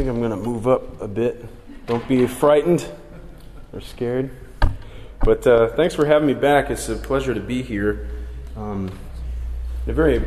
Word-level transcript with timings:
think 0.00 0.08
I'm 0.08 0.18
going 0.18 0.30
to 0.30 0.48
move 0.48 0.66
up 0.66 1.02
a 1.02 1.06
bit. 1.06 1.44
Don't 1.86 2.08
be 2.08 2.26
frightened 2.26 2.90
or 3.70 3.82
scared. 3.82 4.30
But 5.22 5.46
uh, 5.46 5.76
thanks 5.76 5.94
for 5.94 6.06
having 6.06 6.26
me 6.26 6.32
back. 6.32 6.70
It's 6.70 6.88
a 6.88 6.96
pleasure 6.96 7.34
to 7.34 7.40
be 7.40 7.62
here. 7.62 8.08
Um, 8.56 8.90
a 9.86 9.92
very, 9.92 10.24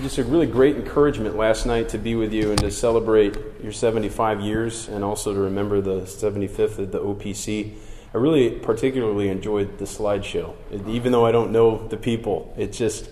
just 0.00 0.16
a 0.16 0.24
really 0.24 0.46
great 0.46 0.76
encouragement 0.76 1.36
last 1.36 1.66
night 1.66 1.90
to 1.90 1.98
be 1.98 2.14
with 2.14 2.32
you 2.32 2.48
and 2.48 2.58
to 2.60 2.70
celebrate 2.70 3.36
your 3.62 3.72
75 3.72 4.40
years 4.40 4.88
and 4.88 5.04
also 5.04 5.34
to 5.34 5.40
remember 5.40 5.82
the 5.82 6.00
75th 6.06 6.78
of 6.78 6.90
the 6.90 7.00
OPC. 7.00 7.74
I 8.14 8.16
really 8.16 8.52
particularly 8.52 9.28
enjoyed 9.28 9.76
the 9.76 9.84
slideshow. 9.84 10.54
Even 10.86 11.12
though 11.12 11.26
I 11.26 11.32
don't 11.32 11.52
know 11.52 11.86
the 11.88 11.98
people, 11.98 12.54
it 12.56 12.72
just, 12.72 13.10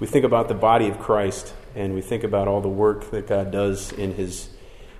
we 0.00 0.06
think 0.06 0.24
about 0.24 0.48
the 0.48 0.54
body 0.54 0.88
of 0.88 0.98
Christ 0.98 1.52
and 1.74 1.92
we 1.92 2.00
think 2.00 2.24
about 2.24 2.48
all 2.48 2.62
the 2.62 2.70
work 2.70 3.10
that 3.10 3.26
God 3.26 3.50
does 3.50 3.92
in 3.92 4.14
His 4.14 4.55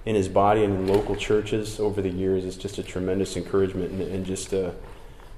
in 0.07 0.15
His 0.15 0.29
body 0.29 0.65
and 0.65 0.75
in 0.75 0.87
local 0.87 1.17
churches 1.17 1.79
over 1.81 2.01
the 2.01 2.09
years. 2.09 2.45
It's 2.45 2.57
just 2.57 2.79
a 2.79 2.83
tremendous 2.83 3.37
encouragement 3.37 3.91
and, 3.91 4.03
and 4.03 4.25
just 4.25 4.53
a, 4.53 4.69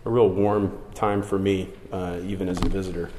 a, 0.05 0.11
real 0.11 0.29
warm 0.29 0.79
time 0.95 1.23
for 1.23 1.39
me, 1.39 1.71
uh, 1.91 2.21
even 2.23 2.49
as 2.49 2.63
a 2.63 2.69
visitor. 2.69 3.11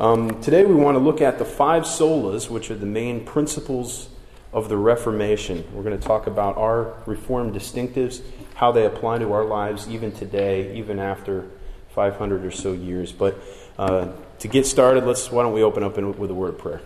Um, 0.00 0.40
today 0.40 0.64
we 0.64 0.74
want 0.74 0.94
to 0.94 1.00
look 1.00 1.20
at 1.20 1.38
the 1.38 1.44
five 1.44 1.82
solas, 1.82 2.48
which 2.48 2.70
are 2.70 2.76
the 2.76 2.86
main 2.86 3.24
principles 3.24 4.08
of 4.52 4.68
the 4.68 4.76
Reformation. 4.76 5.64
We're 5.74 5.82
going 5.82 5.98
to 5.98 6.06
talk 6.06 6.26
about 6.26 6.56
our 6.56 6.94
Reformed 7.04 7.54
distinctives, 7.54 8.22
how 8.54 8.70
they 8.70 8.86
apply 8.86 9.18
to 9.18 9.32
our 9.32 9.44
lives 9.44 9.88
even 9.88 10.12
today, 10.12 10.76
even 10.76 10.98
after 10.98 11.48
500 11.90 12.44
or 12.44 12.50
so 12.50 12.72
years. 12.72 13.12
But 13.12 13.38
uh, 13.76 14.12
to 14.38 14.48
get 14.48 14.66
started, 14.66 15.04
let's 15.04 15.30
why 15.32 15.42
don't 15.42 15.52
we 15.52 15.62
open 15.62 15.82
up 15.82 15.96
with 15.96 16.30
a 16.30 16.34
word 16.34 16.54
of 16.54 16.58
prayer. 16.58 16.80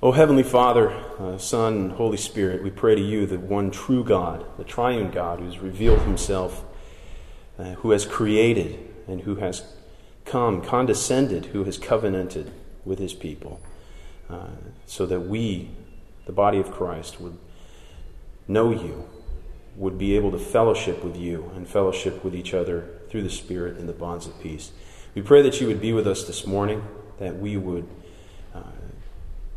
O 0.00 0.12
Heavenly 0.12 0.44
Father, 0.44 0.90
uh, 1.18 1.38
Son, 1.38 1.74
and 1.74 1.92
Holy 1.92 2.16
Spirit, 2.16 2.62
we 2.62 2.70
pray 2.70 2.94
to 2.94 3.00
you, 3.00 3.26
the 3.26 3.36
one 3.36 3.72
true 3.72 4.04
God, 4.04 4.46
the 4.56 4.62
triune 4.62 5.10
God, 5.10 5.40
who 5.40 5.46
has 5.46 5.58
revealed 5.58 5.98
himself, 6.02 6.62
uh, 7.58 7.72
who 7.74 7.90
has 7.90 8.06
created 8.06 8.78
and 9.08 9.22
who 9.22 9.34
has 9.36 9.64
come, 10.24 10.62
condescended, 10.62 11.46
who 11.46 11.64
has 11.64 11.78
covenanted 11.78 12.52
with 12.84 13.00
his 13.00 13.12
people, 13.12 13.60
uh, 14.30 14.50
so 14.86 15.04
that 15.04 15.22
we, 15.22 15.70
the 16.26 16.32
body 16.32 16.58
of 16.58 16.70
Christ, 16.70 17.20
would 17.20 17.36
know 18.46 18.70
you, 18.70 19.08
would 19.74 19.98
be 19.98 20.14
able 20.14 20.30
to 20.30 20.38
fellowship 20.38 21.02
with 21.02 21.16
you 21.16 21.50
and 21.56 21.66
fellowship 21.66 22.22
with 22.22 22.36
each 22.36 22.54
other 22.54 22.88
through 23.10 23.24
the 23.24 23.30
Spirit 23.30 23.76
in 23.78 23.88
the 23.88 23.92
bonds 23.92 24.28
of 24.28 24.40
peace. 24.40 24.70
We 25.16 25.22
pray 25.22 25.42
that 25.42 25.60
you 25.60 25.66
would 25.66 25.80
be 25.80 25.92
with 25.92 26.06
us 26.06 26.22
this 26.22 26.46
morning, 26.46 26.86
that 27.18 27.40
we 27.40 27.56
would 27.56 27.88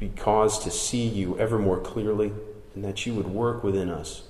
be 0.02 0.10
caused 0.10 0.64
to 0.64 0.72
see 0.72 1.08
you 1.08 1.38
ever 1.38 1.60
more 1.60 1.80
clearly, 1.80 2.34
and 2.74 2.84
that 2.84 3.06
you 3.06 3.14
would 3.14 3.28
work 3.28 3.64
within 3.64 3.88
us, 3.88 4.24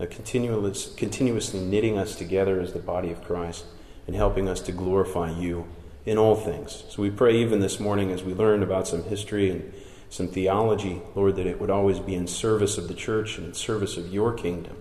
uh, 0.00 0.06
continuous, 0.10 0.92
continuously 0.96 1.60
knitting 1.60 1.96
us 1.96 2.16
together 2.16 2.60
as 2.60 2.72
the 2.72 2.80
body 2.80 3.12
of 3.12 3.22
Christ 3.22 3.64
and 4.08 4.16
helping 4.16 4.48
us 4.48 4.60
to 4.62 4.72
glorify 4.72 5.30
you 5.30 5.68
in 6.04 6.18
all 6.18 6.34
things. 6.34 6.82
So 6.88 7.00
we 7.00 7.10
pray 7.10 7.36
even 7.36 7.60
this 7.60 7.78
morning 7.78 8.10
as 8.10 8.24
we 8.24 8.34
learn 8.34 8.64
about 8.64 8.88
some 8.88 9.04
history 9.04 9.50
and 9.50 9.72
some 10.10 10.26
theology, 10.26 11.00
Lord, 11.14 11.36
that 11.36 11.46
it 11.46 11.60
would 11.60 11.70
always 11.70 12.00
be 12.00 12.16
in 12.16 12.26
service 12.26 12.76
of 12.76 12.88
the 12.88 12.94
church 12.94 13.38
and 13.38 13.46
in 13.46 13.54
service 13.54 13.96
of 13.96 14.12
your 14.12 14.32
kingdom 14.32 14.76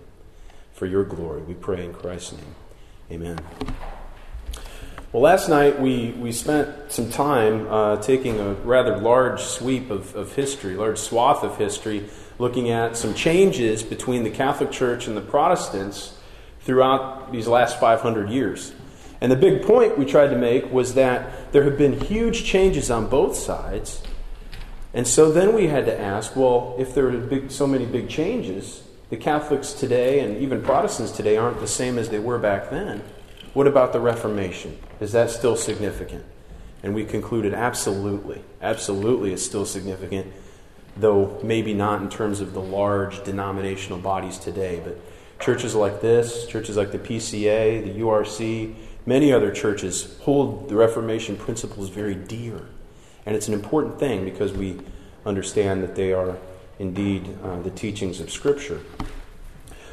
for 0.73 0.87
your 0.87 1.03
glory. 1.03 1.43
We 1.43 1.53
pray 1.53 1.85
in 1.85 1.93
Christ's 1.93 2.33
name. 2.33 2.55
Amen. 3.11 3.39
Well, 5.13 5.21
last 5.21 5.47
night 5.47 5.79
we, 5.79 6.09
we 6.13 6.31
spent 6.31 6.91
some 6.91 7.11
time 7.11 7.67
uh, 7.67 7.97
taking 7.97 8.39
a 8.39 8.53
rather 8.53 8.97
large 8.97 9.41
sweep 9.41 9.91
of, 9.91 10.15
of 10.15 10.33
history, 10.33 10.73
large 10.73 10.97
swath 10.97 11.43
of 11.43 11.55
history, 11.55 12.09
looking 12.39 12.71
at 12.71 12.97
some 12.97 13.13
changes 13.13 13.83
between 13.83 14.23
the 14.23 14.31
Catholic 14.31 14.71
Church 14.71 15.05
and 15.05 15.15
the 15.15 15.21
Protestants 15.21 16.17
throughout 16.61 17.31
these 17.31 17.47
last 17.47 17.79
500 17.79 18.31
years. 18.31 18.73
And 19.21 19.31
the 19.31 19.35
big 19.35 19.61
point 19.61 19.99
we 19.99 20.05
tried 20.05 20.29
to 20.29 20.35
make 20.35 20.73
was 20.73 20.95
that 20.95 21.53
there 21.53 21.63
have 21.63 21.77
been 21.77 21.99
huge 22.01 22.43
changes 22.43 22.89
on 22.89 23.07
both 23.07 23.35
sides. 23.35 24.01
And 24.95 25.07
so 25.07 25.31
then 25.31 25.53
we 25.53 25.67
had 25.67 25.85
to 25.85 26.01
ask 26.01 26.35
well, 26.35 26.75
if 26.79 26.95
there 26.95 27.09
are 27.09 27.49
so 27.49 27.67
many 27.67 27.85
big 27.85 28.09
changes, 28.09 28.81
the 29.11 29.17
Catholics 29.17 29.73
today 29.73 30.21
and 30.21 30.37
even 30.37 30.63
Protestants 30.63 31.11
today 31.11 31.37
aren't 31.37 31.59
the 31.59 31.67
same 31.67 31.99
as 31.99 32.09
they 32.09 32.17
were 32.17 32.39
back 32.39 32.71
then. 32.71 33.03
What 33.53 33.67
about 33.67 33.93
the 33.93 33.99
Reformation? 33.99 34.79
Is 34.99 35.11
that 35.11 35.29
still 35.29 35.55
significant? 35.55 36.25
And 36.81 36.95
we 36.95 37.05
concluded 37.05 37.53
absolutely, 37.53 38.43
absolutely 38.61 39.31
it's 39.31 39.43
still 39.43 39.65
significant, 39.65 40.33
though 40.97 41.39
maybe 41.43 41.73
not 41.73 42.01
in 42.01 42.09
terms 42.09 42.41
of 42.41 42.53
the 42.53 42.61
large 42.61 43.23
denominational 43.23 43.99
bodies 43.99 44.39
today. 44.39 44.81
But 44.83 44.99
churches 45.39 45.75
like 45.75 46.01
this, 46.01 46.47
churches 46.47 46.77
like 46.77 46.91
the 46.91 46.97
PCA, 46.97 47.83
the 47.83 48.01
URC, 48.01 48.75
many 49.05 49.31
other 49.31 49.51
churches 49.51 50.17
hold 50.21 50.67
the 50.67 50.75
Reformation 50.75 51.37
principles 51.37 51.89
very 51.89 52.15
dear. 52.15 52.59
And 53.25 53.35
it's 53.35 53.47
an 53.47 53.53
important 53.53 53.99
thing 53.99 54.25
because 54.25 54.51
we 54.51 54.79
understand 55.25 55.83
that 55.83 55.95
they 55.95 56.11
are 56.11 56.37
indeed 56.79 57.29
uh, 57.43 57.61
the 57.61 57.69
teachings 57.69 58.19
of 58.19 58.31
Scripture. 58.31 58.81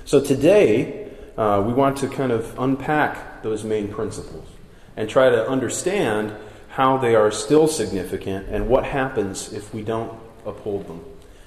So 0.06 0.20
today, 0.20 0.99
uh, 1.40 1.58
we 1.62 1.72
want 1.72 1.96
to 1.96 2.06
kind 2.06 2.30
of 2.30 2.54
unpack 2.58 3.42
those 3.42 3.64
main 3.64 3.88
principles 3.88 4.46
and 4.94 5.08
try 5.08 5.30
to 5.30 5.48
understand 5.48 6.36
how 6.68 6.98
they 6.98 7.14
are 7.14 7.30
still 7.30 7.66
significant 7.66 8.46
and 8.50 8.68
what 8.68 8.84
happens 8.84 9.50
if 9.50 9.72
we 9.72 9.80
don't 9.80 10.20
uphold 10.44 10.86
them. 10.86 11.02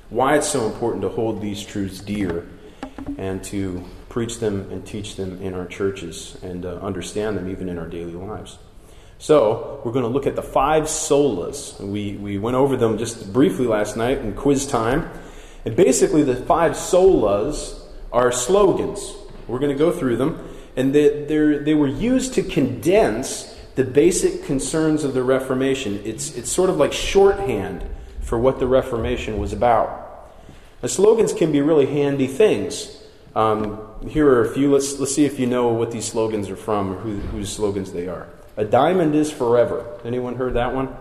Why 0.09 0.35
it's 0.35 0.47
so 0.47 0.65
important 0.65 1.03
to 1.03 1.09
hold 1.09 1.41
these 1.41 1.63
truths 1.63 1.99
dear 1.99 2.49
and 3.19 3.43
to 3.45 3.83
preach 4.09 4.39
them 4.39 4.67
and 4.71 4.83
teach 4.83 5.15
them 5.15 5.39
in 5.43 5.53
our 5.53 5.67
churches 5.67 6.39
and 6.41 6.65
uh, 6.65 6.69
understand 6.77 7.37
them 7.37 7.47
even 7.47 7.69
in 7.69 7.77
our 7.77 7.87
daily 7.87 8.13
lives. 8.13 8.57
So, 9.19 9.79
we're 9.85 9.91
going 9.91 10.05
to 10.05 10.09
look 10.09 10.25
at 10.25 10.35
the 10.35 10.41
five 10.41 10.85
solas. 10.85 11.79
We, 11.79 12.17
we 12.17 12.39
went 12.39 12.55
over 12.55 12.75
them 12.77 12.97
just 12.97 13.31
briefly 13.31 13.67
last 13.67 13.95
night 13.95 14.17
in 14.17 14.33
quiz 14.33 14.65
time. 14.65 15.07
And 15.65 15.75
basically, 15.75 16.23
the 16.23 16.35
five 16.35 16.71
solas 16.71 17.79
are 18.11 18.31
slogans 18.31 19.13
we're 19.47 19.59
going 19.59 19.71
to 19.71 19.77
go 19.77 19.91
through 19.91 20.17
them. 20.17 20.49
And 20.75 20.93
they, 20.93 21.23
they 21.25 21.73
were 21.73 21.87
used 21.87 22.33
to 22.35 22.43
condense 22.43 23.53
the 23.75 23.83
basic 23.83 24.45
concerns 24.45 25.03
of 25.03 25.13
the 25.13 25.23
Reformation. 25.23 26.01
It's, 26.05 26.35
it's 26.35 26.51
sort 26.51 26.69
of 26.69 26.77
like 26.77 26.93
shorthand 26.93 27.83
for 28.21 28.37
what 28.37 28.59
the 28.59 28.67
Reformation 28.67 29.37
was 29.37 29.53
about. 29.53 30.31
Now, 30.81 30.87
slogans 30.87 31.33
can 31.33 31.51
be 31.51 31.61
really 31.61 31.85
handy 31.85 32.27
things. 32.27 33.03
Um, 33.35 33.79
here 34.07 34.27
are 34.27 34.45
a 34.45 34.53
few. 34.53 34.71
Let's, 34.71 34.99
let's 34.99 35.15
see 35.15 35.25
if 35.25 35.39
you 35.39 35.47
know 35.47 35.69
what 35.69 35.91
these 35.91 36.05
slogans 36.05 36.49
are 36.49 36.55
from 36.55 36.93
or 36.93 36.95
who, 36.97 37.19
whose 37.19 37.51
slogans 37.51 37.91
they 37.91 38.07
are. 38.07 38.27
A 38.57 38.65
diamond 38.65 39.15
is 39.15 39.31
forever. 39.31 39.99
Anyone 40.05 40.35
heard 40.35 40.53
that 40.53 40.73
one? 40.73 40.95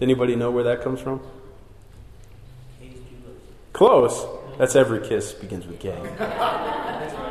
Anybody 0.00 0.34
know 0.36 0.50
where 0.50 0.64
that 0.64 0.82
comes 0.82 1.00
from? 1.00 1.20
Close. 3.72 4.26
That's 4.58 4.76
every 4.76 5.06
kiss 5.06 5.32
begins 5.32 5.66
with 5.66 5.80
K. 5.80 5.90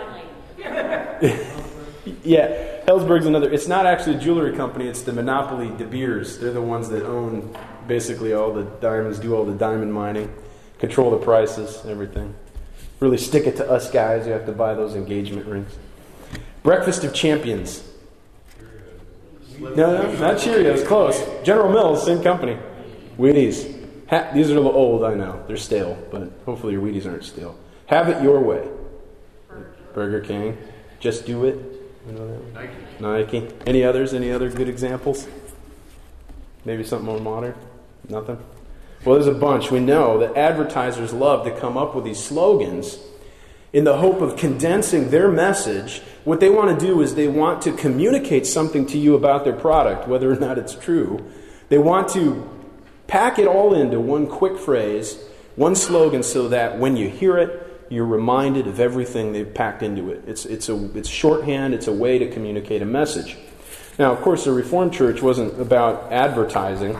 yeah, 2.23 2.83
Helzberg's 2.85 3.27
another. 3.27 3.51
It's 3.51 3.67
not 3.67 3.85
actually 3.85 4.15
a 4.15 4.19
jewelry 4.19 4.55
company. 4.55 4.87
It's 4.87 5.03
the 5.03 5.13
Monopoly 5.13 5.69
De 5.77 5.85
Beers. 5.85 6.39
They're 6.39 6.51
the 6.51 6.61
ones 6.61 6.89
that 6.89 7.05
own 7.05 7.55
basically 7.87 8.33
all 8.33 8.53
the 8.53 8.63
diamonds, 8.63 9.19
do 9.19 9.35
all 9.35 9.45
the 9.45 9.53
diamond 9.53 9.93
mining, 9.93 10.33
control 10.79 11.11
the 11.11 11.17
prices, 11.17 11.85
everything. 11.85 12.33
Really 12.99 13.17
stick 13.17 13.45
it 13.45 13.55
to 13.57 13.69
us 13.69 13.91
guys. 13.91 14.25
You 14.25 14.33
have 14.33 14.45
to 14.47 14.51
buy 14.51 14.73
those 14.73 14.95
engagement 14.95 15.45
rings. 15.47 15.77
Breakfast 16.63 17.03
of 17.03 17.13
Champions. 17.13 17.83
No, 19.59 19.75
no, 19.75 20.11
not 20.13 20.37
Cheerios. 20.37 20.85
Close. 20.87 21.23
General 21.43 21.71
Mills, 21.71 22.03
same 22.03 22.23
company. 22.23 22.57
Wheaties. 23.17 23.77
Ha- 24.09 24.31
these 24.33 24.49
are 24.49 24.53
a 24.53 24.59
little 24.59 24.71
old, 24.71 25.03
I 25.03 25.13
know. 25.13 25.43
They're 25.47 25.57
stale, 25.57 25.97
but 26.11 26.31
hopefully 26.45 26.73
your 26.73 26.81
Wheaties 26.81 27.05
aren't 27.05 27.23
stale. 27.23 27.57
Have 27.87 28.09
it 28.09 28.23
your 28.23 28.39
way. 28.39 28.67
Burger 29.93 30.21
King. 30.21 30.57
Just 31.01 31.25
do 31.25 31.45
it. 31.45 31.57
You 32.07 32.13
know 32.13 32.41
Nike. 32.53 32.73
Nike. 32.99 33.47
Any 33.65 33.83
others? 33.83 34.13
Any 34.13 34.31
other 34.31 34.49
good 34.49 34.69
examples? 34.69 35.27
Maybe 36.63 36.83
something 36.83 37.07
more 37.07 37.19
modern? 37.19 37.55
Nothing? 38.07 38.37
Well, 39.03 39.15
there's 39.15 39.27
a 39.27 39.37
bunch. 39.37 39.71
We 39.71 39.79
know 39.79 40.19
that 40.19 40.37
advertisers 40.37 41.11
love 41.11 41.43
to 41.45 41.59
come 41.59 41.75
up 41.75 41.95
with 41.95 42.05
these 42.05 42.23
slogans 42.23 42.99
in 43.73 43.83
the 43.83 43.97
hope 43.97 44.21
of 44.21 44.37
condensing 44.37 45.09
their 45.09 45.27
message. 45.27 46.01
What 46.23 46.39
they 46.39 46.49
want 46.49 46.79
to 46.79 46.85
do 46.85 47.01
is 47.01 47.15
they 47.15 47.27
want 47.27 47.63
to 47.63 47.71
communicate 47.71 48.45
something 48.45 48.85
to 48.87 48.99
you 48.99 49.15
about 49.15 49.43
their 49.43 49.53
product, 49.53 50.07
whether 50.07 50.31
or 50.31 50.35
not 50.35 50.59
it's 50.59 50.75
true. 50.75 51.25
They 51.69 51.79
want 51.79 52.09
to 52.09 52.47
pack 53.07 53.39
it 53.39 53.47
all 53.47 53.73
into 53.73 53.99
one 53.99 54.27
quick 54.27 54.59
phrase, 54.59 55.17
one 55.55 55.73
slogan, 55.73 56.21
so 56.21 56.47
that 56.49 56.77
when 56.77 56.95
you 56.95 57.09
hear 57.09 57.39
it, 57.39 57.70
you're 57.91 58.05
reminded 58.05 58.67
of 58.67 58.79
everything 58.79 59.33
they've 59.33 59.53
packed 59.53 59.83
into 59.83 60.11
it. 60.11 60.23
It's, 60.25 60.45
it's, 60.45 60.69
a, 60.69 60.97
it's 60.97 61.09
shorthand, 61.09 61.73
it's 61.73 61.87
a 61.87 61.93
way 61.93 62.17
to 62.17 62.31
communicate 62.31 62.81
a 62.81 62.85
message. 62.85 63.37
Now, 63.99 64.13
of 64.13 64.21
course, 64.21 64.45
the 64.45 64.53
Reformed 64.53 64.93
Church 64.93 65.21
wasn't 65.21 65.59
about 65.59 66.11
advertising, 66.11 66.97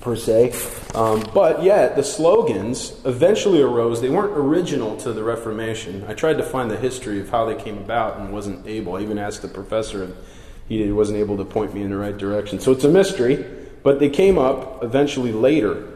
per 0.00 0.16
se. 0.16 0.52
Um, 0.94 1.24
but 1.32 1.62
yet, 1.62 1.94
the 1.94 2.02
slogans 2.02 3.00
eventually 3.04 3.62
arose. 3.62 4.00
They 4.00 4.10
weren't 4.10 4.36
original 4.36 4.96
to 4.98 5.12
the 5.12 5.22
Reformation. 5.22 6.04
I 6.08 6.14
tried 6.14 6.38
to 6.38 6.42
find 6.42 6.70
the 6.70 6.76
history 6.76 7.20
of 7.20 7.30
how 7.30 7.44
they 7.44 7.54
came 7.54 7.78
about 7.78 8.18
and 8.18 8.32
wasn't 8.32 8.66
able. 8.66 8.96
I 8.96 9.02
even 9.02 9.18
asked 9.18 9.42
the 9.42 9.48
professor, 9.48 10.04
and 10.04 10.16
he 10.68 10.90
wasn't 10.90 11.18
able 11.18 11.36
to 11.36 11.44
point 11.44 11.74
me 11.74 11.82
in 11.82 11.90
the 11.90 11.96
right 11.96 12.16
direction. 12.16 12.58
So 12.60 12.72
it's 12.72 12.84
a 12.84 12.88
mystery, 12.88 13.44
but 13.82 14.00
they 14.00 14.10
came 14.10 14.38
up 14.38 14.82
eventually 14.82 15.32
later. 15.32 15.86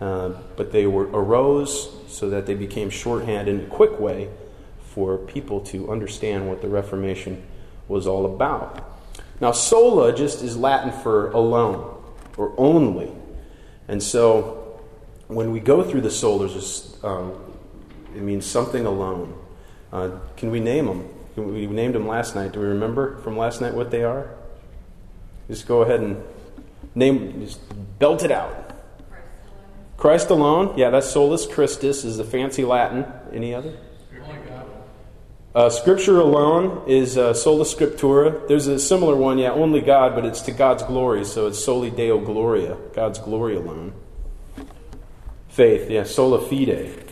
Uh, 0.00 0.30
but 0.56 0.70
they 0.70 0.86
were 0.86 1.08
arose 1.08 1.90
so 2.06 2.30
that 2.30 2.46
they 2.46 2.54
became 2.54 2.88
shorthand 2.88 3.48
in 3.48 3.60
a 3.60 3.66
quick 3.66 3.98
way 3.98 4.28
for 4.80 5.18
people 5.18 5.60
to 5.60 5.90
understand 5.90 6.48
what 6.48 6.62
the 6.62 6.68
Reformation 6.68 7.42
was 7.88 8.06
all 8.06 8.24
about. 8.24 9.00
Now, 9.40 9.52
sola 9.52 10.14
just 10.14 10.42
is 10.42 10.56
Latin 10.56 10.92
for 10.92 11.30
alone 11.32 11.96
or 12.36 12.52
only. 12.56 13.10
And 13.88 14.02
so 14.02 14.80
when 15.28 15.52
we 15.52 15.60
go 15.60 15.82
through 15.82 16.02
the 16.02 16.08
solas, 16.08 17.02
um, 17.04 17.32
it 18.14 18.22
means 18.22 18.46
something 18.46 18.86
alone. 18.86 19.36
Uh, 19.92 20.10
can 20.36 20.50
we 20.50 20.60
name 20.60 20.86
them? 20.86 21.08
We 21.36 21.66
named 21.66 21.94
them 21.94 22.06
last 22.06 22.34
night. 22.34 22.52
Do 22.52 22.60
we 22.60 22.66
remember 22.66 23.18
from 23.18 23.36
last 23.36 23.60
night 23.60 23.74
what 23.74 23.90
they 23.90 24.02
are? 24.02 24.30
Just 25.48 25.66
go 25.66 25.82
ahead 25.82 26.00
and 26.00 26.22
name, 26.94 27.40
just 27.40 27.60
belt 27.98 28.22
it 28.22 28.32
out. 28.32 28.67
Christ 29.98 30.30
alone. 30.30 30.78
Yeah, 30.78 30.90
that's 30.90 31.10
solus 31.10 31.44
Christus 31.44 32.04
is 32.04 32.16
the 32.16 32.24
fancy 32.24 32.64
Latin. 32.64 33.04
Any 33.32 33.52
other? 33.52 33.76
Uh, 35.54 35.68
scripture 35.68 36.20
alone 36.20 36.84
is 36.86 37.18
uh, 37.18 37.34
sola 37.34 37.64
scriptura. 37.64 38.46
There's 38.46 38.68
a 38.68 38.78
similar 38.78 39.16
one, 39.16 39.38
yeah, 39.38 39.50
only 39.50 39.80
God, 39.80 40.14
but 40.14 40.24
it's 40.24 40.40
to 40.42 40.52
God's 40.52 40.84
glory, 40.84 41.24
so 41.24 41.48
it's 41.48 41.58
soli 41.58 41.90
deo 41.90 42.20
gloria, 42.20 42.76
God's 42.94 43.18
glory 43.18 43.56
alone. 43.56 43.92
Faith, 45.48 45.90
yeah, 45.90 46.04
sola 46.04 46.40
fide. 46.40 47.10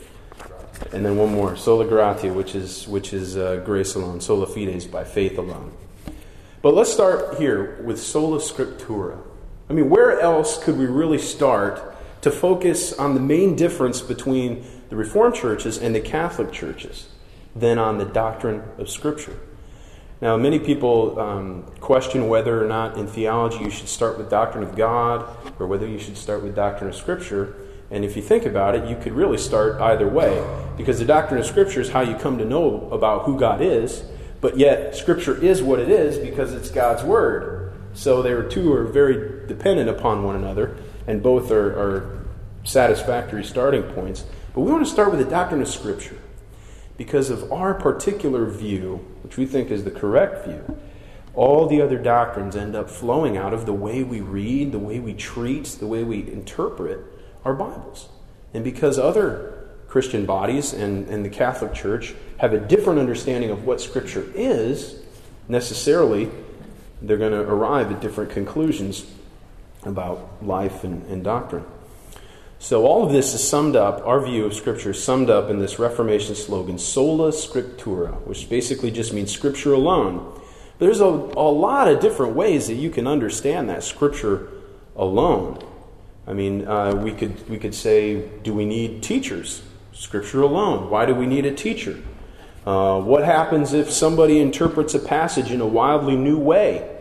And 0.92 1.04
then 1.04 1.16
one 1.16 1.32
more, 1.32 1.56
sola 1.56 1.86
gratia, 1.86 2.32
which 2.32 2.54
is, 2.54 2.86
which 2.86 3.12
is 3.12 3.36
uh, 3.36 3.62
grace 3.64 3.96
alone. 3.96 4.20
Sola 4.20 4.46
fide 4.46 4.68
is 4.68 4.86
by 4.86 5.02
faith 5.02 5.38
alone. 5.38 5.72
But 6.62 6.74
let's 6.74 6.92
start 6.92 7.38
here 7.38 7.82
with 7.82 7.98
sola 7.98 8.38
scriptura. 8.38 9.18
I 9.68 9.72
mean, 9.72 9.90
where 9.90 10.20
else 10.20 10.62
could 10.62 10.78
we 10.78 10.86
really 10.86 11.18
start 11.18 11.95
to 12.26 12.30
focus 12.30 12.92
on 12.92 13.14
the 13.14 13.20
main 13.20 13.56
difference 13.56 14.00
between 14.00 14.66
the 14.90 14.96
Reformed 14.96 15.34
churches 15.34 15.78
and 15.78 15.94
the 15.94 16.00
Catholic 16.00 16.52
churches? 16.52 17.08
than 17.56 17.78
on 17.78 17.98
the 17.98 18.04
doctrine 18.04 18.62
of 18.78 18.88
Scripture. 18.88 19.36
Now, 20.20 20.36
many 20.36 20.58
people 20.58 21.18
um, 21.18 21.62
question 21.80 22.28
whether 22.28 22.62
or 22.62 22.68
not 22.68 22.96
in 22.96 23.06
theology 23.06 23.64
you 23.64 23.70
should 23.70 23.88
start 23.88 24.18
with 24.18 24.30
doctrine 24.30 24.62
of 24.62 24.76
God 24.76 25.26
or 25.58 25.66
whether 25.66 25.86
you 25.86 25.98
should 25.98 26.16
start 26.16 26.42
with 26.42 26.54
doctrine 26.54 26.88
of 26.88 26.96
Scripture. 26.96 27.54
And 27.90 28.04
if 28.04 28.16
you 28.16 28.22
think 28.22 28.44
about 28.44 28.74
it, 28.74 28.88
you 28.88 28.96
could 28.96 29.12
really 29.12 29.38
start 29.38 29.80
either 29.80 30.08
way 30.08 30.44
because 30.76 30.98
the 30.98 31.04
doctrine 31.04 31.40
of 31.40 31.46
Scripture 31.46 31.80
is 31.80 31.90
how 31.90 32.00
you 32.00 32.14
come 32.16 32.38
to 32.38 32.44
know 32.44 32.88
about 32.90 33.24
who 33.24 33.38
God 33.38 33.60
is, 33.60 34.04
but 34.40 34.58
yet 34.58 34.94
Scripture 34.94 35.42
is 35.42 35.62
what 35.62 35.78
it 35.78 35.88
is 35.88 36.18
because 36.18 36.52
it's 36.52 36.70
God's 36.70 37.02
Word. 37.02 37.72
So 37.94 38.20
they 38.20 38.30
two 38.50 38.72
are 38.74 38.84
very 38.84 39.46
dependent 39.46 39.88
upon 39.88 40.22
one 40.22 40.36
another, 40.36 40.76
and 41.06 41.22
both 41.22 41.50
are, 41.50 41.72
are 41.72 42.15
satisfactory 42.66 43.44
starting 43.44 43.82
points. 43.82 44.24
But 44.54 44.60
we 44.60 44.72
want 44.72 44.84
to 44.84 44.90
start 44.90 45.10
with 45.10 45.20
the 45.20 45.30
doctrine 45.30 45.62
of 45.62 45.68
Scripture 45.68 46.18
because 46.96 47.30
of 47.30 47.52
our 47.52 47.74
particular 47.74 48.46
view, 48.46 49.06
which 49.22 49.36
we 49.36 49.46
think 49.46 49.70
is 49.70 49.84
the 49.84 49.90
correct 49.90 50.46
view, 50.46 50.78
all 51.34 51.66
the 51.66 51.82
other 51.82 51.98
doctrines 51.98 52.56
end 52.56 52.74
up 52.74 52.88
flowing 52.88 53.36
out 53.36 53.52
of 53.52 53.66
the 53.66 53.72
way 53.72 54.02
we 54.02 54.20
read, 54.20 54.72
the 54.72 54.78
way 54.78 54.98
we 54.98 55.12
treat, 55.12 55.66
the 55.66 55.86
way 55.86 56.02
we 56.02 56.20
interpret 56.30 56.98
our 57.44 57.54
Bibles. 57.54 58.08
And 58.54 58.64
because 58.64 58.98
other 58.98 59.68
Christian 59.86 60.24
bodies 60.24 60.72
and, 60.72 61.06
and 61.08 61.24
the 61.24 61.28
Catholic 61.28 61.74
Church 61.74 62.14
have 62.38 62.54
a 62.54 62.58
different 62.58 62.98
understanding 62.98 63.50
of 63.50 63.64
what 63.64 63.80
Scripture 63.80 64.26
is, 64.34 65.02
necessarily 65.46 66.30
they're 67.02 67.18
going 67.18 67.32
to 67.32 67.42
arrive 67.42 67.92
at 67.92 68.00
different 68.00 68.30
conclusions 68.30 69.04
about 69.84 70.42
life 70.42 70.82
and, 70.82 71.04
and 71.06 71.22
doctrine. 71.22 71.64
So, 72.58 72.86
all 72.86 73.04
of 73.04 73.12
this 73.12 73.34
is 73.34 73.46
summed 73.46 73.76
up, 73.76 74.04
our 74.06 74.24
view 74.24 74.46
of 74.46 74.54
Scripture 74.54 74.90
is 74.90 75.02
summed 75.02 75.28
up 75.28 75.50
in 75.50 75.58
this 75.58 75.78
Reformation 75.78 76.34
slogan, 76.34 76.78
sola 76.78 77.30
scriptura, 77.30 78.14
which 78.26 78.48
basically 78.48 78.90
just 78.90 79.12
means 79.12 79.30
Scripture 79.30 79.74
alone. 79.74 80.32
But 80.78 80.86
there's 80.86 81.00
a, 81.00 81.04
a 81.04 81.50
lot 81.50 81.88
of 81.88 82.00
different 82.00 82.34
ways 82.34 82.66
that 82.68 82.74
you 82.74 82.88
can 82.90 83.06
understand 83.06 83.68
that 83.68 83.82
Scripture 83.82 84.48
alone. 84.96 85.62
I 86.26 86.32
mean, 86.32 86.66
uh, 86.66 86.94
we, 86.94 87.12
could, 87.12 87.48
we 87.48 87.58
could 87.58 87.74
say, 87.74 88.26
do 88.42 88.52
we 88.54 88.64
need 88.64 89.02
teachers? 89.02 89.62
Scripture 89.92 90.42
alone. 90.42 90.90
Why 90.90 91.06
do 91.06 91.14
we 91.14 91.26
need 91.26 91.46
a 91.46 91.54
teacher? 91.54 92.02
Uh, 92.66 93.00
what 93.00 93.24
happens 93.24 93.72
if 93.72 93.90
somebody 93.90 94.40
interprets 94.40 94.94
a 94.94 94.98
passage 94.98 95.52
in 95.52 95.60
a 95.60 95.66
wildly 95.66 96.16
new 96.16 96.38
way? 96.38 96.95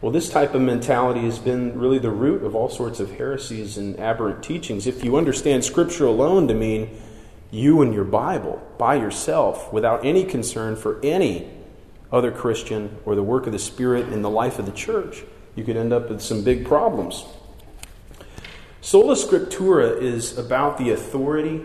Well, 0.00 0.12
this 0.12 0.30
type 0.30 0.54
of 0.54 0.60
mentality 0.60 1.22
has 1.22 1.40
been 1.40 1.76
really 1.76 1.98
the 1.98 2.10
root 2.10 2.44
of 2.44 2.54
all 2.54 2.68
sorts 2.68 3.00
of 3.00 3.16
heresies 3.16 3.76
and 3.76 3.98
aberrant 3.98 4.44
teachings. 4.44 4.86
If 4.86 5.02
you 5.02 5.16
understand 5.16 5.64
Scripture 5.64 6.06
alone 6.06 6.46
to 6.48 6.54
mean 6.54 7.00
you 7.50 7.82
and 7.82 7.92
your 7.92 8.04
Bible 8.04 8.62
by 8.78 8.94
yourself 8.94 9.72
without 9.72 10.04
any 10.04 10.22
concern 10.22 10.76
for 10.76 11.00
any 11.02 11.50
other 12.12 12.30
Christian 12.30 12.96
or 13.04 13.16
the 13.16 13.24
work 13.24 13.46
of 13.46 13.52
the 13.52 13.58
Spirit 13.58 14.12
in 14.12 14.22
the 14.22 14.30
life 14.30 14.60
of 14.60 14.66
the 14.66 14.72
church, 14.72 15.24
you 15.56 15.64
could 15.64 15.76
end 15.76 15.92
up 15.92 16.08
with 16.08 16.22
some 16.22 16.44
big 16.44 16.64
problems. 16.64 17.24
Sola 18.80 19.16
Scriptura 19.16 20.00
is 20.00 20.38
about 20.38 20.78
the 20.78 20.90
authority, 20.90 21.64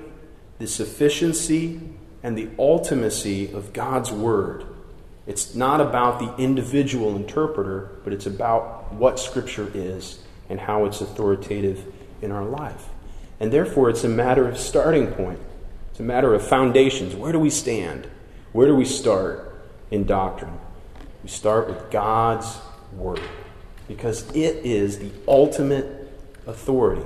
the 0.57 0.65
sufficiency, 0.65 1.79
and 2.23 2.35
the 2.35 2.47
ultimacy 2.57 3.53
of 3.53 3.73
God's 3.73 4.11
Word 4.11 4.65
it's 5.25 5.55
not 5.55 5.79
about 5.79 6.19
the 6.19 6.43
individual 6.43 7.15
interpreter, 7.15 7.91
but 8.03 8.11
it's 8.11 8.25
about 8.25 8.93
what 8.93 9.19
Scripture 9.19 9.71
is 9.73 10.19
and 10.49 10.59
how 10.59 10.85
it's 10.85 11.01
authoritative 11.01 11.85
in 12.21 12.31
our 12.31 12.43
life. 12.43 12.89
And 13.39 13.51
therefore, 13.51 13.89
it's 13.89 14.03
a 14.03 14.09
matter 14.09 14.47
of 14.47 14.57
starting 14.57 15.07
point. 15.07 15.39
It's 15.91 15.99
a 15.99 16.03
matter 16.03 16.33
of 16.33 16.45
foundations. 16.45 17.15
Where 17.15 17.31
do 17.31 17.39
we 17.39 17.49
stand? 17.49 18.07
Where 18.51 18.67
do 18.67 18.75
we 18.75 18.85
start 18.85 19.65
in 19.91 20.05
doctrine? 20.05 20.59
We 21.23 21.29
start 21.29 21.67
with 21.67 21.89
God's 21.89 22.57
Word 22.93 23.21
because 23.87 24.29
it 24.35 24.65
is 24.65 24.99
the 24.99 25.11
ultimate 25.27 26.11
authority. 26.45 27.03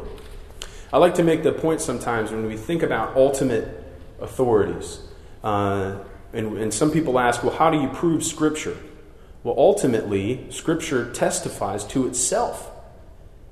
I 0.91 0.97
like 0.97 1.15
to 1.15 1.23
make 1.23 1.43
the 1.43 1.51
point 1.51 1.81
sometimes 1.81 2.31
when 2.31 2.45
we 2.45 2.57
think 2.57 2.81
about 2.81 3.15
ultimate 3.15 3.83
authorities. 4.19 4.99
Uh, 5.43 6.00
and, 6.34 6.57
and 6.57 6.74
some 6.74 6.91
people 6.91 7.19
ask, 7.19 7.43
well, 7.43 7.55
how 7.55 7.69
do 7.69 7.79
you 7.79 7.88
prove 7.89 8.24
Scripture? 8.24 8.77
Well, 9.43 9.55
ultimately, 9.57 10.46
Scripture 10.50 11.12
testifies 11.13 11.86
to 11.88 12.07
itself. 12.07 12.72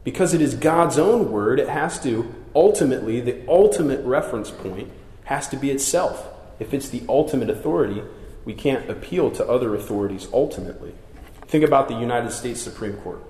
Because 0.04 0.34
it 0.34 0.42
is 0.42 0.54
God's 0.54 1.00
own 1.00 1.32
word, 1.32 1.60
it 1.60 1.70
has 1.70 2.02
to, 2.04 2.34
ultimately, 2.54 3.22
the 3.22 3.42
ultimate 3.48 4.06
reference 4.06 4.52
point 4.52 4.92
has 5.24 5.48
to 5.50 5.58
be 5.58 5.72
itself. 5.72 6.28
If 6.60 6.74
it's 6.74 6.90
the 6.90 7.04
ultimate 7.10 7.50
authority, 7.50 8.04
we 8.46 8.54
can't 8.54 8.90
appeal 8.90 9.32
to 9.32 9.48
other 9.48 9.74
authorities 9.74 10.28
ultimately. 10.32 10.94
Think 11.48 11.64
about 11.64 11.88
the 11.88 11.98
United 11.98 12.32
States 12.32 12.62
Supreme 12.62 12.94
Court. 12.98 13.24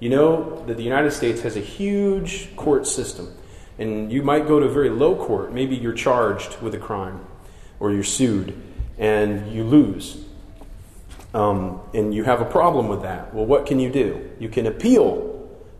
You 0.00 0.08
know 0.08 0.64
that 0.66 0.76
the 0.76 0.82
United 0.82 1.12
States 1.12 1.42
has 1.42 1.56
a 1.56 1.60
huge 1.60 2.54
court 2.56 2.86
system, 2.86 3.32
and 3.78 4.12
you 4.12 4.22
might 4.22 4.48
go 4.48 4.58
to 4.58 4.66
a 4.66 4.72
very 4.72 4.90
low 4.90 5.14
court. 5.14 5.52
Maybe 5.52 5.76
you're 5.76 5.92
charged 5.92 6.60
with 6.60 6.74
a 6.74 6.78
crime 6.78 7.24
or 7.78 7.92
you're 7.92 8.02
sued 8.02 8.54
and 8.98 9.52
you 9.52 9.64
lose. 9.64 10.24
Um, 11.34 11.80
and 11.92 12.14
you 12.14 12.24
have 12.24 12.40
a 12.40 12.44
problem 12.46 12.88
with 12.88 13.02
that. 13.02 13.34
Well, 13.34 13.44
what 13.44 13.66
can 13.66 13.78
you 13.78 13.90
do? 13.90 14.30
You 14.38 14.48
can 14.48 14.66
appeal. 14.66 15.32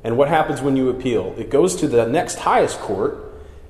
And 0.05 0.19
what 0.19 0.29
happens 0.29 0.61
when 0.61 0.77
you 0.77 0.91
appeal? 0.91 1.35
It 1.39 1.51
goes 1.51 1.77
to 1.77 1.89
the 1.89 2.07
next 2.07 2.37
highest 2.37 2.79
court, 2.79 3.19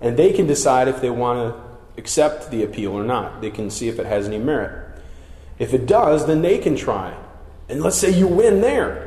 and 0.01 0.17
they 0.17 0.33
can 0.33 0.47
decide 0.47 0.89
if 0.89 1.01
they 1.01 1.11
want 1.11 1.39
to 1.39 2.01
accept 2.01 2.51
the 2.51 2.65
appeal 2.65 2.93
or 2.93 3.05
not. 3.05 3.41
They 3.41 3.51
can 3.51 3.71
see 3.71 3.89
if 3.89 3.99
it 3.99 4.07
has 4.07 4.27
any 4.27 4.39
merit. 4.39 5.01
If 5.59 5.73
it 5.73 5.87
does, 5.87 6.27
then 6.27 6.43
they 6.43 6.59
can 6.59 6.77
try. 6.77 7.17
And 7.69 7.81
let's 7.83 7.97
say 7.97 8.11
you 8.11 8.27
win 8.27 8.61
there. 8.61 9.07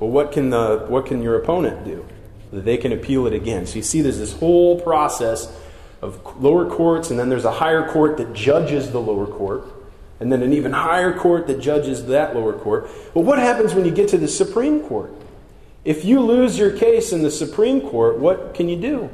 Well, 0.00 0.10
what 0.10 0.32
can, 0.32 0.50
the, 0.50 0.86
what 0.88 1.06
can 1.06 1.22
your 1.22 1.36
opponent 1.36 1.84
do? 1.84 2.06
They 2.52 2.76
can 2.76 2.92
appeal 2.92 3.26
it 3.26 3.34
again. 3.34 3.66
So 3.66 3.76
you 3.76 3.82
see, 3.82 4.00
there's 4.00 4.18
this 4.18 4.32
whole 4.32 4.80
process 4.80 5.54
of 6.00 6.42
lower 6.42 6.68
courts, 6.68 7.10
and 7.10 7.18
then 7.18 7.28
there's 7.28 7.44
a 7.44 7.52
higher 7.52 7.88
court 7.88 8.16
that 8.18 8.32
judges 8.32 8.90
the 8.90 9.00
lower 9.00 9.26
court, 9.26 9.64
and 10.20 10.32
then 10.32 10.42
an 10.42 10.52
even 10.52 10.72
higher 10.72 11.16
court 11.16 11.46
that 11.46 11.60
judges 11.60 12.06
that 12.06 12.34
lower 12.34 12.52
court. 12.52 12.88
Well, 13.14 13.24
what 13.24 13.38
happens 13.38 13.74
when 13.74 13.84
you 13.84 13.90
get 13.90 14.08
to 14.08 14.18
the 14.18 14.28
Supreme 14.28 14.82
Court? 14.82 15.12
If 15.84 16.04
you 16.04 16.20
lose 16.20 16.58
your 16.58 16.76
case 16.76 17.12
in 17.12 17.22
the 17.22 17.30
Supreme 17.30 17.80
Court, 17.80 18.18
what 18.18 18.54
can 18.54 18.68
you 18.68 18.76
do? 18.76 19.10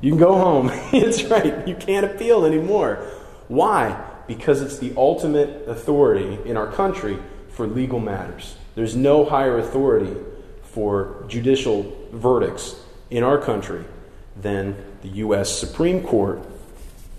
You 0.00 0.10
can 0.10 0.18
go 0.18 0.36
home. 0.36 0.66
That's 0.92 1.22
right. 1.24 1.66
You 1.66 1.76
can't 1.76 2.04
appeal 2.04 2.44
anymore. 2.44 3.06
Why? 3.48 4.02
Because 4.26 4.60
it's 4.60 4.78
the 4.78 4.92
ultimate 4.96 5.68
authority 5.68 6.38
in 6.44 6.56
our 6.56 6.66
country 6.66 7.18
for 7.50 7.66
legal 7.66 8.00
matters. 8.00 8.56
There's 8.74 8.96
no 8.96 9.24
higher 9.24 9.58
authority 9.58 10.16
for 10.62 11.24
judicial 11.28 11.94
verdicts 12.12 12.74
in 13.10 13.22
our 13.22 13.38
country 13.38 13.84
than 14.36 14.76
the 15.02 15.08
U.S. 15.08 15.58
Supreme 15.58 16.02
Court. 16.02 16.40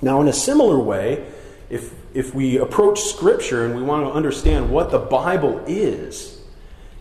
Now, 0.01 0.21
in 0.21 0.27
a 0.27 0.33
similar 0.33 0.79
way, 0.79 1.25
if, 1.69 1.93
if 2.13 2.35
we 2.35 2.57
approach 2.57 3.01
Scripture 3.01 3.65
and 3.65 3.75
we 3.75 3.81
want 3.81 4.05
to 4.05 4.11
understand 4.11 4.69
what 4.69 4.91
the 4.91 4.99
Bible 4.99 5.63
is, 5.67 6.41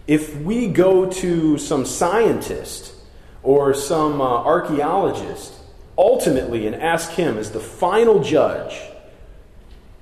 if 0.07 0.37
we 0.37 0.69
go 0.69 1.11
to 1.11 1.59
some 1.59 1.85
scientist 1.85 2.95
or 3.43 3.75
some 3.75 4.21
uh, 4.21 4.25
archaeologist 4.25 5.55
ultimately 5.97 6.67
and 6.67 6.77
ask 6.77 7.11
him 7.13 7.39
as 7.39 7.51
the 7.51 7.61
final 7.61 8.23
judge, 8.23 8.81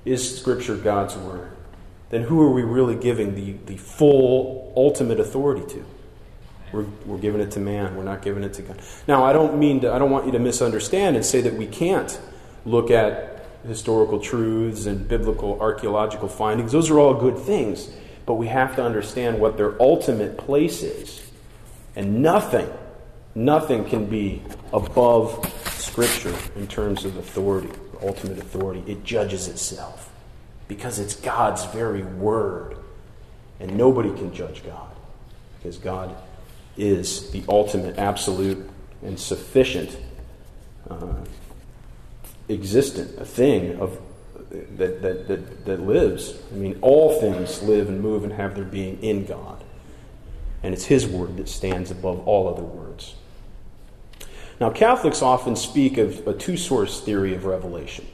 is 0.05 0.39
Scripture 0.39 0.75
God's 0.75 1.15
Word? 1.15 1.51
Then 2.09 2.23
who 2.23 2.41
are 2.41 2.51
we 2.51 2.63
really 2.63 2.95
giving 2.95 3.35
the, 3.35 3.53
the 3.65 3.77
full, 3.77 4.73
ultimate 4.75 5.19
authority 5.19 5.65
to? 5.73 5.85
We're, 6.71 6.85
we're 7.05 7.17
giving 7.17 7.41
it 7.41 7.51
to 7.51 7.59
man. 7.59 7.95
We're 7.95 8.03
not 8.03 8.21
giving 8.21 8.43
it 8.43 8.53
to 8.53 8.61
God. 8.61 8.79
Now, 9.07 9.23
I 9.25 9.33
don't 9.33 9.57
mean 9.57 9.81
to, 9.81 9.91
I 9.91 9.99
don't 9.99 10.11
want 10.11 10.25
you 10.25 10.31
to 10.33 10.39
misunderstand 10.39 11.15
and 11.15 11.25
say 11.25 11.41
that 11.41 11.53
we 11.53 11.67
can't 11.67 12.19
look 12.65 12.91
at 12.91 13.45
historical 13.67 14.19
truths 14.19 14.85
and 14.85 15.07
biblical 15.07 15.59
archaeological 15.59 16.27
findings. 16.27 16.71
Those 16.71 16.89
are 16.89 16.99
all 16.99 17.13
good 17.13 17.37
things, 17.37 17.89
but 18.25 18.35
we 18.35 18.47
have 18.47 18.75
to 18.77 18.83
understand 18.83 19.39
what 19.39 19.57
their 19.57 19.79
ultimate 19.81 20.37
place 20.37 20.83
is. 20.83 21.21
And 21.95 22.21
nothing, 22.21 22.69
nothing 23.35 23.85
can 23.85 24.05
be 24.05 24.41
above 24.73 25.51
Scripture 25.73 26.35
in 26.55 26.67
terms 26.67 27.05
of 27.05 27.17
authority, 27.17 27.69
ultimate 28.01 28.37
authority. 28.37 28.83
It 28.87 29.03
judges 29.03 29.47
itself 29.47 30.09
because 30.67 30.99
it's 30.99 31.15
God's 31.15 31.65
very 31.65 32.03
word. 32.03 32.77
And 33.59 33.77
nobody 33.77 34.09
can 34.09 34.33
judge 34.33 34.63
God 34.65 34.89
because 35.57 35.77
God 35.77 36.15
is 36.77 37.31
the 37.31 37.43
ultimate, 37.47 37.97
absolute, 37.97 38.69
and 39.03 39.19
sufficient 39.19 39.97
uh, 40.89 41.15
existent, 42.49 43.19
a 43.19 43.25
thing 43.25 43.79
of 43.79 43.99
that, 44.51 45.01
that, 45.01 45.27
that, 45.27 45.65
that 45.65 45.81
lives. 45.81 46.37
I 46.51 46.55
mean, 46.55 46.77
all 46.81 47.19
things 47.19 47.61
live 47.63 47.87
and 47.87 48.01
move 48.01 48.23
and 48.23 48.33
have 48.33 48.55
their 48.55 48.65
being 48.65 49.01
in 49.01 49.25
God. 49.25 49.63
And 50.63 50.73
it's 50.73 50.85
His 50.85 51.07
word 51.07 51.37
that 51.37 51.49
stands 51.49 51.91
above 51.91 52.27
all 52.27 52.47
other 52.47 52.63
words. 52.63 53.15
Now, 54.59 54.69
Catholics 54.69 55.21
often 55.21 55.55
speak 55.55 55.97
of 55.97 56.27
a 56.27 56.33
two 56.33 56.57
source 56.57 57.01
theory 57.01 57.33
of 57.33 57.45
revelation. 57.45 58.05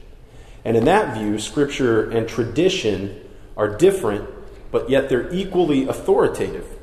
And 0.64 0.78
in 0.78 0.86
that 0.86 1.18
view, 1.18 1.40
Scripture 1.40 2.10
and 2.10 2.28
tradition 2.28 3.22
are 3.58 3.68
different, 3.68 4.30
but 4.72 4.90
yet 4.90 5.10
they're 5.10 5.34
equally 5.34 5.88
authoritative. 5.88 6.77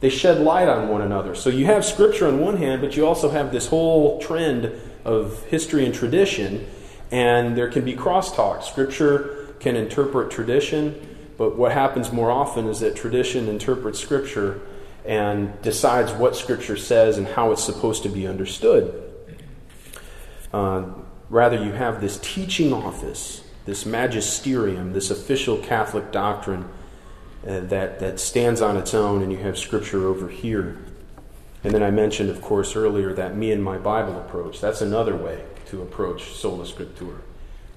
They 0.00 0.10
shed 0.10 0.40
light 0.40 0.68
on 0.68 0.88
one 0.88 1.02
another. 1.02 1.34
So 1.34 1.50
you 1.50 1.66
have 1.66 1.84
Scripture 1.84 2.26
on 2.26 2.40
one 2.40 2.56
hand, 2.56 2.82
but 2.82 2.96
you 2.96 3.06
also 3.06 3.30
have 3.30 3.52
this 3.52 3.68
whole 3.68 4.20
trend 4.20 4.72
of 5.04 5.42
history 5.44 5.84
and 5.84 5.94
tradition, 5.94 6.66
and 7.10 7.56
there 7.56 7.70
can 7.70 7.84
be 7.84 7.94
crosstalk. 7.94 8.62
Scripture 8.62 9.54
can 9.60 9.76
interpret 9.76 10.30
tradition, 10.30 11.16
but 11.38 11.56
what 11.56 11.72
happens 11.72 12.12
more 12.12 12.30
often 12.30 12.66
is 12.66 12.80
that 12.80 12.96
tradition 12.96 13.48
interprets 13.48 13.98
Scripture 13.98 14.60
and 15.04 15.60
decides 15.62 16.12
what 16.12 16.36
Scripture 16.36 16.76
says 16.76 17.18
and 17.18 17.26
how 17.26 17.52
it's 17.52 17.62
supposed 17.62 18.02
to 18.02 18.08
be 18.08 18.26
understood. 18.26 19.02
Uh, 20.52 20.84
rather, 21.28 21.62
you 21.62 21.72
have 21.72 22.00
this 22.00 22.18
teaching 22.22 22.72
office, 22.72 23.42
this 23.66 23.84
magisterium, 23.84 24.92
this 24.92 25.10
official 25.10 25.58
Catholic 25.58 26.12
doctrine 26.12 26.68
uh, 27.46 27.60
that, 27.60 27.98
that 27.98 28.18
stands 28.18 28.62
on 28.62 28.76
its 28.76 28.94
own, 28.94 29.22
and 29.22 29.30
you 29.30 29.38
have 29.38 29.58
Scripture 29.58 30.06
over 30.06 30.28
here. 30.28 30.78
And 31.62 31.74
then 31.74 31.82
I 31.82 31.90
mentioned, 31.90 32.30
of 32.30 32.42
course, 32.42 32.76
earlier 32.76 33.12
that 33.14 33.36
me 33.36 33.50
and 33.52 33.62
my 33.62 33.78
Bible 33.78 34.18
approach. 34.18 34.60
That's 34.60 34.80
another 34.80 35.16
way 35.16 35.44
to 35.66 35.82
approach 35.82 36.34
sola 36.34 36.64
scriptura. 36.64 37.20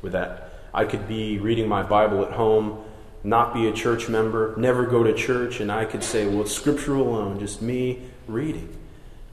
With 0.01 0.11
that, 0.11 0.51
I 0.73 0.85
could 0.85 1.07
be 1.07 1.39
reading 1.39 1.67
my 1.67 1.83
Bible 1.83 2.23
at 2.25 2.33
home, 2.33 2.83
not 3.23 3.53
be 3.53 3.67
a 3.67 3.73
church 3.73 4.09
member, 4.09 4.53
never 4.57 4.85
go 4.85 5.03
to 5.03 5.13
church, 5.13 5.59
and 5.59 5.71
I 5.71 5.85
could 5.85 6.03
say, 6.03 6.27
well, 6.27 6.41
it's 6.41 6.53
Scripture 6.53 6.95
alone, 6.95 7.39
just 7.39 7.61
me 7.61 8.03
reading. 8.27 8.77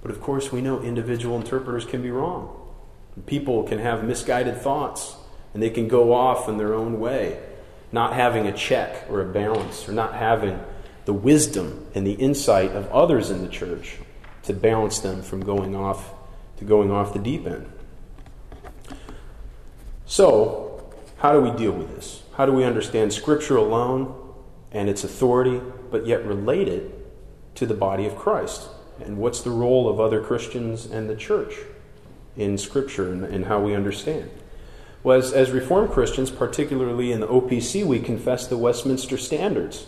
But 0.02 0.10
of 0.10 0.20
course, 0.20 0.52
we 0.52 0.60
know 0.60 0.80
individual 0.82 1.36
interpreters 1.36 1.84
can 1.84 2.02
be 2.02 2.10
wrong. 2.10 2.60
People 3.26 3.64
can 3.64 3.78
have 3.78 4.04
misguided 4.04 4.56
thoughts, 4.56 5.16
and 5.52 5.62
they 5.62 5.70
can 5.70 5.88
go 5.88 6.12
off 6.12 6.48
in 6.48 6.58
their 6.58 6.74
own 6.74 6.98
way 7.00 7.40
not 7.94 8.12
having 8.12 8.46
a 8.46 8.52
check 8.52 9.08
or 9.08 9.20
a 9.20 9.24
balance, 9.24 9.88
or 9.88 9.92
not 9.92 10.14
having 10.14 10.60
the 11.04 11.12
wisdom 11.12 11.86
and 11.94 12.04
the 12.04 12.14
insight 12.14 12.72
of 12.72 12.90
others 12.90 13.30
in 13.30 13.40
the 13.40 13.48
church 13.48 13.98
to 14.42 14.52
balance 14.52 14.98
them 14.98 15.22
from 15.22 15.44
going 15.44 15.76
off 15.76 16.12
to 16.56 16.64
going 16.64 16.90
off 16.90 17.12
the 17.12 17.18
deep 17.20 17.46
end. 17.46 17.70
So, 20.06 20.92
how 21.18 21.32
do 21.32 21.40
we 21.40 21.56
deal 21.56 21.72
with 21.72 21.94
this? 21.94 22.22
How 22.36 22.46
do 22.46 22.52
we 22.52 22.64
understand 22.64 23.12
Scripture 23.12 23.56
alone 23.56 24.14
and 24.72 24.88
its 24.88 25.04
authority, 25.04 25.60
but 25.90 26.04
yet 26.04 26.26
relate 26.26 26.68
it 26.68 26.92
to 27.56 27.64
the 27.64 27.74
body 27.74 28.06
of 28.06 28.16
Christ? 28.16 28.68
And 29.04 29.18
what's 29.18 29.40
the 29.40 29.50
role 29.50 29.88
of 29.88 30.00
other 30.00 30.20
Christians 30.20 30.84
and 30.84 31.08
the 31.08 31.16
church 31.16 31.54
in 32.36 32.58
Scripture 32.58 33.10
and, 33.10 33.24
and 33.24 33.46
how 33.46 33.60
we 33.60 33.74
understand? 33.74 34.30
Was 35.04 35.34
as 35.34 35.50
Reformed 35.50 35.90
Christians, 35.90 36.30
particularly 36.30 37.12
in 37.12 37.20
the 37.20 37.28
OPC, 37.28 37.84
we 37.84 38.00
confess 38.00 38.46
the 38.46 38.56
Westminster 38.56 39.18
Standards. 39.18 39.86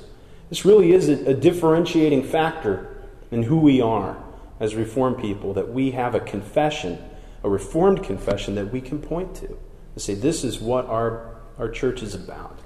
This 0.51 0.65
really 0.65 0.93
is 0.93 1.09
a, 1.09 1.31
a 1.31 1.35
differentiating 1.35 2.23
factor 2.23 2.95
in 3.31 3.43
who 3.45 3.59
we 3.59 3.81
are 3.81 4.23
as 4.61 4.75
Reformed 4.75 5.19
people, 5.19 5.55
that 5.55 5.71
we 5.71 5.93
have 5.93 6.15
a 6.15 6.21
confession, 6.21 6.99
a 7.43 7.49
Reformed 7.49 8.05
confession 8.05 8.55
that 8.57 8.71
we 8.71 8.81
can 8.81 9.01
point 9.01 9.35
to 9.37 9.47
and 9.47 10.03
say, 10.03 10.15
this 10.15 10.45
is 10.45 10.61
what 10.61 10.87
our, 10.87 11.35
our 11.59 11.71
church 11.71 12.03
is 12.03 12.15
about. 12.15 12.61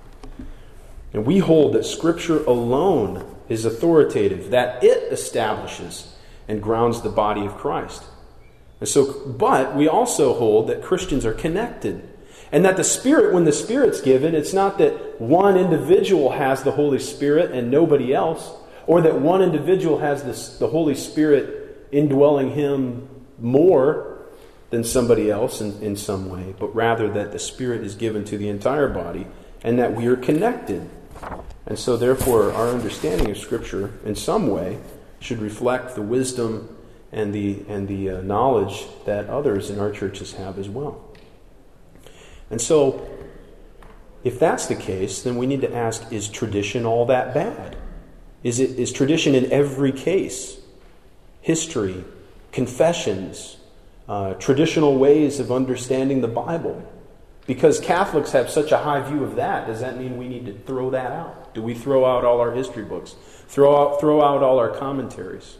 And 1.13 1.25
we 1.25 1.39
hold 1.39 1.75
that 1.75 1.85
Scripture 1.85 2.45
alone 2.45 3.25
is 3.49 3.65
authoritative, 3.65 4.51
that 4.51 4.83
it 4.83 5.13
establishes 5.13 6.17
and 6.49 6.61
grounds 6.61 7.03
the 7.03 7.11
body 7.11 7.47
of 7.47 7.57
Christ. 7.57 8.05
And 8.81 8.89
so, 8.89 9.27
but 9.27 9.77
we 9.77 9.87
also 9.87 10.35
hold 10.35 10.69
that 10.69 10.83
Christians 10.83 11.25
are 11.25 11.35
connected 11.35 12.09
and 12.53 12.65
that 12.65 12.77
the 12.77 12.85
Spirit, 12.85 13.33
when 13.33 13.45
the 13.45 13.53
Spirit's 13.53 14.01
given, 14.01 14.35
it's 14.35 14.53
not 14.53 14.79
that 14.79 15.21
one 15.21 15.57
individual 15.57 16.33
has 16.33 16.63
the 16.63 16.73
Holy 16.73 16.99
Spirit 16.99 17.53
and 17.53 17.71
nobody 17.71 18.13
else, 18.13 18.51
or 18.87 19.01
that 19.03 19.21
one 19.21 19.43
individual 19.43 19.99
has 19.99 20.25
this, 20.25 20.59
the 20.59 20.69
Holy 20.69 20.95
Spirit 20.95 21.87
indwelling 21.93 22.51
him 22.51 23.09
more 23.39 24.19
than 24.71 24.85
somebody 24.85 25.31
else 25.31 25.61
in, 25.61 25.81
in 25.83 25.97
some 25.97 26.29
way, 26.29 26.55
but 26.59 26.75
rather 26.75 27.09
that 27.09 27.33
the 27.33 27.39
Spirit 27.39 27.83
is 27.83 27.95
given 27.95 28.25
to 28.25 28.39
the 28.39 28.49
entire 28.49 28.89
body 28.89 29.27
and 29.63 29.79
that 29.79 29.95
we 29.95 30.07
are 30.07 30.17
connected. 30.17 30.89
And 31.67 31.79
so, 31.79 31.97
therefore, 31.97 32.53
our 32.53 32.69
understanding 32.69 33.31
of 33.31 33.39
Scripture 33.39 33.93
in 34.05 34.17
some 34.17 34.49
way 34.49 34.79
should 35.21 35.39
reflect 35.39 35.95
the 35.95 36.03
wisdom 36.03 36.77
and 37.13 37.35
the, 37.35 37.63
and 37.69 37.87
the 37.87 38.11
uh, 38.11 38.21
knowledge 38.23 38.87
that 39.05 39.29
others 39.29 39.71
in 39.71 39.79
our 39.79 39.91
churches 39.91 40.35
have 40.35 40.59
as 40.59 40.69
well. 40.69 41.10
And 42.51 42.61
so, 42.61 43.09
if 44.25 44.39
that's 44.39 44.67
the 44.67 44.75
case, 44.75 45.23
then 45.23 45.37
we 45.37 45.47
need 45.47 45.61
to 45.63 45.75
ask 45.75 46.13
is 46.13 46.29
tradition 46.29 46.85
all 46.85 47.07
that 47.07 47.33
bad? 47.33 47.77
Is, 48.43 48.59
it, 48.59 48.79
is 48.79 48.93
tradition 48.93 49.35
in 49.35 49.51
every 49.53 49.93
case? 49.93 50.59
History, 51.41 52.05
confessions, 52.53 53.57
uh, 54.09 54.35
traditional 54.35 54.99
ways 54.99 55.41
of 55.41 55.53
understanding 55.53 56.21
the 56.21 56.29
Bible. 56.29 56.85
Because 57.47 57.81
Catholics 57.81 58.33
have 58.33 58.51
such 58.51 58.73
a 58.73 58.79
high 58.79 59.01
view 59.01 59.25
of 59.25 59.37
that, 59.37 59.67
does 59.67 59.81
that 59.81 59.99
mean 59.99 60.17
we 60.17 60.29
need 60.29 60.47
to 60.47 60.53
throw 60.53 60.91
that 60.91 61.13
out? 61.13 61.55
Do 61.55 61.63
we 61.63 61.75
throw 61.75 62.05
out 62.05 62.25
all 62.25 62.41
our 62.41 62.53
history 62.53 62.85
books? 62.85 63.15
Throw 63.49 63.77
out, 63.77 64.01
throw 64.01 64.23
out 64.23 64.43
all 64.43 64.59
our 64.59 64.69
commentaries? 64.69 65.57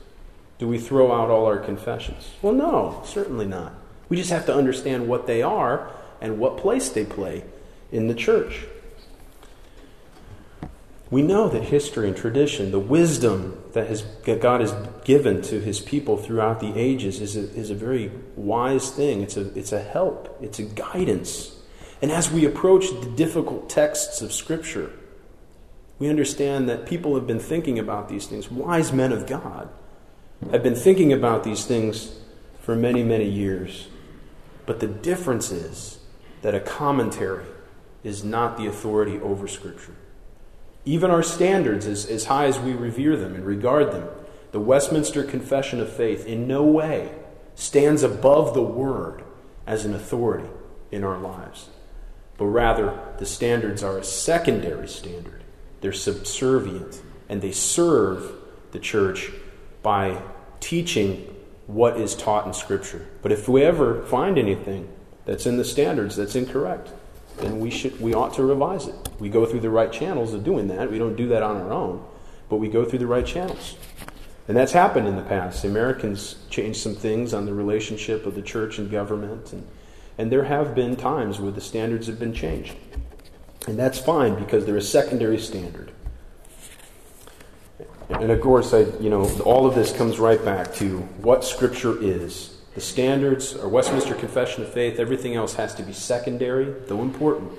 Do 0.59 0.69
we 0.69 0.79
throw 0.79 1.11
out 1.11 1.31
all 1.31 1.47
our 1.47 1.59
confessions? 1.59 2.31
Well, 2.43 2.53
no, 2.53 3.03
certainly 3.05 3.47
not. 3.47 3.73
We 4.09 4.17
just 4.17 4.31
have 4.31 4.47
to 4.47 4.55
understand 4.55 5.09
what 5.09 5.27
they 5.27 5.43
are 5.43 5.91
and 6.21 6.39
what 6.39 6.57
place 6.57 6.89
they 6.89 7.05
play 7.05 7.45
in 7.91 8.09
the 8.09 8.15
church. 8.15 8.67
We 11.11 11.23
know 11.23 11.49
that 11.49 11.65
history 11.65 12.07
and 12.07 12.17
tradition, 12.17 12.71
the 12.71 12.79
wisdom 12.79 13.61
that, 13.73 13.89
has, 13.89 14.05
that 14.27 14.41
God 14.41 14.61
has 14.61 14.73
given 15.05 15.43
to 15.43 15.59
his 15.59 15.81
people 15.81 16.17
throughout 16.17 16.61
the 16.61 16.73
ages, 16.79 17.21
is 17.21 17.37
a, 17.37 17.53
is 17.53 17.71
a 17.71 17.75
very 17.75 18.13
wise 18.37 18.91
thing. 18.91 19.23
It's 19.23 19.37
a, 19.37 19.53
it's 19.59 19.73
a 19.73 19.83
help, 19.83 20.39
it's 20.41 20.61
a 20.61 20.63
guidance. 20.63 21.57
And 22.01 22.13
as 22.13 22.31
we 22.31 22.45
approach 22.45 22.91
the 22.91 23.11
difficult 23.17 23.69
texts 23.69 24.23
of 24.23 24.33
Scripture, 24.33 24.93
we 25.99 26.09
understand 26.09 26.69
that 26.69 26.87
people 26.87 27.17
have 27.17 27.27
been 27.27 27.41
thinking 27.41 27.79
about 27.79 28.09
these 28.09 28.27
things. 28.27 28.51
Wise 28.51 28.93
men 28.93 29.13
of 29.13 29.27
God 29.27 29.69
have 30.53 30.63
been 30.63 30.77
thinking 30.77 31.13
about 31.13 31.45
these 31.45 31.65
things 31.65 32.19
for 32.61 32.77
many, 32.77 33.03
many 33.03 33.29
years. 33.29 33.89
But 34.65 34.81
the 34.81 34.87
difference 34.87 35.51
is 35.51 36.00
that 36.43 36.55
a 36.55 36.61
commentary 36.61 37.47
is 38.03 38.25
not 38.25 38.57
the 38.57 38.67
authority 38.67 39.19
over 39.21 39.47
Scripture. 39.47 39.95
Even 40.85 41.11
our 41.11 41.23
standards, 41.23 41.87
as, 41.87 42.07
as 42.07 42.25
high 42.25 42.47
as 42.47 42.59
we 42.59 42.73
revere 42.73 43.17
them 43.17 43.35
and 43.35 43.45
regard 43.45 43.93
them, 43.93 44.09
the 44.53 44.61
Westminster 44.61 45.23
Confession 45.23 45.81
of 45.81 45.93
Faith 45.93 46.27
in 46.27 46.49
no 46.49 46.65
way 46.65 47.13
stands 47.55 48.03
above 48.03 48.55
the 48.55 48.63
Word 48.63 49.23
as 49.67 49.85
an 49.85 49.95
authority 49.95 50.49
in 50.91 51.05
our 51.05 51.19
lives, 51.19 51.69
but 52.39 52.47
rather 52.47 52.99
the 53.19 53.27
standards 53.27 53.83
are 53.83 53.99
a 53.99 54.05
secondary 54.05 54.89
standard. 54.89 55.45
They're 55.81 55.93
subservient 55.93 57.01
and 57.29 57.41
they 57.41 57.53
serve 57.53 58.33
the 58.73 58.79
church 58.79 59.31
by 59.83 60.21
teaching 60.59 61.37
what 61.67 62.01
is 62.01 62.15
taught 62.17 62.47
in 62.47 62.53
Scripture. 62.53 63.07
But 63.23 63.33
if 63.33 63.49
we 63.49 63.63
ever 63.63 64.03
find 64.07 64.39
anything 64.39 64.89
that's 65.25 65.47
in 65.47 65.57
the 65.57 65.65
standards 65.65 66.17
that's 66.17 66.35
incorrect, 66.35 66.91
then 67.39 67.61
we 67.61 67.71
should 67.71 68.01
we 68.01 68.15
ought 68.15 68.35
to 68.35 68.43
revise 68.43 68.87
it. 68.87 68.95
We 69.19 69.29
go 69.29 69.47
through 69.47 69.61
the 69.61 69.71
right 69.71 69.93
channels 69.93 70.35
of 70.35 70.45
doing 70.45 70.69
that. 70.69 70.91
We 70.91 70.99
don't 70.99 71.17
do 71.17 71.29
that 71.29 71.43
on 71.43 71.57
our 71.57 71.73
own, 71.73 72.05
but 72.49 72.57
we 72.57 72.69
go 72.69 72.85
through 72.85 72.99
the 73.01 73.07
right 73.07 73.27
channels. 73.27 73.77
And 74.49 74.57
that's 74.57 74.73
happened 74.73 75.07
in 75.07 75.17
the 75.17 75.23
past. 75.23 75.63
The 75.63 75.69
Americans 75.69 76.37
changed 76.51 76.81
some 76.81 76.97
things 76.97 77.33
on 77.33 77.47
the 77.47 77.55
relationship 77.55 78.27
of 78.27 78.35
the 78.35 78.43
church 78.43 78.79
and 78.79 78.91
government, 78.91 79.53
and, 79.53 79.67
and 80.19 80.33
there 80.33 80.45
have 80.45 80.75
been 80.75 80.97
times 80.97 81.39
where 81.39 81.53
the 81.53 81.61
standards 81.61 82.09
have 82.09 82.19
been 82.19 82.35
changed. 82.35 82.75
And 83.69 83.79
that's 83.79 83.99
fine 83.99 84.35
because 84.35 84.67
they're 84.67 84.77
a 84.77 84.83
secondary 84.83 85.39
standard. 85.39 85.93
And 88.09 88.33
of 88.33 88.41
course, 88.41 88.75
I, 88.75 88.81
you 88.99 89.09
know, 89.09 89.31
all 89.43 89.67
of 89.67 89.75
this 89.75 89.93
comes 89.93 90.19
right 90.19 90.45
back 90.45 90.75
to 90.75 90.99
what 91.23 91.45
Scripture 91.45 92.03
is. 92.03 92.60
The 92.75 92.81
standards, 92.81 93.57
our 93.57 93.69
Westminster 93.69 94.15
Confession 94.15 94.63
of 94.63 94.73
Faith, 94.73 95.01
everything 95.01 95.35
else 95.35 95.55
has 95.55 95.75
to 95.75 95.83
be 95.83 95.93
secondary, 95.93 96.67
though 96.87 97.03
important, 97.03 97.53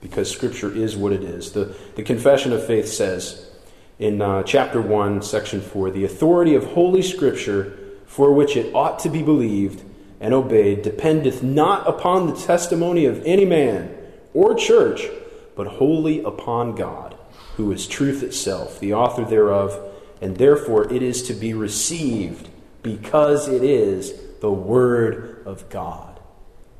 because 0.00 0.30
Scripture 0.30 0.74
is 0.74 0.96
what 0.96 1.12
it 1.12 1.22
is. 1.22 1.52
The, 1.52 1.74
the 1.94 2.02
Confession 2.02 2.52
of 2.52 2.66
Faith 2.66 2.88
says 2.88 3.50
in 3.98 4.22
uh, 4.22 4.42
chapter 4.44 4.80
1, 4.80 5.22
section 5.22 5.60
4 5.60 5.90
the 5.90 6.04
authority 6.04 6.54
of 6.54 6.64
Holy 6.64 7.02
Scripture, 7.02 7.78
for 8.06 8.32
which 8.32 8.56
it 8.56 8.74
ought 8.74 8.98
to 9.00 9.10
be 9.10 9.22
believed 9.22 9.82
and 10.20 10.32
obeyed, 10.32 10.80
dependeth 10.80 11.42
not 11.42 11.86
upon 11.86 12.26
the 12.26 12.36
testimony 12.36 13.04
of 13.04 13.22
any 13.26 13.44
man 13.44 13.94
or 14.32 14.54
church, 14.54 15.06
but 15.54 15.66
wholly 15.66 16.22
upon 16.22 16.74
God 16.74 17.14
who 17.56 17.72
is 17.72 17.86
truth 17.86 18.22
itself, 18.22 18.78
the 18.80 18.94
author 18.94 19.24
thereof, 19.24 19.78
and 20.20 20.36
therefore 20.36 20.90
it 20.92 21.02
is 21.02 21.22
to 21.24 21.34
be 21.34 21.54
received 21.54 22.48
because 22.82 23.48
it 23.48 23.62
is 23.62 24.12
the 24.46 24.52
Word 24.52 25.42
of 25.44 25.68
God. 25.70 26.20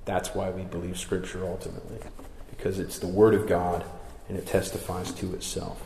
That's 0.04 0.36
why 0.36 0.50
we 0.50 0.62
believe 0.62 0.96
Scripture 0.96 1.44
ultimately, 1.44 1.98
because 2.48 2.78
it's 2.78 3.00
the 3.00 3.08
Word 3.08 3.34
of 3.34 3.48
God 3.48 3.84
and 4.28 4.38
it 4.38 4.46
testifies 4.46 5.10
to 5.14 5.34
itself. 5.34 5.82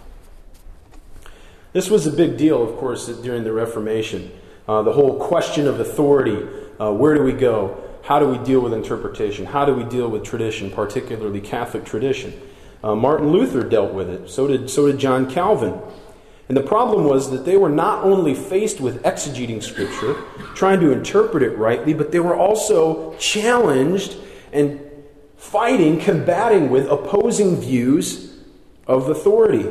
This 1.73 1.89
was 1.89 2.07
a 2.07 2.13
big 2.13 2.37
deal, 2.37 2.63
of 2.63 2.77
course, 2.77 3.07
during 3.07 3.45
the 3.45 3.53
Reformation. 3.55 4.31
Uh, 4.69 4.83
the 4.83 4.93
whole 4.93 5.19
question 5.19 5.67
of 5.67 5.81
authority 5.81 6.47
uh, 6.79 6.93
where 6.93 7.15
do 7.15 7.23
we 7.23 7.33
go? 7.33 7.83
How 8.03 8.19
do 8.19 8.27
we 8.27 8.37
deal 8.45 8.61
with 8.61 8.75
interpretation? 8.75 9.47
How 9.47 9.65
do 9.65 9.73
we 9.73 9.85
deal 9.85 10.11
with 10.11 10.23
tradition, 10.23 10.71
particularly 10.71 11.41
Catholic 11.41 11.87
tradition? 11.87 12.39
Uh, 12.85 12.95
Martin 12.95 13.31
Luther 13.31 13.63
dealt 13.63 13.95
with 13.95 14.11
it. 14.11 14.29
So 14.29 14.47
did, 14.47 14.69
so 14.69 14.87
did 14.87 14.99
John 14.99 15.31
Calvin. 15.31 15.81
And 16.51 16.57
the 16.57 16.65
problem 16.65 17.05
was 17.05 17.31
that 17.31 17.45
they 17.45 17.57
were 17.57 17.69
not 17.69 18.03
only 18.03 18.35
faced 18.35 18.81
with 18.81 19.05
exegeting 19.05 19.63
Scripture, 19.63 20.15
trying 20.57 20.81
to 20.81 20.91
interpret 20.91 21.45
it 21.45 21.57
rightly, 21.57 21.95
but 21.95 22.11
they 22.11 22.19
were 22.19 22.35
also 22.35 23.15
challenged 23.19 24.17
and 24.53 24.81
fighting, 25.37 26.01
combating 26.01 26.69
with 26.69 26.89
opposing 26.89 27.61
views 27.61 28.37
of 28.89 29.09
authority. 29.09 29.65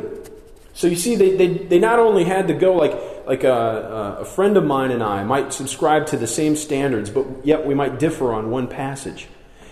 So 0.73 0.87
you 0.87 0.95
see, 0.95 1.17
they, 1.17 1.35
they, 1.35 1.47
they 1.47 1.79
not 1.79 1.99
only 1.99 2.23
had 2.23 2.47
to 2.47 2.53
go 2.53 2.75
like, 2.75 2.97
like 3.27 3.43
a, 3.43 4.19
a 4.21 4.23
friend 4.23 4.55
of 4.55 4.63
mine 4.63 4.91
and 4.91 5.03
I 5.03 5.25
might 5.25 5.51
subscribe 5.51 6.05
to 6.07 6.15
the 6.15 6.27
same 6.27 6.55
standards, 6.55 7.09
but 7.09 7.25
yet 7.43 7.65
we 7.65 7.73
might 7.73 7.99
differ 7.99 8.31
on 8.31 8.51
one 8.51 8.69
passage. 8.69 9.27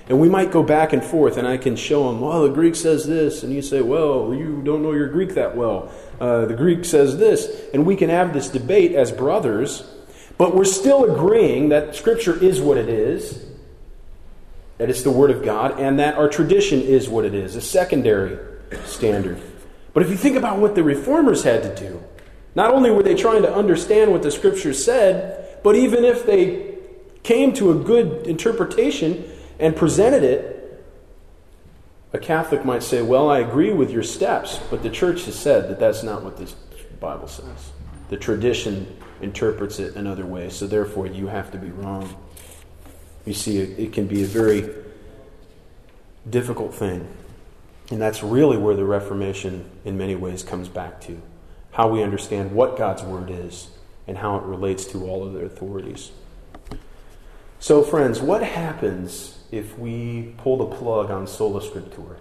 And 0.09 0.21
we 0.21 0.29
might 0.29 0.51
go 0.51 0.63
back 0.63 0.93
and 0.93 1.03
forth, 1.03 1.37
and 1.37 1.45
I 1.45 1.57
can 1.57 1.75
show 1.75 2.09
him, 2.09 2.21
well, 2.21 2.43
the 2.43 2.53
Greek 2.53 2.75
says 2.75 3.05
this, 3.05 3.43
and 3.43 3.53
you 3.53 3.61
say, 3.61 3.81
well, 3.81 4.33
you 4.33 4.61
don't 4.63 4.81
know 4.81 4.93
your 4.93 5.09
Greek 5.09 5.33
that 5.33 5.57
well. 5.57 5.91
Uh, 6.19 6.45
the 6.45 6.55
Greek 6.55 6.85
says 6.85 7.17
this, 7.17 7.65
and 7.73 7.85
we 7.85 7.95
can 7.97 8.09
have 8.09 8.33
this 8.33 8.47
debate 8.47 8.93
as 8.93 9.11
brothers, 9.11 9.85
but 10.37 10.55
we're 10.55 10.63
still 10.63 11.11
agreeing 11.11 11.69
that 11.69 11.95
Scripture 11.95 12.41
is 12.41 12.61
what 12.61 12.77
it 12.77 12.87
is, 12.87 13.45
that 14.77 14.89
it's 14.89 15.03
the 15.03 15.11
Word 15.11 15.29
of 15.29 15.43
God, 15.43 15.77
and 15.77 15.99
that 15.99 16.15
our 16.15 16.29
tradition 16.29 16.81
is 16.81 17.09
what 17.09 17.25
it 17.25 17.33
is, 17.33 17.57
a 17.57 17.61
secondary 17.61 18.37
standard. 18.85 19.41
But 19.93 20.03
if 20.03 20.09
you 20.09 20.15
think 20.15 20.37
about 20.37 20.59
what 20.59 20.75
the 20.75 20.83
reformers 20.83 21.43
had 21.43 21.63
to 21.63 21.75
do, 21.75 22.01
not 22.55 22.73
only 22.73 22.91
were 22.91 23.03
they 23.03 23.15
trying 23.15 23.41
to 23.41 23.53
understand 23.53 24.11
what 24.11 24.23
the 24.23 24.31
Scripture 24.31 24.73
said, 24.73 25.59
but 25.63 25.75
even 25.75 26.05
if 26.05 26.25
they 26.25 26.75
came 27.23 27.51
to 27.53 27.71
a 27.71 27.75
good 27.75 28.25
interpretation, 28.25 29.29
and 29.59 29.75
presented 29.75 30.23
it, 30.23 30.85
a 32.13 32.17
Catholic 32.17 32.63
might 32.63 32.83
say, 32.83 33.01
Well, 33.01 33.29
I 33.29 33.39
agree 33.39 33.71
with 33.73 33.91
your 33.91 34.03
steps, 34.03 34.59
but 34.69 34.83
the 34.83 34.89
church 34.89 35.25
has 35.25 35.37
said 35.37 35.69
that 35.69 35.79
that's 35.79 36.03
not 36.03 36.23
what 36.23 36.37
this 36.37 36.53
Bible 36.99 37.27
says. 37.27 37.71
The 38.09 38.17
tradition 38.17 38.97
interprets 39.21 39.79
it 39.79 39.95
another 39.95 40.25
way, 40.25 40.49
so 40.49 40.67
therefore 40.67 41.07
you 41.07 41.27
have 41.27 41.51
to 41.51 41.57
be 41.57 41.69
wrong. 41.69 42.15
You 43.25 43.33
see, 43.33 43.57
it, 43.57 43.91
can 43.91 44.07
be 44.07 44.23
a 44.23 44.25
very 44.25 44.69
difficult 46.29 46.73
thing. 46.73 47.07
And 47.91 48.01
that's 48.01 48.23
really 48.23 48.57
where 48.57 48.75
the 48.75 48.85
Reformation, 48.85 49.69
in 49.83 49.97
many 49.97 50.15
ways, 50.15 50.43
comes 50.43 50.69
back 50.69 51.01
to 51.01 51.21
how 51.71 51.89
we 51.89 52.03
understand 52.03 52.53
what 52.53 52.77
God's 52.77 53.03
Word 53.03 53.29
is 53.29 53.69
and 54.07 54.17
how 54.17 54.37
it 54.37 54.43
relates 54.43 54.85
to 54.85 55.05
all 55.05 55.25
of 55.25 55.33
the 55.33 55.41
authorities. 55.41 56.11
So, 57.59 57.83
friends, 57.83 58.21
what 58.21 58.43
happens 58.43 59.36
if 59.51 59.77
we 59.77 60.33
pull 60.37 60.57
the 60.57 60.75
plug 60.75 61.11
on 61.11 61.27
sola 61.27 61.61
scriptura? 61.61 62.17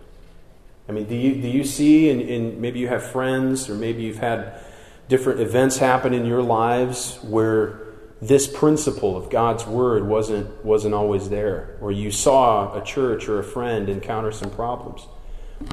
I 0.89 0.93
mean, 0.93 1.07
do 1.07 1.17
you, 1.17 1.41
do 1.41 1.49
you 1.49 1.65
see, 1.65 2.11
and, 2.11 2.21
and 2.21 2.61
maybe 2.61 2.79
you 2.79 2.89
have 2.89 3.11
friends, 3.11 3.69
or 3.69 3.75
maybe 3.75 4.03
you've 4.03 4.19
had 4.19 4.61
different 5.09 5.41
events 5.41 5.79
happen 5.79 6.15
in 6.15 6.27
your 6.27 6.43
lives 6.43 7.19
where 7.23 7.81
this 8.23 8.47
principle 8.47 9.17
of 9.17 9.29
God's 9.29 9.67
word 9.67 10.07
wasn't, 10.07 10.65
wasn't 10.65 10.95
always 10.95 11.29
there, 11.29 11.77
or 11.81 11.93
you 11.93 12.11
saw 12.11 12.75
a 12.81 12.85
church 12.85 13.29
or 13.29 13.39
a 13.39 13.45
friend 13.45 13.89
encounter 13.89 14.33
some 14.33 14.51
problems. 14.51 15.07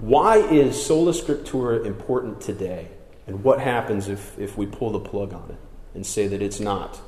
Why 0.02 0.38
is 0.38 0.84
sola 0.84 1.12
scriptura 1.12 1.86
important 1.86 2.42
today? 2.42 2.90
And 3.28 3.44
what 3.44 3.60
happens 3.60 4.10
if, 4.10 4.38
if 4.38 4.58
we 4.58 4.66
pull 4.66 4.92
the 4.92 5.00
plug 5.00 5.34
on 5.34 5.50
it 5.50 5.58
and 5.96 6.06
say 6.06 6.28
that 6.28 6.42
it's 6.42 6.60
not 6.60 7.00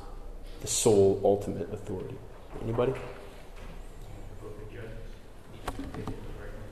the 0.60 0.66
sole 0.66 1.20
ultimate 1.24 1.72
authority? 1.72 2.16
Anybody? 2.62 2.94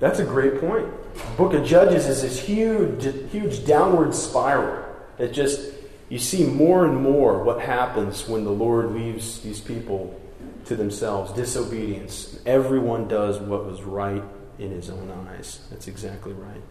That's 0.01 0.19
a 0.19 0.25
great 0.25 0.61
point. 0.61 0.87
The 1.15 1.37
book 1.37 1.55
of 1.55 1.65
Judges 1.65 2.07
is 2.07 2.23
this 2.23 2.39
huge, 2.39 3.05
huge 3.31 3.65
downward 3.65 4.15
spiral 4.15 4.85
that 5.19 5.33
just, 5.33 5.73
you 6.09 6.19
see 6.19 6.45
more 6.45 6.85
and 6.85 7.01
more 7.01 7.43
what 7.43 7.61
happens 7.61 8.29
when 8.29 8.45
the 8.45 8.51
Lord 8.51 8.93
leaves 8.93 9.41
these 9.41 9.61
people 9.61 10.21
to 10.67 10.77
themselves 10.77 11.33
disobedience. 11.33 12.39
Everyone 12.45 13.07
does 13.07 13.39
what 13.39 13.65
was 13.65 13.83
right 13.83 14.23
in 14.59 14.71
his 14.71 14.91
own 14.91 15.11
eyes. 15.29 15.67
That's 15.71 15.89
exactly 15.89 16.33
right. 16.33 16.63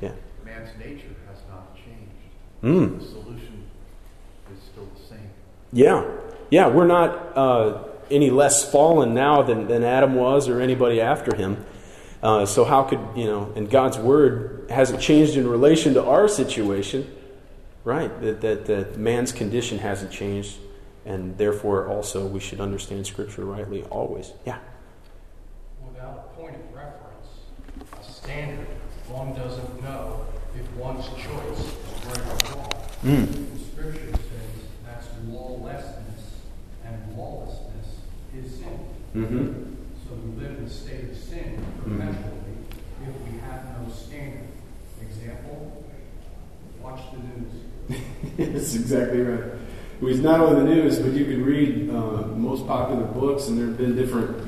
Yeah. 0.00 0.12
Man's 0.44 0.76
nature 0.78 1.14
has 1.28 1.38
not 1.48 1.74
changed. 1.74 2.62
Mm. 2.62 2.98
The 3.00 3.04
solution 3.06 3.64
is 4.52 4.62
still 4.62 4.88
the 4.94 5.02
same. 5.08 5.30
Yeah. 5.72 6.04
Yeah, 6.50 6.68
we're 6.68 6.86
not. 6.86 7.36
Uh, 7.36 7.87
any 8.10 8.30
less 8.30 8.70
fallen 8.70 9.14
now 9.14 9.42
than, 9.42 9.68
than 9.68 9.84
Adam 9.84 10.14
was 10.14 10.48
or 10.48 10.60
anybody 10.60 11.00
after 11.00 11.34
him. 11.34 11.64
Uh, 12.22 12.44
so 12.44 12.64
how 12.64 12.82
could 12.82 13.00
you 13.14 13.26
know? 13.26 13.52
And 13.54 13.70
God's 13.70 13.96
word 13.96 14.66
hasn't 14.70 15.00
changed 15.00 15.36
in 15.36 15.46
relation 15.46 15.94
to 15.94 16.04
our 16.04 16.26
situation, 16.26 17.06
right? 17.84 18.10
That, 18.20 18.40
that 18.40 18.66
that 18.66 18.98
man's 18.98 19.30
condition 19.30 19.78
hasn't 19.78 20.10
changed, 20.10 20.58
and 21.06 21.38
therefore 21.38 21.86
also 21.88 22.26
we 22.26 22.40
should 22.40 22.60
understand 22.60 23.06
Scripture 23.06 23.44
rightly 23.44 23.84
always. 23.84 24.32
Yeah. 24.44 24.58
Without 25.86 26.32
a 26.32 26.36
point 26.40 26.56
of 26.56 26.74
reference, 26.74 27.28
a 28.00 28.12
standard, 28.12 28.66
one 29.06 29.32
doesn't 29.34 29.82
know 29.82 30.26
if 30.58 30.68
one's 30.72 31.06
choice 31.06 31.60
is 31.60 32.06
right 32.06 32.18
or 32.18 32.56
wrong. 32.56 32.72
Mm. 33.04 33.72
Scripture 33.72 34.10
says 34.10 34.20
that's 34.84 35.06
lawlessness, 35.28 36.40
and 36.84 37.16
lawlessness 37.16 38.00
is 38.36 38.56
sin. 38.56 38.80
Mm-hmm. 39.18 39.74
So 40.06 40.14
we 40.14 40.42
live 40.42 40.58
in 40.58 40.64
a 40.64 40.70
state 40.70 41.10
of 41.10 41.16
sin 41.16 41.64
perpetually 41.82 42.14
mm-hmm. 42.14 43.10
if 43.10 43.32
we 43.32 43.38
have 43.40 43.64
no 43.80 43.92
standard. 43.92 44.46
Example, 45.02 45.84
watch 46.80 47.00
the 47.10 47.18
news. 47.18 48.02
That's 48.54 48.74
exactly 48.76 49.22
right. 49.22 49.52
It 50.00 50.04
was 50.04 50.20
not 50.20 50.38
only 50.38 50.60
the 50.60 50.82
news, 50.82 51.00
but 51.00 51.14
you 51.14 51.24
could 51.24 51.44
read 51.44 51.90
uh, 51.90 52.28
most 52.36 52.64
popular 52.68 53.06
books, 53.06 53.48
and 53.48 53.58
there 53.58 53.66
have 53.66 53.76
been 53.76 53.96
different 53.96 54.46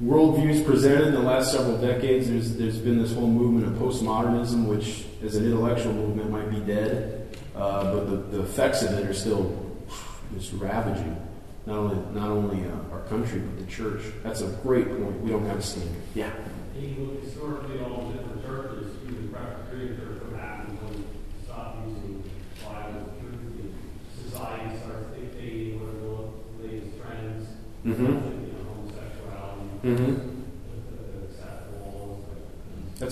worldviews 0.00 0.64
presented 0.64 1.08
in 1.08 1.14
the 1.14 1.20
last 1.20 1.50
several 1.50 1.76
decades. 1.78 2.28
There's, 2.28 2.56
there's 2.56 2.78
been 2.78 3.02
this 3.02 3.12
whole 3.12 3.26
movement 3.26 3.66
of 3.66 3.82
postmodernism, 3.82 4.66
which, 4.66 5.04
as 5.24 5.34
an 5.34 5.46
intellectual 5.46 5.92
movement, 5.92 6.30
might 6.30 6.48
be 6.48 6.60
dead. 6.60 7.36
uh, 7.56 7.92
but 7.92 8.08
the, 8.08 8.36
the 8.36 8.42
effects 8.42 8.82
of 8.82 8.92
it 8.92 9.04
are 9.04 9.14
still 9.14 9.74
just 10.38 10.52
ravaging 10.52 11.25
not 11.66 11.78
only 11.78 11.96
not 12.20 12.28
only 12.30 12.64
uh, 12.64 12.92
our 12.94 13.00
country 13.08 13.40
but 13.40 13.58
the 13.58 13.66
church. 13.70 14.02
That's 14.22 14.40
a 14.42 14.48
great 14.62 14.88
point. 14.88 15.20
We 15.20 15.30
don't 15.30 15.44
have 15.46 15.58
a 15.58 15.62
standard. 15.62 16.00
Yeah. 16.14 16.30
He 16.74 16.88
historically 17.24 17.80
all 17.80 18.08
the 18.08 18.18
different 18.18 18.44
churches, 18.44 18.86
even 19.06 19.28
Presbyterian 19.32 19.96
church, 19.96 20.22
what 20.30 20.40
happens 20.40 20.78
when 20.82 20.92
you 20.98 21.04
stop 21.44 21.76
using 21.86 22.22
Bible 22.62 23.12
truth, 23.18 23.74
the 24.16 24.30
society 24.30 24.76
starts 24.78 25.16
dictating 25.16 25.80
what 25.80 25.88
are 25.88 26.00
the 26.02 26.68
latest 26.68 27.00
trends, 27.02 27.48
Mm-hmm. 27.86 28.02
you 28.04 28.52
know, 28.52 28.64
homosexuality, 28.68 29.68
Mm-hmm. 29.84 30.25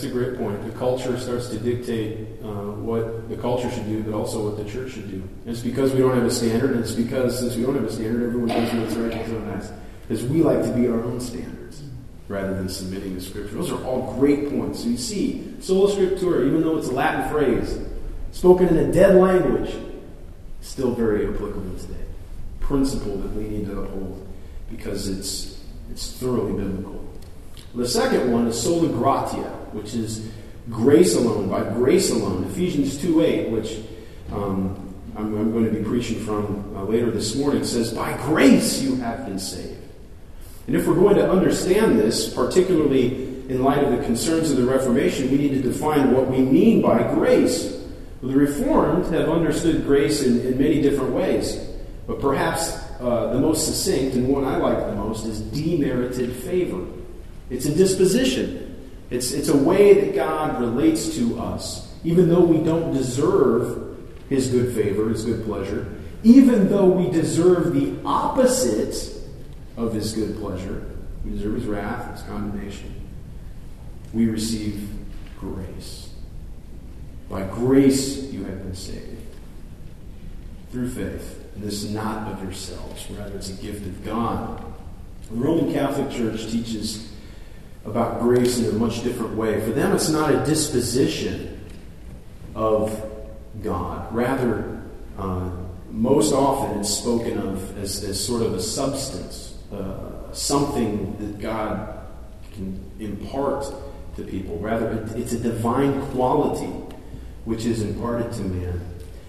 A 0.05 0.11
great 0.11 0.37
point. 0.37 0.63
The 0.65 0.79
culture 0.79 1.19
starts 1.19 1.49
to 1.49 1.59
dictate 1.59 2.27
uh, 2.43 2.73
what 2.85 3.29
the 3.29 3.37
culture 3.37 3.71
should 3.71 3.87
do, 3.87 4.03
but 4.03 4.15
also 4.15 4.51
what 4.51 4.63
the 4.63 4.71
church 4.71 4.93
should 4.93 5.11
do. 5.11 5.17
And 5.17 5.49
it's 5.49 5.61
because 5.61 5.93
we 5.93 6.01
don't 6.01 6.15
have 6.15 6.25
a 6.25 6.31
standard, 6.31 6.73
and 6.73 6.81
it's 6.81 6.93
because 6.93 7.39
since 7.39 7.57
we 7.57 7.63
don't 7.63 7.75
have 7.75 7.85
a 7.85 7.93
standard, 7.93 8.27
everyone 8.27 8.49
does 8.49 8.73
what's 8.75 8.95
right 8.95 9.13
and 9.13 9.27
so 9.27 9.39
nice. 9.41 9.73
Because 10.07 10.25
we 10.25 10.43
like 10.43 10.63
to 10.63 10.73
be 10.73 10.87
our 10.89 11.03
own 11.03 11.21
standards 11.21 11.83
rather 12.29 12.55
than 12.55 12.69
submitting 12.69 13.15
to 13.15 13.21
Scripture. 13.21 13.55
Those 13.55 13.73
are 13.73 13.83
all 13.85 14.15
great 14.19 14.51
points. 14.51 14.81
So 14.83 14.89
you 14.89 14.97
see, 14.97 15.55
sola 15.61 15.91
scriptura, 15.91 16.47
even 16.47 16.61
though 16.63 16.77
it's 16.77 16.89
a 16.89 16.93
Latin 16.93 17.31
phrase, 17.31 17.79
spoken 18.33 18.69
in 18.69 18.77
a 18.77 18.93
dead 18.93 19.17
language, 19.17 19.75
still 20.61 20.95
very 20.95 21.27
applicable 21.27 21.79
today. 21.79 22.05
Principle 22.61 23.17
that 23.19 23.33
we 23.33 23.45
need 23.45 23.67
to 23.67 23.81
uphold 23.81 24.27
because 24.71 25.09
it's 25.09 25.61
it's 25.91 26.13
thoroughly 26.13 26.53
biblical. 26.53 27.05
The 27.75 27.87
second 27.87 28.33
one 28.33 28.47
is 28.47 28.61
sola 28.61 28.89
gratia, 28.89 29.64
which 29.75 29.95
is 29.95 30.31
grace 30.71 31.15
alone, 31.15 31.49
by 31.49 31.63
grace 31.75 32.11
alone. 32.11 32.45
Ephesians 32.45 33.01
2 33.01 33.21
8, 33.21 33.51
which 33.51 33.81
um, 34.33 34.95
I'm, 35.17 35.37
I'm, 35.37 35.53
going 35.53 35.65
to 35.67 35.71
be 35.71 35.85
preaching 35.85 36.21
from 36.21 36.75
uh, 36.77 36.85
later 36.85 37.11
this 37.11 37.37
morning, 37.37 37.65
says, 37.65 37.93
By 37.93 38.17
grace 38.19 38.81
you 38.81 38.97
have 38.97 39.27
been 39.27 39.39
saved. 39.39 39.81
And 40.67 40.75
if 40.75 40.87
we're 40.87 40.95
going 40.95 41.17
to 41.17 41.31
understand 41.31 41.99
this, 41.99 42.33
particularly 42.33 43.25
in 43.49 43.63
light 43.63 43.85
of 43.85 43.91
the 43.91 44.03
concerns 44.05 44.51
of 44.51 44.57
the 44.57 44.65
Reformation, 44.65 45.31
we 45.31 45.37
need 45.37 45.51
to 45.51 45.63
define 45.63 46.13
what 46.13 46.29
we 46.29 46.39
mean 46.39 46.81
by 46.81 47.03
grace. 47.13 47.83
The 48.23 48.35
Reformed 48.35 49.13
have 49.13 49.29
understood 49.29 49.85
grace 49.85 50.23
in, 50.23 50.41
in 50.41 50.59
many 50.59 50.81
different 50.81 51.13
ways, 51.13 51.57
but 52.07 52.21
perhaps 52.21 52.75
uh, 53.01 53.33
the 53.35 53.39
most 53.39 53.67
succinct 53.67 54.15
and 54.15 54.29
one 54.29 54.45
I 54.45 54.57
like 54.57 54.79
the 54.79 54.95
most 54.95 55.27
is 55.27 55.41
demerited 55.41 56.33
favor. 56.33 56.87
It's 57.51 57.67
a 57.67 57.75
disposition. 57.75 58.64
It's, 59.11 59.33
it's 59.33 59.49
a 59.49 59.57
way 59.57 60.01
that 60.01 60.15
God 60.15 60.61
relates 60.61 61.15
to 61.17 61.39
us, 61.39 61.95
even 62.05 62.29
though 62.29 62.45
we 62.45 62.59
don't 62.59 62.93
deserve 62.93 63.99
His 64.29 64.49
good 64.49 64.75
favor, 64.75 65.09
His 65.09 65.25
good 65.25 65.45
pleasure, 65.45 65.95
even 66.23 66.69
though 66.69 66.87
we 66.87 67.11
deserve 67.11 67.75
the 67.75 67.95
opposite 68.05 69.15
of 69.77 69.93
His 69.93 70.13
good 70.13 70.37
pleasure, 70.39 70.85
we 71.25 71.33
deserve 71.33 71.55
His 71.57 71.67
wrath, 71.67 72.13
His 72.13 72.23
condemnation, 72.23 73.09
we 74.13 74.27
receive 74.29 74.89
grace. 75.39 76.11
By 77.29 77.43
grace 77.45 78.23
you 78.25 78.45
have 78.45 78.63
been 78.63 78.75
saved. 78.75 79.11
Through 80.71 80.91
faith. 80.91 81.45
And 81.55 81.63
this 81.63 81.85
is 81.85 81.93
not 81.93 82.33
of 82.33 82.43
yourselves, 82.43 83.09
rather 83.11 83.37
it's 83.37 83.51
a 83.51 83.63
gift 83.63 83.87
of 83.87 84.05
God. 84.05 84.65
The 85.31 85.37
Roman 85.37 85.73
Catholic 85.73 86.11
Church 86.11 86.51
teaches 86.51 87.13
about 87.85 88.21
grace 88.21 88.59
in 88.59 88.67
a 88.67 88.79
much 88.79 89.03
different 89.03 89.35
way. 89.35 89.61
For 89.61 89.71
them, 89.71 89.93
it's 89.95 90.09
not 90.09 90.35
a 90.35 90.45
disposition 90.45 91.61
of 92.55 93.11
God. 93.63 94.15
Rather, 94.15 94.83
uh, 95.19 95.51
most 95.91 96.33
often 96.33 96.81
it's 96.81 96.91
spoken 96.91 97.39
of 97.39 97.79
as, 97.79 98.03
as 98.05 98.25
sort 98.25 98.43
of 98.43 98.55
a 98.55 98.61
substance, 98.61 99.59
uh, 99.73 100.33
something 100.33 101.17
that 101.19 101.41
God 101.41 101.99
can 102.53 102.91
impart 102.99 103.67
to 104.17 104.23
people. 104.23 104.59
Rather, 104.59 105.07
it's 105.17 105.33
a 105.33 105.39
divine 105.39 106.01
quality 106.09 106.73
which 107.45 107.65
is 107.65 107.83
imparted 107.83 108.33
to 108.33 108.43
man. 108.43 108.81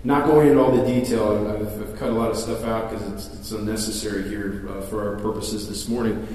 Not 0.04 0.28
going 0.28 0.50
into 0.50 0.62
all 0.62 0.72
the 0.72 0.86
detail, 0.86 1.48
I've, 1.48 1.82
I've 1.82 1.98
cut 1.98 2.10
a 2.10 2.13
lot 2.13 2.30
of 2.30 2.38
stuff 2.38 2.63
out 2.63 2.91
because 2.91 3.12
it's, 3.12 3.39
it's, 3.39 3.52
unnecessary 3.52 4.30
here 4.30 4.68
uh, 4.70 4.82
for 4.82 5.10
our 5.10 5.20
purposes 5.20 5.68
this 5.68 5.88
morning. 5.88 6.28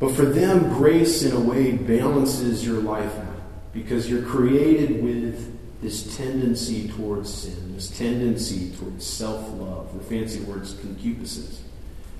But 0.00 0.14
for 0.14 0.24
them, 0.24 0.70
grace 0.70 1.22
in 1.22 1.36
a 1.36 1.40
way 1.40 1.72
balances 1.72 2.66
your 2.66 2.80
life 2.80 3.14
out 3.18 3.26
because 3.74 4.08
you're 4.10 4.22
created 4.22 5.04
with 5.04 5.58
this 5.82 6.16
tendency 6.16 6.88
towards 6.88 7.32
sin, 7.32 7.74
this 7.74 7.96
tendency 7.96 8.74
towards 8.76 9.06
self 9.06 9.46
love, 9.58 9.92
the 9.96 10.02
fancy 10.02 10.40
words 10.40 10.74
concupiscence. 10.80 11.62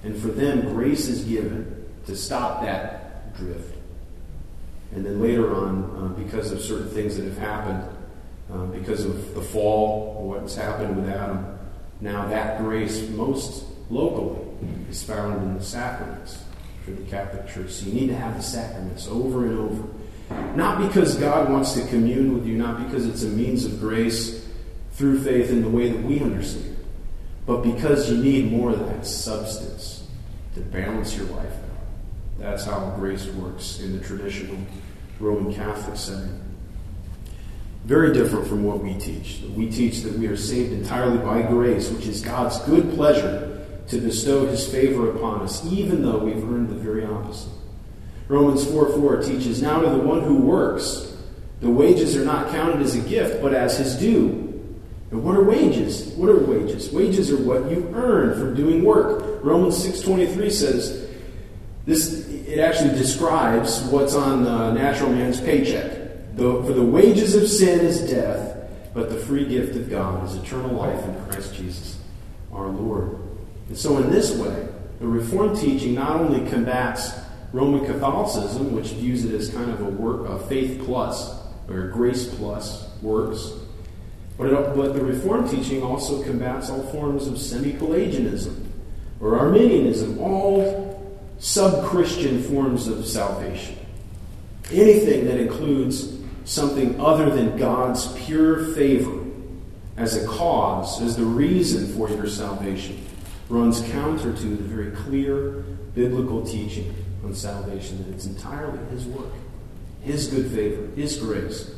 And 0.04 0.16
for 0.16 0.28
them, 0.28 0.74
grace 0.74 1.08
is 1.08 1.24
given 1.24 1.86
to 2.06 2.14
stop 2.14 2.62
that 2.62 3.34
drift. 3.34 3.74
And 4.92 5.04
then 5.04 5.20
later 5.20 5.54
on, 5.54 5.84
uh, 5.96 6.22
because 6.22 6.52
of 6.52 6.60
certain 6.60 6.90
things 6.90 7.16
that 7.16 7.24
have 7.24 7.38
happened, 7.38 7.96
uh, 8.52 8.66
because 8.66 9.06
of 9.06 9.34
the 9.34 9.42
fall, 9.42 10.28
what's 10.28 10.54
happened 10.54 10.96
with 10.96 11.08
Adam, 11.08 11.58
now 12.02 12.28
that 12.28 12.58
grace 12.58 13.08
most 13.10 13.64
locally 13.88 14.46
is 14.90 15.02
found 15.02 15.42
in 15.42 15.56
the 15.56 15.64
sacraments 15.64 16.42
for 16.90 17.02
the 17.02 17.10
Catholic 17.10 17.48
Church. 17.48 17.70
So 17.70 17.86
you 17.86 17.92
need 17.92 18.06
to 18.08 18.16
have 18.16 18.36
the 18.36 18.42
sacraments 18.42 19.06
over 19.08 19.46
and 19.46 19.58
over. 19.58 19.88
Not 20.56 20.86
because 20.86 21.16
God 21.16 21.50
wants 21.50 21.72
to 21.72 21.86
commune 21.88 22.34
with 22.34 22.46
you, 22.46 22.56
not 22.56 22.84
because 22.84 23.06
it's 23.06 23.24
a 23.24 23.28
means 23.28 23.64
of 23.64 23.80
grace 23.80 24.46
through 24.92 25.22
faith 25.22 25.50
in 25.50 25.62
the 25.62 25.68
way 25.68 25.90
that 25.90 26.02
we 26.02 26.20
understand, 26.20 26.76
it, 26.76 26.86
but 27.46 27.62
because 27.62 28.10
you 28.10 28.18
need 28.18 28.52
more 28.52 28.70
of 28.70 28.78
that 28.86 29.06
substance 29.06 30.06
to 30.54 30.60
balance 30.60 31.16
your 31.16 31.26
life 31.26 31.46
out. 31.46 32.38
That's 32.38 32.64
how 32.64 32.90
grace 32.96 33.26
works 33.26 33.80
in 33.80 33.96
the 33.96 34.04
traditional 34.04 34.58
Roman 35.18 35.52
Catholic 35.54 35.96
setting. 35.96 36.40
Very 37.84 38.12
different 38.12 38.46
from 38.46 38.62
what 38.62 38.80
we 38.80 38.94
teach. 38.94 39.40
We 39.56 39.70
teach 39.70 40.02
that 40.02 40.12
we 40.12 40.26
are 40.26 40.36
saved 40.36 40.72
entirely 40.72 41.18
by 41.18 41.42
grace, 41.42 41.90
which 41.90 42.06
is 42.06 42.20
God's 42.20 42.58
good 42.60 42.92
pleasure 42.94 43.59
to 43.90 43.98
bestow 44.00 44.46
his 44.46 44.66
favor 44.68 45.10
upon 45.10 45.42
us, 45.42 45.64
even 45.66 46.02
though 46.02 46.18
we've 46.18 46.42
earned 46.44 46.70
the 46.70 46.74
very 46.74 47.04
opposite. 47.04 47.52
Romans 48.28 48.64
4 48.70 48.92
4 48.92 49.22
teaches, 49.22 49.60
Now 49.60 49.80
to 49.80 49.90
the 49.90 49.98
one 49.98 50.22
who 50.22 50.36
works, 50.36 51.16
the 51.60 51.70
wages 51.70 52.16
are 52.16 52.24
not 52.24 52.50
counted 52.50 52.80
as 52.80 52.94
a 52.94 53.00
gift, 53.00 53.42
but 53.42 53.52
as 53.52 53.78
his 53.78 53.96
due. 53.96 54.46
And 55.10 55.24
what 55.24 55.36
are 55.36 55.42
wages? 55.42 56.06
What 56.12 56.30
are 56.30 56.38
wages? 56.38 56.92
Wages 56.92 57.32
are 57.32 57.42
what 57.42 57.68
you 57.70 57.90
earn 57.94 58.38
from 58.38 58.54
doing 58.54 58.84
work. 58.84 59.40
Romans 59.42 59.84
6.23 59.84 60.52
says, 60.52 61.10
this, 61.84 62.28
it 62.28 62.60
actually 62.60 62.96
describes 62.96 63.82
what's 63.84 64.14
on 64.14 64.44
the 64.44 64.72
natural 64.72 65.10
man's 65.10 65.40
paycheck. 65.40 66.36
The, 66.36 66.62
for 66.62 66.72
the 66.72 66.84
wages 66.84 67.34
of 67.34 67.48
sin 67.48 67.80
is 67.80 68.08
death, 68.08 68.56
but 68.94 69.10
the 69.10 69.16
free 69.16 69.44
gift 69.46 69.74
of 69.76 69.90
God 69.90 70.24
is 70.24 70.36
eternal 70.36 70.70
life 70.72 71.04
in 71.04 71.24
Christ 71.26 71.54
Jesus, 71.54 71.98
our 72.52 72.68
Lord. 72.68 73.19
And 73.70 73.78
so, 73.78 73.98
in 73.98 74.10
this 74.10 74.36
way, 74.36 74.66
the 74.98 75.06
Reformed 75.06 75.56
teaching 75.56 75.94
not 75.94 76.16
only 76.16 76.50
combats 76.50 77.12
Roman 77.52 77.86
Catholicism, 77.86 78.74
which 78.74 78.88
views 78.88 79.24
it 79.24 79.32
as 79.32 79.48
kind 79.48 79.70
of 79.70 79.80
a 79.80 79.84
work, 79.84 80.28
a 80.28 80.40
faith 80.48 80.82
plus 80.84 81.36
or 81.68 81.86
grace 81.86 82.34
plus 82.34 82.88
works, 83.00 83.52
but, 84.36 84.48
it, 84.48 84.74
but 84.74 84.92
the 84.94 85.04
Reformed 85.04 85.50
teaching 85.50 85.84
also 85.84 86.20
combats 86.24 86.68
all 86.68 86.82
forms 86.88 87.28
of 87.28 87.38
semi-Pelagianism 87.38 88.72
or 89.20 89.38
Arminianism, 89.38 90.18
all 90.18 91.00
sub-Christian 91.38 92.42
forms 92.42 92.88
of 92.88 93.06
salvation. 93.06 93.78
Anything 94.72 95.26
that 95.26 95.38
includes 95.38 96.18
something 96.44 97.00
other 97.00 97.30
than 97.30 97.56
God's 97.56 98.12
pure 98.24 98.74
favor 98.74 99.16
as 99.96 100.16
a 100.16 100.26
cause, 100.26 101.00
as 101.02 101.16
the 101.16 101.24
reason 101.24 101.86
for 101.96 102.10
your 102.10 102.26
salvation, 102.26 103.06
runs 103.50 103.82
counter 103.90 104.32
to 104.32 104.46
the 104.46 104.62
very 104.62 104.92
clear 104.92 105.64
biblical 105.94 106.46
teaching 106.46 106.94
on 107.24 107.34
salvation 107.34 107.98
that 107.98 108.14
it's 108.14 108.26
entirely 108.26 108.78
His 108.90 109.04
work, 109.06 109.32
His 110.02 110.28
good 110.28 110.50
favor, 110.52 110.86
His 110.94 111.16
grace 111.16 111.74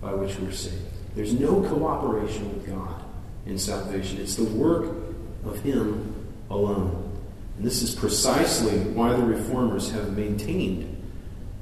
by 0.00 0.14
which 0.14 0.38
we're 0.38 0.52
saved. 0.52 0.82
There's 1.14 1.32
no 1.32 1.62
cooperation 1.68 2.54
with 2.54 2.66
God 2.66 3.02
in 3.44 3.58
salvation, 3.58 4.20
it's 4.20 4.36
the 4.36 4.44
work 4.44 4.94
of 5.44 5.60
Him 5.60 6.14
alone. 6.48 7.02
And 7.56 7.66
this 7.66 7.82
is 7.82 7.94
precisely 7.94 8.78
why 8.92 9.12
the 9.14 9.24
reformers 9.24 9.90
have 9.90 10.16
maintained 10.16 10.92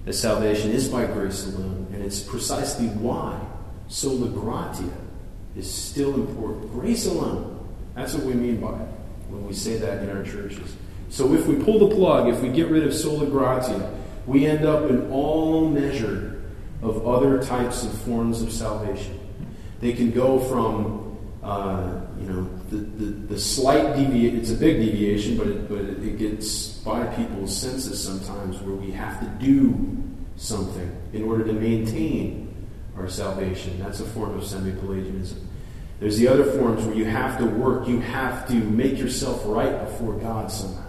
that 0.05 0.13
salvation 0.13 0.71
is 0.71 0.89
by 0.89 1.07
grace 1.07 1.47
alone, 1.47 1.87
and 1.93 2.05
it's 2.05 2.21
precisely 2.21 2.89
why 2.89 3.41
sola 3.89 4.29
gratia 4.29 4.91
is 5.57 5.73
still 5.73 6.15
important. 6.15 6.71
Grace 6.73 7.07
alone. 7.07 7.51
That's 7.95 8.13
what 8.13 8.25
we 8.25 8.35
mean 8.35 8.61
by 8.61 8.79
it 8.81 8.89
when 9.35 9.47
we 9.47 9.53
say 9.53 9.77
that 9.79 10.03
in 10.03 10.17
our 10.17 10.23
churches. 10.23 10.77
So 11.11 11.35
if 11.35 11.47
we 11.47 11.57
pull 11.57 11.89
the 11.89 11.95
plug, 11.95 12.29
if 12.29 12.41
we 12.41 12.49
get 12.49 12.69
rid 12.69 12.85
of 12.85 12.95
sola 12.95 13.27
gratia, 13.27 13.93
we 14.27 14.47
end 14.47 14.65
up 14.65 14.89
in 14.91 15.11
all 15.11 15.69
measure 15.69 16.43
of 16.83 17.07
other 17.07 17.43
types 17.43 17.85
of 17.85 17.97
forms 18.03 18.43
of 18.43 18.53
salvation. 18.53 19.21
They 19.81 19.93
can 19.93 20.11
go 20.11 20.39
from 20.39 21.05
uh, 21.45 22.01
you 22.19 22.27
know, 22.27 22.49
the, 22.71 22.77
the, 22.77 23.05
the 23.35 23.39
slight 23.39 23.95
deviation, 23.97 24.39
it's 24.41 24.51
a 24.51 24.57
big 24.57 24.79
deviation, 24.79 25.37
but 25.37 25.47
it, 25.47 25.69
but 25.69 25.81
it 25.81 26.19
gets 26.19 26.79
by 26.79 27.07
people's 27.15 27.55
senses 27.55 28.03
sometimes 28.03 28.59
where 28.61 28.75
we 28.75 28.91
have 28.91 29.21
to 29.21 29.27
do 29.45 30.03
something 30.37 30.91
in 31.13 31.23
order 31.23 31.45
to 31.45 31.53
maintain 31.53 32.67
our 32.97 33.09
salvation. 33.09 33.79
That's 33.79 34.01
a 34.01 34.07
form 34.07 34.39
of 34.39 34.47
semi 34.47 34.73
Pelagianism. 34.73 35.47
There's 36.01 36.19
the 36.19 36.29
other 36.29 36.45
forms 36.45 36.85
where 36.85 36.95
you 36.95 37.05
have 37.05 37.39
to 37.39 37.47
work, 37.47 37.87
you 37.89 38.01
have 38.01 38.47
to 38.49 38.55
make 38.55 38.99
yourself 38.99 39.43
right 39.45 39.79
before 39.85 40.15
God 40.15 40.51
somehow. 40.51 40.83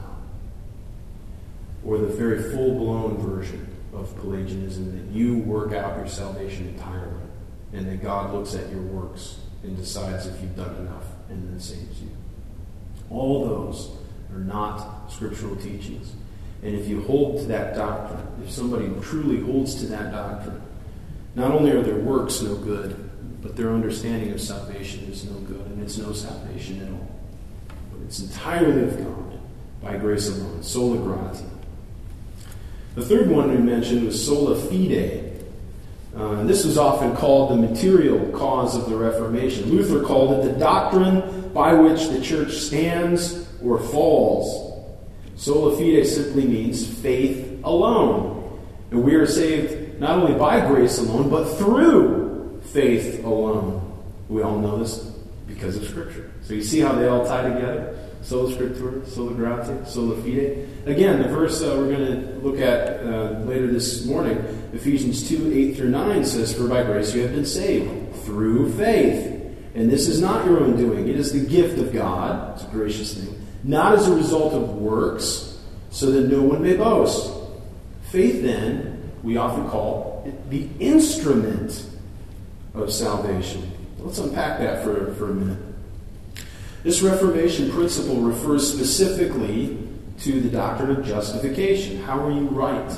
Or 1.85 1.99
the 1.99 2.07
very 2.07 2.51
full 2.51 2.75
blown 2.75 3.17
version 3.17 3.67
of 3.93 4.15
Pelagianism 4.19 4.97
that 4.97 5.15
you 5.15 5.37
work 5.39 5.73
out 5.73 5.97
your 5.97 6.07
salvation 6.07 6.67
entirely, 6.69 7.21
and 7.73 7.87
that 7.87 8.03
God 8.03 8.33
looks 8.33 8.55
at 8.55 8.69
your 8.69 8.81
works 8.81 9.37
and 9.63 9.77
decides 9.77 10.25
if 10.25 10.41
you've 10.41 10.55
done 10.55 10.75
enough 10.77 11.05
and 11.29 11.47
then 11.47 11.59
saves 11.59 12.01
you. 12.01 12.09
All 13.09 13.45
those 13.45 13.91
are 14.33 14.39
not 14.39 15.11
scriptural 15.11 15.55
teachings. 15.55 16.13
And 16.63 16.75
if 16.75 16.87
you 16.87 17.01
hold 17.03 17.39
to 17.39 17.45
that 17.45 17.75
doctrine, 17.75 18.25
if 18.43 18.51
somebody 18.51 18.89
truly 19.01 19.39
holds 19.41 19.75
to 19.81 19.85
that 19.87 20.11
doctrine, 20.11 20.61
not 21.35 21.51
only 21.51 21.71
are 21.71 21.81
their 21.81 21.99
works 21.99 22.41
no 22.41 22.55
good, 22.55 23.04
but 23.45 23.55
their 23.55 23.69
understanding 23.69 24.31
of 24.31 24.41
salvation 24.41 25.03
is 25.03 25.23
no 25.23 25.37
good, 25.41 25.61
and 25.67 25.83
it's 25.83 25.99
no 25.99 26.11
salvation 26.13 26.81
at 26.81 26.89
all. 26.89 27.15
But 27.91 28.01
it's 28.07 28.19
entirely 28.19 28.85
of 28.85 28.97
God, 28.97 29.39
by 29.83 29.97
grace 29.97 30.27
alone, 30.29 30.63
sola 30.63 30.97
gratia. 30.97 31.47
The 32.95 33.05
third 33.05 33.29
one 33.29 33.51
we 33.51 33.57
mentioned 33.57 34.03
was 34.03 34.25
sola 34.25 34.59
fide. 34.59 35.45
Uh, 36.17 36.39
and 36.39 36.49
this 36.49 36.65
was 36.65 36.79
often 36.79 37.15
called 37.15 37.51
the 37.51 37.55
material 37.55 38.31
cause 38.31 38.75
of 38.75 38.89
the 38.89 38.95
Reformation. 38.95 39.69
Luther 39.69 40.03
called 40.03 40.39
it 40.39 40.51
the 40.51 40.57
doctrine 40.57 41.51
by 41.53 41.73
which 41.73 42.07
the 42.07 42.21
church 42.21 42.53
stands 42.53 43.47
or 43.63 43.77
falls. 43.77 44.73
Sola 45.35 45.77
fide 45.77 46.07
simply 46.07 46.45
means 46.45 46.87
faith 46.87 47.59
alone. 47.63 48.59
And 48.89 49.03
we 49.03 49.13
are 49.13 49.27
saved 49.27 49.99
not 49.99 50.17
only 50.17 50.33
by 50.33 50.65
grace 50.65 50.97
alone, 50.97 51.29
but 51.29 51.45
through 51.59 52.24
faith 52.75 53.23
alone. 53.23 53.81
We 54.27 54.43
all 54.43 54.59
know 54.59 54.77
this 54.77 54.97
because 55.47 55.77
of 55.77 55.87
Scripture. 55.87 56.29
So 56.43 56.53
you 56.53 56.61
see 56.61 56.81
how 56.81 56.91
they 56.91 57.07
all 57.07 57.25
tie 57.25 57.49
together? 57.49 57.97
Sola 58.21 58.53
Scriptura, 58.53 59.07
Sola 59.07 59.33
Gratia, 59.33 59.85
Sola 59.85 60.21
Fide. 60.21 60.67
Again, 60.85 61.21
the 61.21 61.29
verse 61.29 61.61
uh, 61.61 61.75
we're 61.77 61.95
going 61.95 62.21
to 62.21 62.39
look 62.39 62.59
at 62.59 63.01
uh, 63.01 63.39
later 63.45 63.67
this 63.67 64.05
morning, 64.05 64.37
Ephesians 64.73 65.29
2 65.29 65.53
8 65.53 65.77
through 65.77 65.89
9 65.89 66.25
says, 66.25 66.53
For 66.53 66.67
by 66.67 66.83
grace 66.83 67.15
you 67.15 67.21
have 67.21 67.31
been 67.31 67.45
saved 67.45 68.13
through 68.25 68.73
faith. 68.73 69.31
And 69.73 69.89
this 69.89 70.09
is 70.09 70.19
not 70.19 70.45
your 70.45 70.59
own 70.59 70.75
doing, 70.75 71.07
it 71.07 71.15
is 71.15 71.31
the 71.31 71.47
gift 71.47 71.79
of 71.79 71.93
God. 71.93 72.55
It's 72.55 72.65
a 72.65 72.71
gracious 72.71 73.13
thing. 73.13 73.47
Not 73.63 73.93
as 73.93 74.07
a 74.07 74.15
result 74.15 74.53
of 74.53 74.75
works, 74.75 75.57
so 75.91 76.11
that 76.11 76.29
no 76.29 76.41
one 76.41 76.61
may 76.61 76.75
boast. 76.75 77.31
Faith, 78.09 78.41
then, 78.41 79.11
we 79.23 79.37
often 79.37 79.69
call 79.69 80.29
the 80.49 80.67
instrument 80.79 81.94
of 82.75 82.91
salvation. 82.91 83.71
Let's 83.99 84.19
unpack 84.19 84.59
that 84.59 84.83
for, 84.83 85.13
for 85.15 85.31
a 85.31 85.33
minute. 85.33 85.57
This 86.83 87.01
Reformation 87.01 87.71
principle 87.71 88.17
refers 88.17 88.71
specifically 88.71 89.77
to 90.19 90.39
the 90.39 90.49
doctrine 90.49 90.91
of 90.91 91.03
justification. 91.05 92.01
How 92.03 92.23
are 92.25 92.31
you 92.31 92.47
right 92.47 92.95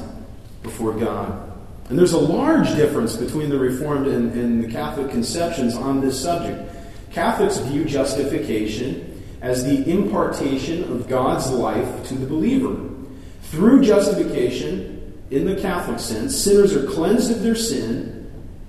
before 0.62 0.92
God? 0.94 1.44
And 1.90 1.98
there's 1.98 2.12
a 2.12 2.20
large 2.20 2.68
difference 2.76 3.16
between 3.16 3.50
the 3.50 3.58
Reformed 3.58 4.08
and, 4.08 4.34
and 4.34 4.62
the 4.62 4.70
Catholic 4.70 5.10
conceptions 5.10 5.76
on 5.76 6.02
this 6.02 6.22
subject. 6.22 6.70
Catholics 7.14 7.60
view 7.60 7.86
justification 7.86 9.24
as 9.42 9.64
the 9.64 9.90
impartation 9.90 10.84
of 10.92 11.08
God's 11.08 11.50
life 11.50 12.06
to 12.08 12.16
the 12.16 12.26
believer. 12.26 12.90
Through 13.44 13.84
justification, 13.84 15.24
in 15.32 15.46
the 15.46 15.56
Catholic 15.56 16.00
sense, 16.00 16.36
sinners 16.36 16.76
are 16.76 16.86
cleansed 16.86 17.32
of 17.32 17.42
their 17.42 17.56
sin 17.56 18.17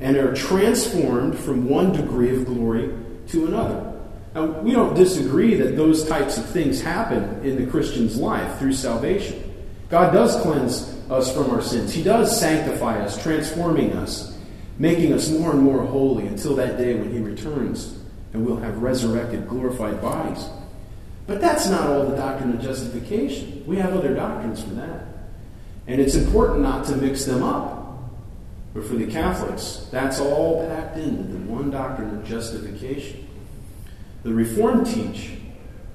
and 0.01 0.17
are 0.17 0.35
transformed 0.35 1.39
from 1.39 1.69
one 1.69 1.93
degree 1.93 2.35
of 2.35 2.47
glory 2.47 2.91
to 3.29 3.47
another. 3.47 3.93
Now, 4.35 4.47
we 4.61 4.73
don't 4.73 4.95
disagree 4.95 5.55
that 5.55 5.77
those 5.77 6.07
types 6.07 6.39
of 6.39 6.47
things 6.47 6.81
happen 6.81 7.45
in 7.45 7.57
the 7.57 7.71
Christian's 7.71 8.17
life 8.17 8.59
through 8.59 8.75
salvation. 8.75 9.45
God 9.89 10.13
does 10.13 10.41
cleanse 10.43 10.95
us 11.11 11.35
from 11.35 11.51
our 11.51 11.63
sins, 11.63 11.93
He 11.93 12.03
does 12.03 12.39
sanctify 12.39 13.01
us, 13.03 13.21
transforming 13.23 13.95
us, 13.95 14.39
making 14.79 15.13
us 15.13 15.31
more 15.31 15.53
and 15.53 15.63
more 15.63 15.85
holy 15.85 16.27
until 16.27 16.55
that 16.57 16.77
day 16.77 16.95
when 16.95 17.11
He 17.11 17.19
returns 17.19 17.99
and 18.33 18.45
we'll 18.45 18.57
have 18.57 18.83
resurrected, 18.83 19.49
glorified 19.49 20.01
bodies. 20.01 20.47
But 21.27 21.41
that's 21.41 21.69
not 21.69 21.89
all 21.89 22.07
the 22.07 22.17
doctrine 22.17 22.55
of 22.55 22.61
justification. 22.61 23.65
We 23.67 23.77
have 23.77 23.95
other 23.95 24.15
doctrines 24.15 24.63
for 24.63 24.71
that. 24.71 25.07
And 25.87 26.01
it's 26.01 26.15
important 26.15 26.61
not 26.61 26.87
to 26.87 26.97
mix 26.97 27.25
them 27.25 27.43
up. 27.43 27.78
But 28.79 28.87
for 28.87 28.95
the 28.95 29.09
Catholics, 29.09 29.89
that's 29.91 30.21
all 30.21 30.65
packed 30.69 30.99
into 30.99 31.33
the 31.33 31.39
one 31.51 31.73
doctrine 31.73 32.17
of 32.17 32.25
justification. 32.25 33.27
The 34.23 34.33
Reformed 34.33 34.87
teach 34.87 35.33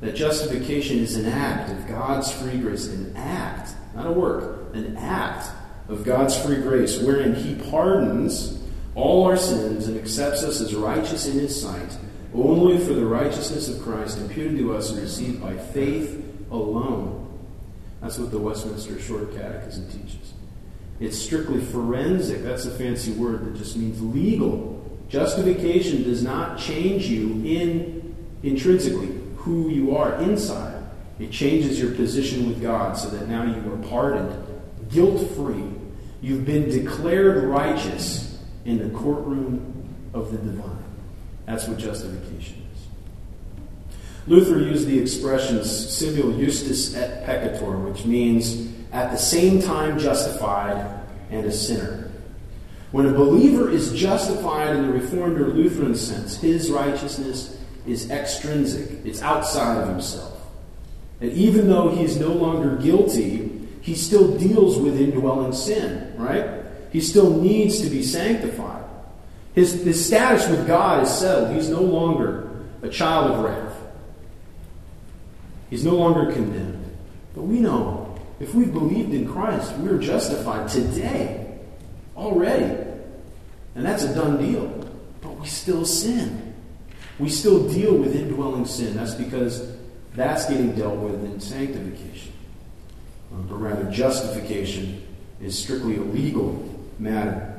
that 0.01 0.17
justification 0.17 0.97
is 0.97 1.15
an 1.15 1.27
act 1.27 1.71
of 1.71 1.87
God's 1.87 2.29
free 2.29 2.57
grace, 2.57 2.87
an 2.87 3.15
act, 3.15 3.73
not 3.95 4.05
a 4.05 4.11
work, 4.11 4.75
an 4.75 4.97
act 4.97 5.49
of 5.87 6.03
God's 6.03 6.37
free 6.37 6.57
grace, 6.57 6.99
wherein 7.01 7.35
He 7.35 7.55
pardons 7.71 8.61
all 8.95 9.27
our 9.27 9.37
sins 9.37 9.87
and 9.87 9.97
accepts 9.97 10.43
us 10.43 10.59
as 10.59 10.75
righteous 10.75 11.25
in 11.25 11.39
His 11.39 11.61
sight, 11.61 11.97
only 12.33 12.79
for 12.79 12.91
the 12.91 13.05
righteousness 13.05 13.69
of 13.69 13.81
Christ 13.81 14.17
imputed 14.17 14.57
to 14.57 14.75
us 14.75 14.91
and 14.91 14.99
received 14.99 15.41
by 15.41 15.55
faith 15.55 16.21
alone. 16.51 17.39
That's 18.01 18.19
what 18.19 18.31
the 18.31 18.39
Westminster 18.39 18.99
Short 18.99 19.33
Catechism 19.33 19.87
teaches. 19.87 20.33
It's 20.99 21.17
strictly 21.17 21.61
forensic. 21.61 22.43
That's 22.43 22.65
a 22.65 22.71
fancy 22.71 23.11
word 23.11 23.45
that 23.45 23.57
just 23.57 23.75
means 23.75 24.01
legal. 24.01 24.73
Justification 25.09 26.03
does 26.03 26.23
not 26.23 26.57
change 26.57 27.05
you 27.05 27.41
in 27.45 28.15
intrinsically 28.41 29.19
who 29.37 29.69
you 29.69 29.95
are 29.95 30.21
inside. 30.21 30.81
It 31.19 31.31
changes 31.31 31.79
your 31.79 31.93
position 31.93 32.47
with 32.47 32.61
God 32.61 32.97
so 32.97 33.09
that 33.09 33.27
now 33.27 33.43
you 33.43 33.73
are 33.73 33.77
pardoned, 33.89 34.45
guilt 34.89 35.29
free. 35.35 35.65
You've 36.21 36.45
been 36.45 36.69
declared 36.69 37.43
righteous 37.43 38.41
in 38.65 38.79
the 38.79 38.97
courtroom 38.97 39.85
of 40.13 40.31
the 40.31 40.37
divine. 40.37 40.83
That's 41.45 41.67
what 41.67 41.77
justification 41.77 42.65
is. 42.73 43.93
Luther 44.27 44.59
used 44.59 44.87
the 44.87 44.99
expressions 44.99 45.69
simul 45.69 46.31
justus 46.39 46.95
et 46.95 47.25
peccator, 47.25 47.83
which 47.83 48.05
means 48.05 48.72
at 48.93 49.11
the 49.11 49.17
same 49.17 49.61
time 49.61 49.99
justified 49.99 51.01
and 51.31 51.45
a 51.45 51.51
sinner. 51.51 52.11
When 52.91 53.07
a 53.07 53.11
believer 53.11 53.71
is 53.71 53.91
justified 53.91 54.75
in 54.75 54.83
the 54.83 54.93
Reformed 54.93 55.41
or 55.41 55.47
Lutheran 55.47 55.95
sense, 55.95 56.37
his 56.37 56.69
righteousness 56.69 57.59
is 57.87 58.11
extrinsic, 58.11 59.03
it's 59.03 59.21
outside 59.23 59.81
of 59.81 59.89
himself. 59.89 60.39
And 61.19 61.31
even 61.31 61.67
though 61.67 61.89
he's 61.89 62.19
no 62.19 62.29
longer 62.29 62.75
guilty, 62.77 63.67
he 63.81 63.95
still 63.95 64.37
deals 64.37 64.77
with 64.77 65.01
indwelling 65.01 65.53
sin, 65.53 66.13
right? 66.15 66.63
He 66.91 67.01
still 67.01 67.41
needs 67.41 67.81
to 67.81 67.89
be 67.89 68.03
sanctified. 68.03 68.83
His, 69.55 69.83
his 69.83 70.05
status 70.05 70.47
with 70.47 70.67
God 70.67 71.03
is 71.03 71.09
settled. 71.09 71.55
He's 71.55 71.69
no 71.69 71.81
longer 71.81 72.49
a 72.83 72.89
child 72.89 73.31
of 73.31 73.43
wrath. 73.43 73.75
He's 75.69 75.83
no 75.83 75.95
longer 75.95 76.31
condemned. 76.31 76.95
But 77.33 77.43
we 77.43 77.59
know 77.59 78.02
if 78.43 78.53
we've 78.53 78.73
believed 78.73 79.13
in 79.13 79.31
Christ, 79.31 79.73
we're 79.77 79.97
justified 79.97 80.67
today, 80.67 81.59
already. 82.17 82.77
And 83.73 83.85
that's 83.85 84.03
a 84.03 84.13
done 84.13 84.37
deal. 84.37 84.67
But 85.21 85.39
we 85.39 85.47
still 85.47 85.85
sin. 85.85 86.53
We 87.19 87.29
still 87.29 87.69
deal 87.69 87.95
with 87.95 88.13
indwelling 88.13 88.65
sin. 88.65 88.97
That's 88.97 89.15
because 89.15 89.77
that's 90.13 90.45
getting 90.49 90.75
dealt 90.75 90.97
with 90.97 91.23
in 91.23 91.39
sanctification. 91.39 92.33
Uh, 93.33 93.37
but 93.37 93.55
rather, 93.55 93.89
justification 93.89 95.07
is 95.41 95.57
strictly 95.57 95.95
a 95.95 96.01
legal 96.01 96.69
matter. 96.99 97.49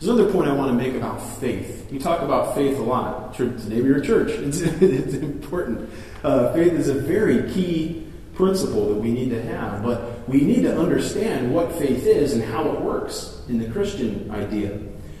There's 0.00 0.12
another 0.12 0.32
point 0.32 0.48
I 0.48 0.52
want 0.52 0.70
to 0.70 0.76
make 0.76 0.94
about 0.94 1.18
faith. 1.38 1.88
We 1.92 1.98
talk 1.98 2.22
about 2.22 2.56
faith 2.56 2.76
a 2.76 2.82
lot. 2.82 3.34
Today 3.34 3.80
we're 3.80 3.98
a 3.98 4.04
church. 4.04 4.30
It's, 4.30 4.60
it's 4.60 5.14
important. 5.14 5.88
Uh, 6.24 6.52
faith 6.52 6.72
is 6.72 6.88
a 6.88 6.94
very 6.94 7.50
key 7.52 8.05
principle 8.36 8.88
that 8.88 9.00
we 9.00 9.10
need 9.10 9.30
to 9.30 9.42
have, 9.42 9.82
but 9.82 10.28
we 10.28 10.42
need 10.42 10.62
to 10.62 10.78
understand 10.78 11.52
what 11.52 11.72
faith 11.72 12.06
is 12.06 12.34
and 12.34 12.44
how 12.44 12.70
it 12.70 12.80
works 12.80 13.42
in 13.48 13.58
the 13.58 13.68
Christian 13.70 14.30
idea. 14.30 14.78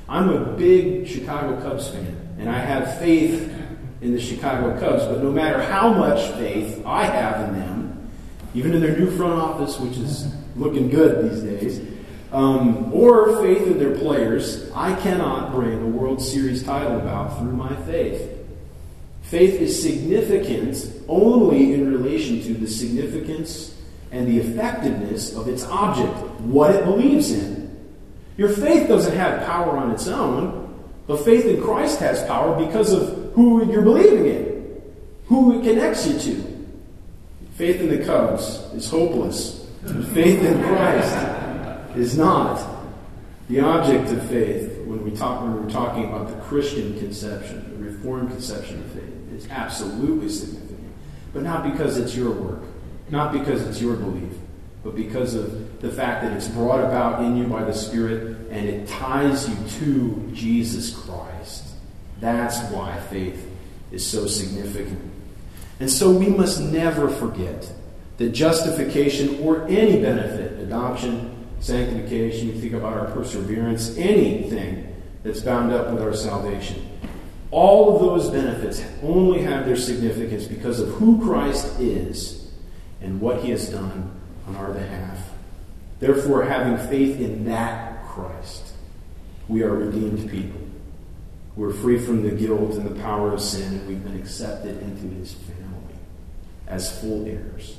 I'm 0.08 0.28
a 0.28 0.52
big 0.52 1.08
Chicago 1.08 1.60
Cubs 1.62 1.88
fan, 1.88 2.36
and 2.38 2.48
I 2.48 2.58
have 2.58 2.98
faith 2.98 3.52
in 4.02 4.12
the 4.12 4.20
Chicago 4.20 4.78
Cubs, 4.78 5.04
but 5.04 5.22
no 5.22 5.32
matter 5.32 5.60
how 5.62 5.92
much 5.92 6.30
faith 6.32 6.82
I 6.86 7.04
have 7.04 7.48
in 7.48 7.58
them, 7.58 8.10
even 8.54 8.74
in 8.74 8.80
their 8.80 8.96
new 8.96 9.10
front 9.16 9.34
office, 9.34 9.80
which 9.80 9.96
is 9.96 10.32
looking 10.54 10.88
good 10.90 11.30
these 11.30 11.42
days, 11.42 11.80
um, 12.32 12.92
or 12.92 13.42
faith 13.42 13.66
in 13.66 13.78
their 13.78 13.96
players, 13.96 14.70
I 14.72 14.94
cannot 15.00 15.52
bring 15.52 15.80
a 15.80 15.86
World 15.86 16.20
Series 16.20 16.62
title 16.62 16.98
about 16.98 17.38
through 17.38 17.52
my 17.52 17.74
faith. 17.82 18.35
Faith 19.26 19.60
is 19.60 19.82
significant 19.82 20.88
only 21.08 21.74
in 21.74 21.92
relation 21.92 22.40
to 22.42 22.54
the 22.54 22.68
significance 22.68 23.74
and 24.12 24.28
the 24.28 24.38
effectiveness 24.38 25.34
of 25.34 25.48
its 25.48 25.64
object, 25.64 26.14
what 26.42 26.74
it 26.74 26.84
believes 26.84 27.32
in. 27.32 27.66
Your 28.36 28.48
faith 28.48 28.86
doesn't 28.86 29.16
have 29.16 29.44
power 29.44 29.76
on 29.76 29.90
its 29.90 30.06
own, 30.06 30.62
but 31.08 31.24
faith 31.24 31.44
in 31.44 31.60
Christ 31.60 31.98
has 31.98 32.22
power 32.24 32.64
because 32.64 32.92
of 32.92 33.32
who 33.32 33.68
you're 33.70 33.82
believing 33.82 34.26
in, 34.26 34.82
who 35.26 35.58
it 35.58 35.64
connects 35.64 36.06
you 36.06 36.18
to. 36.20 36.66
Faith 37.54 37.80
in 37.80 37.88
the 37.88 38.04
Cubs 38.04 38.60
is 38.74 38.88
hopeless. 38.88 39.66
faith 40.12 40.40
in 40.42 40.62
Christ 40.62 41.96
is 41.96 42.16
not. 42.16 42.74
The 43.48 43.60
object 43.60 44.10
of 44.10 44.28
faith, 44.28 44.76
when 44.86 45.04
we 45.04 45.12
talk 45.12 45.40
when 45.40 45.64
we're 45.64 45.70
talking 45.70 46.04
about 46.04 46.28
the 46.28 46.36
Christian 46.42 46.98
conception, 46.98 47.64
the 47.78 47.90
Reformed 47.90 48.30
conception 48.30 48.80
of 48.80 48.86
faith, 48.90 49.15
is 49.36 49.48
absolutely 49.50 50.28
significant. 50.28 50.92
But 51.32 51.42
not 51.42 51.70
because 51.70 51.98
it's 51.98 52.16
your 52.16 52.30
work, 52.30 52.62
not 53.10 53.32
because 53.32 53.66
it's 53.66 53.80
your 53.80 53.96
belief, 53.96 54.32
but 54.82 54.96
because 54.96 55.34
of 55.34 55.80
the 55.80 55.90
fact 55.90 56.22
that 56.22 56.32
it's 56.32 56.48
brought 56.48 56.80
about 56.80 57.22
in 57.22 57.36
you 57.36 57.46
by 57.46 57.64
the 57.64 57.74
Spirit 57.74 58.36
and 58.50 58.68
it 58.68 58.88
ties 58.88 59.48
you 59.48 59.56
to 59.80 60.30
Jesus 60.32 60.96
Christ. 60.96 61.64
That's 62.20 62.58
why 62.70 62.98
faith 63.10 63.46
is 63.92 64.06
so 64.06 64.26
significant. 64.26 65.12
And 65.80 65.90
so 65.90 66.10
we 66.10 66.28
must 66.28 66.60
never 66.60 67.08
forget 67.08 67.70
that 68.16 68.30
justification 68.30 69.40
or 69.40 69.66
any 69.68 70.00
benefit, 70.00 70.58
adoption, 70.60 71.46
sanctification, 71.60 72.48
you 72.48 72.60
think 72.60 72.72
about 72.72 72.94
our 72.94 73.10
perseverance, 73.10 73.96
anything 73.98 74.94
that's 75.22 75.40
bound 75.40 75.72
up 75.72 75.92
with 75.92 76.02
our 76.02 76.14
salvation. 76.14 76.88
All 77.50 77.94
of 77.94 78.00
those 78.00 78.30
benefits 78.30 78.82
only 79.02 79.42
have 79.42 79.66
their 79.66 79.76
significance 79.76 80.44
because 80.44 80.80
of 80.80 80.88
who 80.94 81.22
Christ 81.24 81.78
is 81.78 82.50
and 83.00 83.20
what 83.20 83.42
he 83.42 83.50
has 83.50 83.68
done 83.68 84.10
on 84.48 84.56
our 84.56 84.72
behalf. 84.72 85.18
Therefore, 86.00 86.44
having 86.44 86.76
faith 86.88 87.20
in 87.20 87.44
that 87.46 88.04
Christ, 88.06 88.72
we 89.48 89.62
are 89.62 89.72
redeemed 89.72 90.30
people. 90.30 90.60
We're 91.54 91.72
free 91.72 91.98
from 91.98 92.22
the 92.22 92.32
guilt 92.32 92.74
and 92.74 92.84
the 92.84 93.00
power 93.00 93.32
of 93.32 93.40
sin, 93.40 93.74
and 93.74 93.88
we've 93.88 94.02
been 94.02 94.18
accepted 94.18 94.82
into 94.82 95.14
his 95.14 95.32
family 95.32 95.94
as 96.66 97.00
full 97.00 97.26
heirs. 97.26 97.78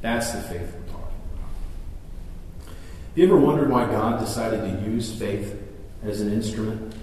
That's 0.00 0.30
the 0.32 0.40
faith 0.40 0.72
we're 0.74 0.92
talking 0.92 1.16
about. 1.34 1.50
Have 2.66 3.16
you 3.16 3.24
ever 3.24 3.36
wondered 3.36 3.68
why 3.68 3.86
God 3.86 4.20
decided 4.20 4.60
to 4.60 4.90
use 4.90 5.14
faith 5.14 5.60
as 6.02 6.20
an 6.20 6.32
instrument? 6.32 6.94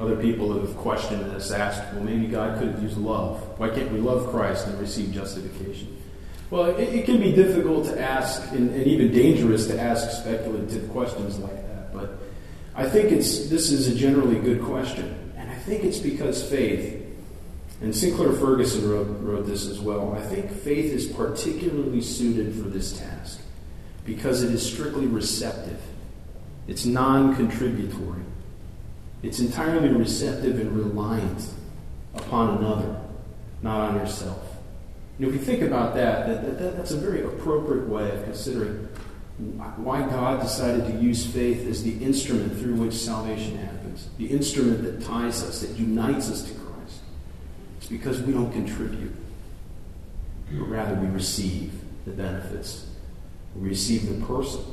Other 0.00 0.16
people 0.16 0.52
have 0.60 0.76
questioned 0.76 1.30
this, 1.30 1.50
asked, 1.50 1.82
well, 1.94 2.04
maybe 2.04 2.26
God 2.26 2.58
could 2.58 2.68
have 2.68 2.82
used 2.82 2.98
love. 2.98 3.40
Why 3.58 3.70
can't 3.70 3.90
we 3.90 3.98
love 3.98 4.30
Christ 4.30 4.66
and 4.66 4.78
receive 4.78 5.12
justification? 5.12 5.96
Well, 6.50 6.66
it, 6.66 6.94
it 6.94 7.06
can 7.06 7.18
be 7.18 7.32
difficult 7.32 7.86
to 7.86 8.00
ask 8.00 8.52
and, 8.52 8.70
and, 8.70 8.86
even 8.86 9.10
dangerous 9.10 9.66
to 9.68 9.80
ask 9.80 10.10
speculative 10.22 10.90
questions 10.90 11.38
like 11.38 11.56
that. 11.68 11.92
But 11.92 12.18
I 12.74 12.88
think 12.88 13.10
it's 13.10 13.48
this 13.48 13.72
is 13.72 13.88
a 13.88 13.94
generally 13.94 14.38
good 14.38 14.62
question, 14.62 15.32
and 15.36 15.50
I 15.50 15.56
think 15.56 15.82
it's 15.82 15.98
because 15.98 16.48
faith. 16.48 17.02
And 17.82 17.94
Sinclair 17.94 18.32
Ferguson 18.32 18.88
wrote, 18.88 19.06
wrote 19.20 19.46
this 19.46 19.66
as 19.66 19.80
well. 19.80 20.14
I 20.14 20.22
think 20.22 20.50
faith 20.50 20.92
is 20.92 21.06
particularly 21.06 22.00
suited 22.00 22.54
for 22.54 22.70
this 22.70 22.98
task 22.98 23.40
because 24.06 24.42
it 24.42 24.50
is 24.50 24.64
strictly 24.64 25.06
receptive. 25.06 25.80
It's 26.68 26.86
non 26.86 27.34
contributory. 27.36 28.22
It's 29.22 29.40
entirely 29.40 29.88
receptive 29.88 30.60
and 30.60 30.72
reliant 30.72 31.48
upon 32.14 32.58
another, 32.58 33.00
not 33.62 33.90
on 33.90 33.96
yourself. 33.96 34.56
And 35.18 35.28
if 35.28 35.34
you 35.34 35.40
think 35.40 35.62
about 35.62 35.94
that, 35.94 36.26
that, 36.26 36.58
that, 36.58 36.76
that's 36.76 36.90
a 36.90 36.98
very 36.98 37.22
appropriate 37.22 37.88
way 37.88 38.10
of 38.10 38.24
considering 38.24 38.88
why 39.76 40.02
God 40.02 40.42
decided 40.42 40.86
to 40.86 40.92
use 41.02 41.26
faith 41.26 41.66
as 41.66 41.82
the 41.82 42.02
instrument 42.02 42.58
through 42.58 42.74
which 42.74 42.94
salvation 42.94 43.56
happens, 43.58 44.08
the 44.18 44.26
instrument 44.26 44.82
that 44.82 45.04
ties 45.04 45.42
us, 45.42 45.60
that 45.60 45.70
unites 45.78 46.30
us 46.30 46.42
to 46.42 46.54
Christ. 46.54 47.00
It's 47.78 47.88
because 47.88 48.22
we 48.22 48.32
don't 48.32 48.52
contribute, 48.52 49.14
but 50.50 50.64
rather 50.64 50.94
we 50.94 51.08
receive 51.08 51.72
the 52.04 52.12
benefits. 52.12 52.86
We 53.54 53.68
receive 53.68 54.08
the 54.08 54.24
person 54.26 54.64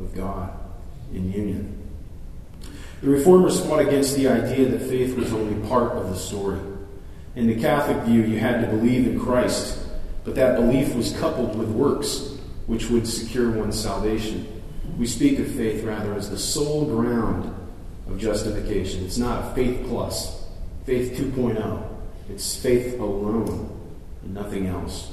of 0.00 0.14
God 0.14 0.52
in 1.12 1.32
union. 1.32 1.77
The 3.02 3.10
Reformers 3.10 3.60
fought 3.60 3.80
against 3.80 4.16
the 4.16 4.28
idea 4.28 4.68
that 4.68 4.80
faith 4.80 5.16
was 5.16 5.32
only 5.32 5.66
part 5.68 5.92
of 5.92 6.08
the 6.08 6.16
story. 6.16 6.58
In 7.36 7.46
the 7.46 7.60
Catholic 7.60 8.02
view, 8.04 8.22
you 8.22 8.38
had 8.38 8.60
to 8.60 8.66
believe 8.66 9.06
in 9.06 9.20
Christ 9.20 9.88
but 10.28 10.34
that 10.34 10.56
belief 10.56 10.94
was 10.94 11.16
coupled 11.16 11.58
with 11.58 11.70
works, 11.70 12.36
which 12.66 12.90
would 12.90 13.08
secure 13.08 13.50
one's 13.50 13.80
salvation. 13.80 14.46
We 14.98 15.06
speak 15.06 15.38
of 15.38 15.50
faith 15.50 15.82
rather 15.84 16.12
as 16.12 16.28
the 16.28 16.36
sole 16.36 16.84
ground 16.84 17.50
of 18.06 18.18
justification. 18.18 19.02
It's 19.06 19.16
not 19.16 19.54
faith 19.54 19.86
plus, 19.88 20.44
faith 20.84 21.16
2.0. 21.16 21.82
It's 22.28 22.56
faith 22.56 23.00
alone 23.00 23.74
and 24.22 24.34
nothing 24.34 24.66
else. 24.66 25.10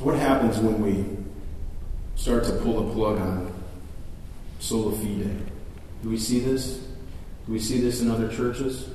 What 0.00 0.16
happens 0.16 0.58
when 0.58 0.82
we 0.82 1.04
start 2.16 2.42
to 2.46 2.54
pull 2.54 2.84
the 2.84 2.92
plug 2.92 3.20
on 3.20 3.53
sola 4.64 4.96
fide? 4.96 5.36
Do 6.02 6.08
we 6.08 6.16
see 6.16 6.40
this? 6.40 6.78
Do 7.46 7.52
we 7.52 7.58
see 7.58 7.80
this 7.80 8.00
in 8.00 8.10
other 8.10 8.28
churches? 8.28 8.88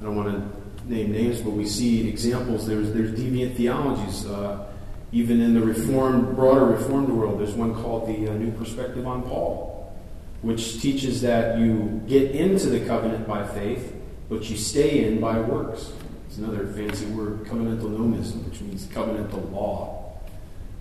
I 0.00 0.04
don't 0.04 0.16
want 0.16 0.28
to 0.28 0.90
name 0.90 1.12
names, 1.12 1.40
but 1.40 1.50
we 1.50 1.66
see 1.66 2.08
examples. 2.08 2.66
There's, 2.66 2.92
there's 2.92 3.10
deviant 3.18 3.56
theologies. 3.56 4.26
Uh, 4.26 4.66
even 5.12 5.40
in 5.40 5.54
the 5.54 5.60
reformed, 5.60 6.34
broader 6.34 6.64
reformed 6.64 7.08
world, 7.08 7.38
there's 7.38 7.54
one 7.54 7.74
called 7.74 8.08
the 8.08 8.30
uh, 8.30 8.34
New 8.34 8.50
Perspective 8.52 9.06
on 9.06 9.22
Paul, 9.22 9.94
which 10.42 10.80
teaches 10.80 11.20
that 11.22 11.58
you 11.58 12.02
get 12.06 12.32
into 12.32 12.68
the 12.68 12.80
covenant 12.86 13.26
by 13.26 13.46
faith, 13.46 13.94
but 14.28 14.48
you 14.48 14.56
stay 14.56 15.04
in 15.04 15.20
by 15.20 15.38
works. 15.38 15.92
It's 16.26 16.38
another 16.38 16.66
fancy 16.66 17.06
word, 17.06 17.44
covenantal 17.44 17.96
nomism, 17.96 18.44
which 18.48 18.60
means 18.60 18.86
covenantal 18.86 19.52
law, 19.52 19.95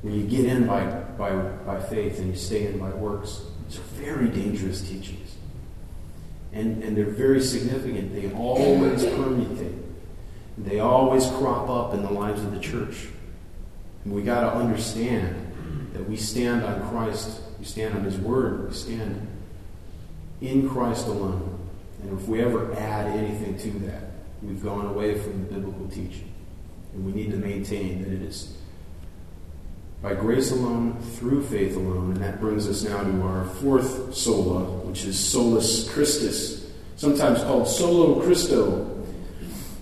where 0.02 0.14
you 0.14 0.24
get 0.24 0.46
in 0.46 0.68
by, 0.68 0.86
by, 1.18 1.36
by 1.36 1.80
faith 1.80 2.20
and 2.20 2.30
you 2.30 2.36
stay 2.36 2.68
in 2.68 2.78
by 2.78 2.90
works. 2.90 3.42
These 3.68 3.80
are 3.80 3.84
very 3.84 4.28
dangerous 4.30 4.82
teachings. 4.88 5.36
And, 6.54 6.84
and 6.84 6.96
they're 6.96 7.06
very 7.06 7.42
significant. 7.42 8.14
They 8.14 8.32
always 8.32 9.04
permutate. 9.04 9.82
They 10.58 10.80
always 10.80 11.28
crop 11.28 11.70
up 11.70 11.94
in 11.94 12.04
the 12.04 12.12
lives 12.12 12.42
of 12.44 12.54
the 12.54 12.60
church. 12.60 13.08
And 14.04 14.14
we 14.14 14.22
got 14.22 14.42
to 14.42 14.58
understand 14.58 15.92
that 15.94 16.08
we 16.08 16.16
stand 16.16 16.64
on 16.64 16.88
Christ, 16.90 17.42
we 17.60 17.66
stand 17.66 17.96
on 17.96 18.04
His 18.04 18.18
Word, 18.18 18.70
we 18.70 18.74
stand 18.74 19.28
in 20.42 20.70
Christ 20.70 21.08
alone. 21.08 21.60
And 22.04 22.20
if 22.20 22.28
we 22.28 22.42
ever 22.42 22.74
add 22.76 23.08
anything 23.08 23.58
to 23.58 23.80
that, 23.88 24.12
we've 24.44 24.64
gone 24.64 24.86
away 24.86 25.18
from 25.18 25.46
the 25.46 25.54
biblical 25.54 25.88
teaching. 25.88 26.32
And 26.94 27.06
we 27.06 27.12
need 27.12 27.32
to 27.32 27.38
maintain 27.38 28.04
that 28.04 28.14
it 28.14 28.22
is 28.22 28.56
by 30.06 30.14
grace 30.14 30.52
alone, 30.52 30.96
through 31.16 31.44
faith 31.48 31.76
alone. 31.76 32.12
And 32.12 32.22
that 32.22 32.40
brings 32.40 32.68
us 32.68 32.84
now 32.84 33.02
to 33.02 33.22
our 33.24 33.46
fourth 33.56 34.14
sola, 34.14 34.64
which 34.86 35.04
is 35.04 35.18
solus 35.18 35.92
Christus, 35.92 36.72
sometimes 36.96 37.42
called 37.42 37.68
solo 37.68 38.22
Christo 38.22 38.92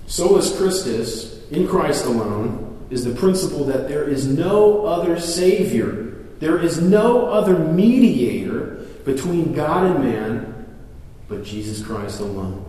Solus 0.08 0.56
Christus, 0.56 1.50
in 1.50 1.68
Christ 1.68 2.06
alone, 2.06 2.86
is 2.90 3.04
the 3.04 3.16
principle 3.16 3.66
that 3.66 3.90
there 3.90 4.08
is 4.08 4.26
no 4.28 4.86
other 4.86 5.20
Savior, 5.20 6.14
there 6.40 6.60
is 6.60 6.82
no 6.82 7.28
other 7.28 7.58
mediator 7.58 8.86
between 9.04 9.54
God 9.54 9.88
and 9.88 10.04
man 10.06 10.68
but 11.28 11.44
Jesus 11.44 11.86
Christ 11.86 12.22
alone. 12.22 12.64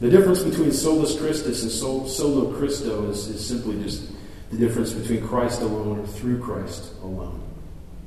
The 0.00 0.08
difference 0.08 0.42
between 0.42 0.72
solus 0.72 1.18
Christus 1.18 1.62
and 1.62 1.72
solo 1.72 2.56
Christo 2.56 3.10
is, 3.10 3.26
is 3.26 3.46
simply 3.46 3.82
just 3.82 4.12
the 4.50 4.56
difference 4.56 4.92
between 4.92 5.26
Christ 5.26 5.60
alone 5.62 5.98
or 5.98 6.06
through 6.06 6.40
Christ 6.40 6.92
alone. 7.02 7.42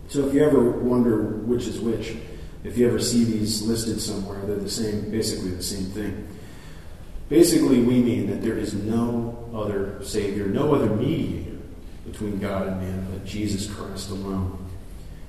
So 0.07 0.27
if 0.27 0.33
you 0.33 0.43
ever 0.43 0.71
wonder 0.71 1.21
which 1.21 1.67
is 1.67 1.79
which, 1.79 2.15
if 2.63 2.77
you 2.77 2.87
ever 2.87 2.99
see 2.99 3.23
these 3.23 3.61
listed 3.61 4.01
somewhere, 4.01 4.39
they're 4.45 4.57
the 4.57 4.69
same, 4.69 5.09
basically 5.09 5.51
the 5.51 5.63
same 5.63 5.85
thing. 5.85 6.27
Basically, 7.29 7.81
we 7.81 8.01
mean 8.01 8.27
that 8.29 8.41
there 8.41 8.57
is 8.57 8.73
no 8.73 9.49
other 9.55 10.03
Savior, 10.03 10.47
no 10.47 10.75
other 10.75 10.87
mediator 10.87 11.57
between 12.05 12.39
God 12.39 12.67
and 12.67 12.81
man 12.81 13.07
but 13.09 13.25
Jesus 13.25 13.73
Christ 13.73 14.09
alone. 14.09 14.57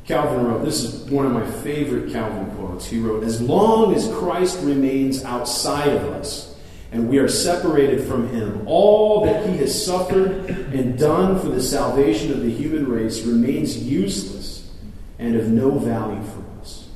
Calvin 0.05 0.45
wrote, 0.45 0.65
this 0.65 0.83
is 0.83 1.09
one 1.11 1.27
of 1.27 1.33
my 1.33 1.49
favorite 1.63 2.13
Calvin 2.13 2.51
quotes. 2.57 2.87
He 2.87 2.99
wrote, 2.99 3.23
As 3.23 3.41
long 3.41 3.95
as 3.95 4.09
Christ 4.09 4.59
remains 4.63 5.23
outside 5.23 5.91
of 5.91 6.03
us 6.15 6.52
and 6.93 7.09
we 7.09 7.19
are 7.19 7.29
separated 7.29 8.07
from 8.07 8.29
him, 8.29 8.63
all 8.67 9.25
that 9.25 9.49
he 9.49 9.57
has 9.57 9.85
suffered 9.85 10.49
and 10.73 10.99
done 10.99 11.41
for 11.41 11.49
the 11.49 11.63
salvation 11.63 12.31
of 12.31 12.43
the 12.43 12.51
human 12.51 12.87
race 12.87 13.23
remains 13.23 13.77
useless 13.83 14.71
and 15.19 15.35
of 15.35 15.49
no 15.49 15.79
value 15.79 16.23
for 16.25 16.45
us. 16.61 16.89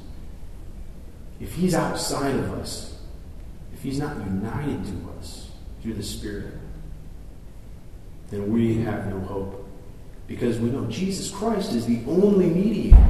If 1.40 1.54
he's 1.54 1.74
outside 1.74 2.36
of 2.36 2.52
us, 2.54 2.86
if 3.76 3.82
He's 3.82 3.98
not 3.98 4.16
united 4.16 4.84
to 4.86 5.12
us 5.18 5.50
through 5.82 5.94
the 5.94 6.02
Spirit, 6.02 6.54
then 8.30 8.50
we 8.50 8.78
have 8.78 9.06
no 9.08 9.20
hope. 9.20 9.68
Because 10.26 10.58
we 10.58 10.70
know 10.70 10.86
Jesus 10.86 11.30
Christ 11.30 11.74
is 11.74 11.84
the 11.84 12.00
only 12.08 12.46
mediator 12.46 13.06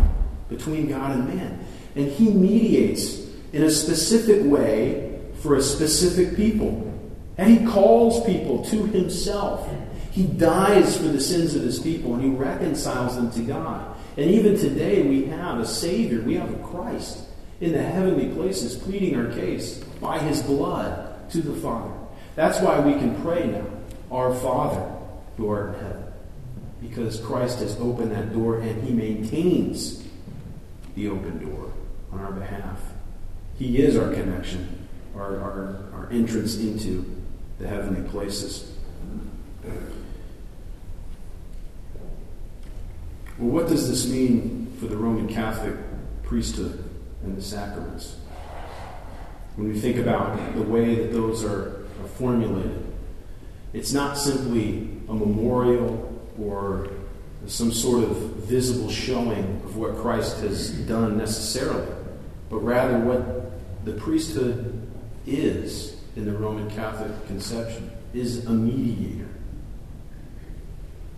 between 0.48 0.88
God 0.88 1.12
and 1.12 1.28
man. 1.28 1.64
And 1.94 2.08
He 2.08 2.30
mediates 2.30 3.28
in 3.52 3.62
a 3.62 3.70
specific 3.70 4.42
way 4.42 5.05
for 5.46 5.54
a 5.54 5.62
specific 5.62 6.36
people. 6.36 6.92
And 7.38 7.50
He 7.50 7.66
calls 7.66 8.24
people 8.26 8.64
to 8.66 8.86
Himself. 8.86 9.70
He 10.10 10.24
dies 10.24 10.96
for 10.96 11.04
the 11.04 11.20
sins 11.20 11.54
of 11.54 11.62
His 11.62 11.78
people 11.78 12.14
and 12.14 12.22
He 12.22 12.30
reconciles 12.30 13.16
them 13.16 13.30
to 13.32 13.40
God. 13.42 13.96
And 14.16 14.30
even 14.30 14.58
today, 14.58 15.02
we 15.02 15.26
have 15.26 15.60
a 15.60 15.66
Savior, 15.66 16.22
we 16.22 16.34
have 16.34 16.52
a 16.52 16.62
Christ 16.66 17.20
in 17.60 17.72
the 17.72 17.82
heavenly 17.82 18.28
places 18.34 18.76
pleading 18.76 19.16
our 19.16 19.30
case 19.32 19.78
by 20.00 20.18
His 20.18 20.42
blood 20.42 21.30
to 21.30 21.42
the 21.42 21.54
Father. 21.60 21.94
That's 22.34 22.60
why 22.60 22.80
we 22.80 22.94
can 22.94 23.20
pray 23.22 23.46
now, 23.46 23.66
Our 24.10 24.34
Father 24.34 24.92
who 25.36 25.50
art 25.50 25.74
in 25.74 25.74
heaven. 25.74 26.04
Because 26.80 27.20
Christ 27.20 27.60
has 27.60 27.78
opened 27.78 28.12
that 28.12 28.32
door 28.32 28.60
and 28.60 28.82
He 28.82 28.92
maintains 28.92 30.02
the 30.94 31.08
open 31.08 31.44
door 31.44 31.72
on 32.12 32.20
our 32.20 32.32
behalf. 32.32 32.80
He 33.58 33.78
is 33.78 33.96
our 33.96 34.12
connection, 34.12 34.85
our, 35.16 35.40
our, 35.40 35.84
our 35.94 36.08
entrance 36.10 36.56
into 36.58 37.04
the 37.58 37.66
heavenly 37.66 38.08
places. 38.10 38.72
Well, 43.38 43.50
what 43.50 43.68
does 43.68 43.88
this 43.88 44.10
mean 44.10 44.74
for 44.78 44.86
the 44.86 44.96
Roman 44.96 45.28
Catholic 45.28 45.74
priesthood 46.22 46.82
and 47.22 47.36
the 47.36 47.42
sacraments? 47.42 48.16
When 49.56 49.68
we 49.68 49.78
think 49.78 49.96
about 49.96 50.54
the 50.54 50.62
way 50.62 50.94
that 50.96 51.12
those 51.12 51.44
are, 51.44 51.86
are 52.02 52.08
formulated, 52.16 52.86
it's 53.72 53.92
not 53.92 54.16
simply 54.16 54.88
a 55.08 55.14
memorial 55.14 56.12
or 56.38 56.88
some 57.46 57.72
sort 57.72 58.04
of 58.04 58.16
visible 58.16 58.90
showing 58.90 59.44
of 59.64 59.76
what 59.76 59.96
Christ 59.96 60.40
has 60.40 60.70
done 60.70 61.16
necessarily, 61.16 61.86
but 62.48 62.58
rather 62.58 62.98
what 62.98 63.84
the 63.84 63.92
priesthood 63.92 64.85
is 65.26 65.96
in 66.14 66.24
the 66.24 66.32
Roman 66.32 66.70
Catholic 66.70 67.26
conception 67.26 67.90
is 68.14 68.46
a 68.46 68.50
mediator. 68.50 69.28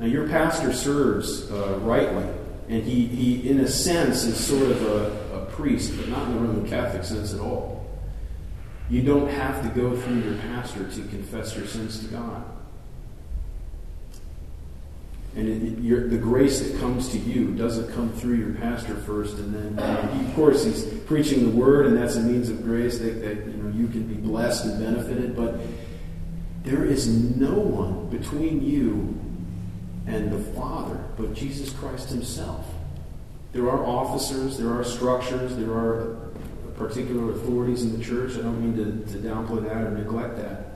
Now, 0.01 0.07
your 0.07 0.29
pastor 0.29 0.73
serves 0.73 1.51
uh, 1.51 1.79
rightly, 1.83 2.27
and 2.69 2.83
he, 2.85 3.07
he, 3.07 3.49
in 3.49 3.61
a 3.61 3.69
sense, 3.69 4.25
is 4.25 4.39
sort 4.39 4.71
of 4.71 4.83
a, 4.83 5.37
a 5.37 5.47
priest, 5.47 5.97
but 5.97 6.09
not 6.09 6.29
in 6.29 6.35
the 6.35 6.41
Roman 6.41 6.69
Catholic 6.69 7.05
sense 7.05 7.35
at 7.35 7.41
all. 7.41 7.87
You 8.91 9.03
don't 9.03 9.29
have 9.29 9.63
to 9.63 9.69
go 9.81 9.97
through 9.97 10.21
your 10.21 10.37
pastor 10.37 10.89
to 10.89 11.03
confess 11.09 11.57
your 11.57 11.67
sins 11.67 12.01
to 12.01 12.07
God. 12.07 12.45
And 15.37 15.49
it, 15.49 16.11
the 16.11 16.19
grace 16.19 16.61
that 16.61 16.81
comes 16.81 17.11
to 17.11 17.19
you 17.19 17.55
doesn't 17.55 17.93
come 17.95 18.13
through 18.13 18.37
your 18.37 18.55
pastor 18.55 18.95
first, 18.97 19.39
and 19.39 19.55
then, 19.55 20.19
he, 20.19 20.27
of 20.27 20.35
course, 20.35 20.65
he's 20.65 20.85
preaching 21.07 21.45
the 21.45 21.57
word, 21.57 21.87
and 21.87 21.97
that's 21.97 22.17
a 22.17 22.21
means 22.21 22.49
of 22.49 22.65
grace 22.65 22.99
that, 22.99 23.23
that 23.23 23.47
you 23.47 23.63
know 23.63 23.71
you 23.77 23.87
can 23.89 24.05
be 24.05 24.15
blessed 24.15 24.65
and 24.65 24.81
benefited. 24.81 25.37
But 25.37 25.61
there 26.65 26.85
is 26.85 27.09
no 27.09 27.53
one 27.53 28.09
between 28.09 28.65
you 28.65 29.19
and 30.07 30.33
the 30.33 30.39
Father 30.55 31.05
but 31.17 31.35
Jesus 31.35 31.71
Christ 31.71 32.09
Himself. 32.09 32.67
There 33.53 33.71
are 33.71 33.85
officers, 33.85 34.59
there 34.59 34.73
are 34.73 34.85
structures, 34.85 35.57
there 35.57 35.73
are 35.73 36.31
particular 36.77 37.33
authorities 37.33 37.83
in 37.83 37.99
the 37.99 38.05
church. 38.05 38.35
I 38.35 38.43
don't 38.43 38.61
mean 38.61 38.77
to, 38.77 39.13
to 39.13 39.19
downplay 39.19 39.65
that 39.65 39.77
or 39.77 39.91
neglect 39.91 40.37
that. 40.37 40.67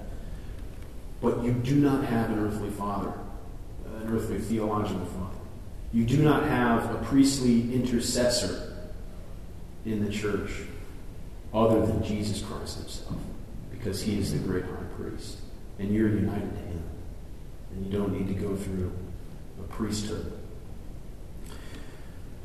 But 1.20 1.42
you 1.44 1.52
do 1.52 1.76
not 1.76 2.04
have 2.04 2.30
an 2.30 2.44
earthly 2.44 2.70
father, 2.70 3.12
an 4.02 4.14
earthly 4.14 4.38
theological 4.38 5.04
father. 5.06 5.38
You 5.92 6.04
do 6.04 6.22
not 6.22 6.44
have 6.44 6.90
a 6.94 6.98
priestly 7.04 7.74
intercessor 7.74 8.88
in 9.84 10.04
the 10.04 10.10
church 10.10 10.50
other 11.52 11.84
than 11.84 12.02
Jesus 12.02 12.42
Christ 12.42 12.78
Himself, 12.78 13.16
because 13.70 14.02
He 14.02 14.18
is 14.18 14.32
the 14.32 14.38
great 14.38 14.64
high 14.64 14.70
priest. 14.96 15.38
And 15.78 15.94
you're 15.94 16.08
united 16.08 16.50
to 16.50 16.62
Him. 16.62 16.82
And 17.72 17.86
you 17.86 17.98
don't 17.98 18.12
need 18.12 18.28
to 18.28 18.40
go 18.40 18.56
through 18.56 18.92
a 19.60 19.62
priesthood. 19.64 20.32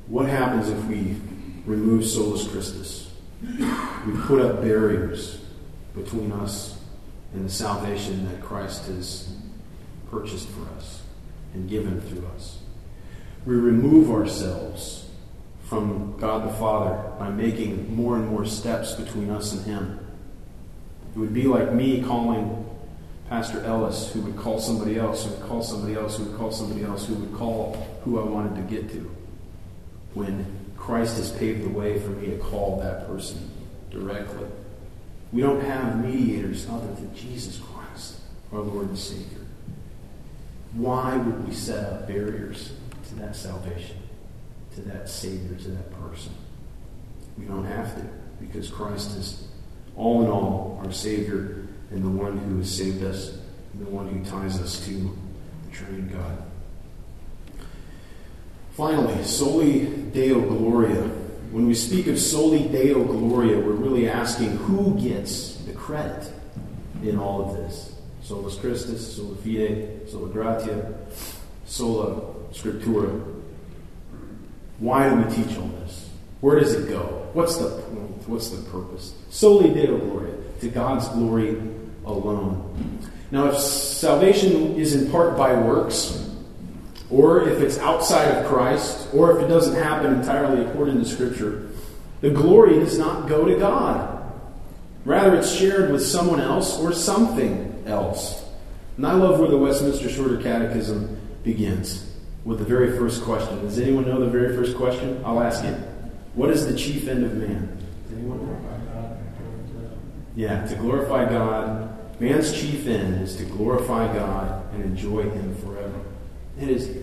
What 0.07 0.27
happens 0.27 0.69
if 0.69 0.83
we 0.85 1.15
remove 1.65 2.05
solus 2.05 2.47
Christus? 2.47 3.11
We 3.41 4.13
put 4.21 4.41
up 4.41 4.61
barriers 4.61 5.41
between 5.95 6.31
us 6.31 6.79
and 7.33 7.45
the 7.45 7.49
salvation 7.49 8.27
that 8.29 8.41
Christ 8.41 8.87
has 8.87 9.29
purchased 10.09 10.47
for 10.49 10.67
us 10.77 11.01
and 11.53 11.69
given 11.69 12.01
through 12.01 12.25
us. 12.35 12.59
We 13.45 13.55
remove 13.55 14.11
ourselves 14.11 15.09
from 15.65 16.17
God 16.17 16.47
the 16.47 16.53
Father 16.53 17.11
by 17.19 17.29
making 17.29 17.95
more 17.95 18.15
and 18.15 18.27
more 18.27 18.45
steps 18.45 18.93
between 18.93 19.29
us 19.29 19.53
and 19.53 19.65
Him. 19.65 19.99
It 21.15 21.19
would 21.19 21.33
be 21.33 21.43
like 21.43 21.73
me 21.73 22.01
calling 22.01 22.65
Pastor 23.29 23.63
Ellis, 23.65 24.11
who 24.13 24.21
would 24.21 24.37
call 24.37 24.59
somebody 24.59 24.97
else, 24.97 25.25
who 25.25 25.31
would 25.31 25.47
call 25.47 25.61
somebody 25.61 25.95
else, 25.95 26.17
who 26.17 26.23
would 26.25 26.37
call 26.37 26.51
somebody 26.51 26.83
else, 26.83 27.05
who 27.05 27.15
would 27.15 27.37
call 27.37 27.73
who 28.03 28.19
I 28.19 28.23
wanted 28.23 28.55
to 28.55 28.61
get 28.73 28.89
to. 28.93 29.11
When 30.13 30.45
Christ 30.77 31.17
has 31.17 31.31
paved 31.31 31.65
the 31.65 31.69
way 31.69 31.99
for 31.99 32.11
me 32.11 32.27
to 32.27 32.37
call 32.37 32.79
that 32.79 33.07
person 33.07 33.49
directly. 33.91 34.47
We 35.33 35.41
don't 35.41 35.61
have 35.61 36.03
mediators 36.03 36.67
other 36.69 36.87
than 36.93 37.13
Jesus 37.13 37.59
Christ, 37.59 38.21
our 38.53 38.61
Lord 38.61 38.87
and 38.87 38.97
Savior. 38.97 39.45
Why 40.77 41.17
would 41.17 41.47
we 41.47 41.53
set 41.55 41.91
up 41.91 42.07
barriers 42.07 42.71
to 43.07 43.15
that 43.15 43.35
salvation, 43.35 43.97
to 44.75 44.81
that 44.81 45.09
Savior, 45.09 45.57
to 45.57 45.69
that 45.69 45.91
person? 45.99 46.31
We 47.35 47.45
don't 47.45 47.65
have 47.65 47.95
to, 47.95 48.07
because 48.39 48.69
Christ 48.69 49.17
is 49.17 49.47
all 49.95 50.23
in 50.23 50.29
all 50.29 50.79
our 50.85 50.91
Savior 50.91 51.67
and 51.89 52.03
the 52.03 52.09
one 52.09 52.37
who 52.37 52.59
has 52.59 52.75
saved 52.75 53.03
us, 53.03 53.39
and 53.73 53.87
the 53.87 53.89
one 53.89 54.07
who 54.07 54.23
ties 54.23 54.61
us 54.61 54.85
to 54.85 54.93
the 54.93 55.71
triune 55.71 56.09
God. 56.13 56.43
Finally, 58.73 59.23
soli 59.23 59.85
Deo 59.85 60.41
Gloria. 60.41 61.01
When 61.49 61.65
we 61.65 61.73
speak 61.73 62.05
of 62.05 62.19
soli 62.19 62.67
Deo 62.67 63.03
Gloria, 63.03 63.57
we're 63.57 63.71
really 63.71 64.07
asking 64.07 64.57
who 64.57 64.99
gets 64.99 65.55
the 65.63 65.73
credit 65.73 66.31
in 67.01 67.17
all 67.17 67.49
of 67.49 67.57
this. 67.57 67.96
Solus 68.27 68.57
Christus, 68.57 69.15
sola 69.15 69.37
fide, 69.37 70.01
sola 70.09 70.27
gratia, 70.27 70.93
sola 71.65 72.19
scriptura. 72.51 73.23
Why 74.79 75.09
do 75.09 75.15
we 75.15 75.33
teach 75.33 75.57
all 75.57 75.69
this? 75.79 76.09
Where 76.41 76.59
does 76.59 76.73
it 76.73 76.89
go? 76.89 77.29
What's 77.31 77.55
the 77.55 77.69
point? 77.69 78.27
What's 78.27 78.49
the 78.49 78.69
purpose? 78.69 79.13
Soli 79.29 79.73
Deo 79.73 79.97
Gloria, 79.97 80.35
to 80.59 80.67
God's 80.67 81.07
glory 81.07 81.55
alone. 82.05 82.99
Now, 83.31 83.47
if 83.47 83.59
salvation 83.59 84.75
is 84.75 84.93
in 84.93 85.09
part 85.09 85.37
by 85.37 85.53
works, 85.53 86.29
or 87.09 87.47
if 87.47 87.61
it's 87.61 87.77
outside 87.77 88.25
of 88.25 88.45
Christ, 88.47 89.07
or 89.13 89.37
if 89.37 89.45
it 89.45 89.47
doesn't 89.47 89.81
happen 89.81 90.13
entirely 90.15 90.65
according 90.65 90.99
to 90.99 91.05
Scripture, 91.05 91.69
the 92.19 92.31
glory 92.31 92.77
does 92.77 92.99
not 92.99 93.29
go 93.29 93.45
to 93.45 93.57
God. 93.57 94.21
Rather, 95.05 95.37
it's 95.37 95.49
shared 95.49 95.93
with 95.93 96.05
someone 96.05 96.41
else 96.41 96.77
or 96.77 96.91
something 96.91 97.66
else. 97.87 98.43
And 98.97 99.05
I 99.05 99.13
love 99.13 99.39
where 99.39 99.49
the 99.49 99.57
Westminster 99.57 100.09
Shorter 100.09 100.37
Catechism 100.37 101.19
begins 101.43 102.11
with 102.43 102.59
the 102.59 102.65
very 102.65 102.97
first 102.97 103.23
question. 103.23 103.59
Does 103.61 103.79
anyone 103.79 104.05
know 104.07 104.19
the 104.19 104.29
very 104.29 104.55
first 104.55 104.75
question? 104.77 105.21
I'll 105.25 105.41
ask 105.41 105.63
it. 105.63 105.77
What 106.33 106.49
is 106.49 106.65
the 106.65 106.77
chief 106.77 107.07
end 107.07 107.25
of 107.25 107.35
man? 107.35 107.77
Does 108.07 108.17
anyone 108.17 108.45
know? 108.45 109.17
Yeah, 110.35 110.65
to 110.67 110.75
glorify 110.75 111.29
God. 111.29 112.19
Man's 112.19 112.53
chief 112.53 112.87
end 112.87 113.21
is 113.21 113.35
to 113.37 113.43
glorify 113.45 114.11
God 114.13 114.73
and 114.73 114.83
enjoy 114.83 115.23
Him 115.23 115.55
forever. 115.57 115.99
It 116.59 116.69
is 116.69 116.89
a 116.89 117.01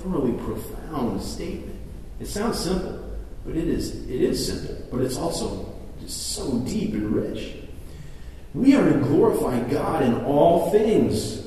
thoroughly 0.00 0.32
profound 0.44 1.22
statement. 1.22 1.78
It 2.20 2.26
sounds 2.26 2.58
simple, 2.58 3.16
but 3.44 3.56
it 3.56 3.68
is 3.68 4.08
it 4.08 4.20
is 4.20 4.46
simple, 4.46 4.86
but 4.90 5.00
it's 5.00 5.16
also 5.16 5.74
just 6.00 6.34
so 6.34 6.58
deep 6.60 6.92
and 6.94 7.14
rich. 7.14 7.54
We 8.54 8.74
are 8.74 8.90
to 8.90 8.98
glorify 8.98 9.60
God 9.68 10.02
in 10.02 10.24
all 10.24 10.70
things. 10.70 11.46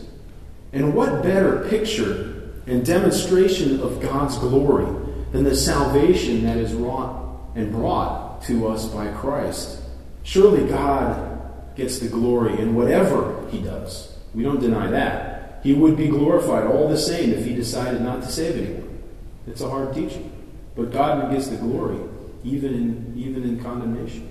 And 0.73 0.93
what 0.93 1.23
better 1.23 1.67
picture 1.69 2.53
and 2.67 2.85
demonstration 2.85 3.79
of 3.81 4.01
God's 4.01 4.37
glory 4.37 4.85
than 5.31 5.43
the 5.43 5.55
salvation 5.55 6.43
that 6.43 6.57
is 6.57 6.73
wrought 6.73 7.51
and 7.55 7.71
brought 7.71 8.43
to 8.43 8.67
us 8.67 8.85
by 8.87 9.11
Christ? 9.13 9.81
Surely 10.23 10.67
God 10.67 11.75
gets 11.75 11.99
the 11.99 12.07
glory 12.07 12.59
in 12.59 12.75
whatever 12.75 13.47
he 13.49 13.61
does. 13.61 14.17
We 14.33 14.43
don't 14.43 14.59
deny 14.59 14.89
that. 14.91 15.59
He 15.63 15.73
would 15.73 15.97
be 15.97 16.07
glorified 16.07 16.65
all 16.67 16.87
the 16.87 16.97
same 16.97 17.31
if 17.31 17.45
he 17.45 17.53
decided 17.53 18.01
not 18.01 18.23
to 18.23 18.31
save 18.31 18.55
anyone. 18.57 19.03
It's 19.47 19.61
a 19.61 19.69
hard 19.69 19.93
teaching. 19.93 20.31
But 20.75 20.91
God 20.91 21.31
gets 21.31 21.47
the 21.47 21.57
glory, 21.57 21.99
even 22.43 22.73
in, 22.73 23.13
even 23.17 23.43
in 23.43 23.61
condemnation. 23.61 24.29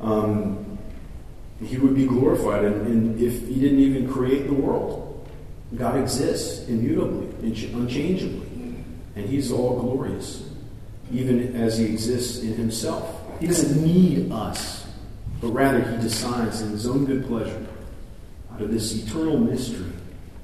Um, 0.00 0.65
He 1.64 1.78
would 1.78 1.94
be 1.94 2.06
glorified. 2.06 2.64
And, 2.64 3.20
if 3.20 3.46
He 3.48 3.60
didn't 3.60 3.78
even 3.78 4.12
create 4.12 4.46
the 4.46 4.54
world, 4.54 5.28
God 5.74 5.98
exists 5.98 6.68
immutably, 6.68 7.28
unchangeably. 7.42 8.46
And 9.16 9.28
He's 9.28 9.50
all 9.50 9.80
glorious, 9.80 10.48
even 11.12 11.56
as 11.56 11.78
He 11.78 11.86
exists 11.86 12.42
in 12.42 12.54
Himself. 12.54 13.22
He 13.40 13.46
doesn't 13.46 13.82
need 13.82 14.30
us, 14.30 14.86
but 15.40 15.48
rather 15.48 15.80
He 15.80 15.96
decides 16.02 16.60
in 16.60 16.70
His 16.70 16.86
own 16.86 17.06
good 17.06 17.26
pleasure 17.26 17.66
out 18.52 18.60
of 18.60 18.70
this 18.70 18.94
eternal 18.94 19.38
mystery 19.38 19.92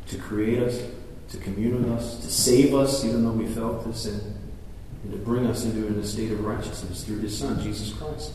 to 0.09 0.17
create 0.19 0.63
us, 0.63 0.83
to 1.31 1.39
commune 1.39 1.83
with 1.83 1.93
us, 1.93 2.19
to 2.21 2.31
save 2.31 2.75
us, 2.75 3.05
even 3.05 3.25
though 3.25 3.33
we 3.33 3.47
fell 3.47 3.83
to 3.83 3.95
sin, 3.95 4.21
and 5.05 5.13
to 5.13 5.19
bring 5.19 5.47
us 5.47 5.65
into 5.65 5.87
an 5.87 5.99
estate 5.99 6.31
of 6.31 6.45
righteousness 6.45 7.05
through 7.05 7.19
His 7.21 7.37
Son, 7.37 7.61
Jesus 7.63 7.93
Christ. 7.93 8.33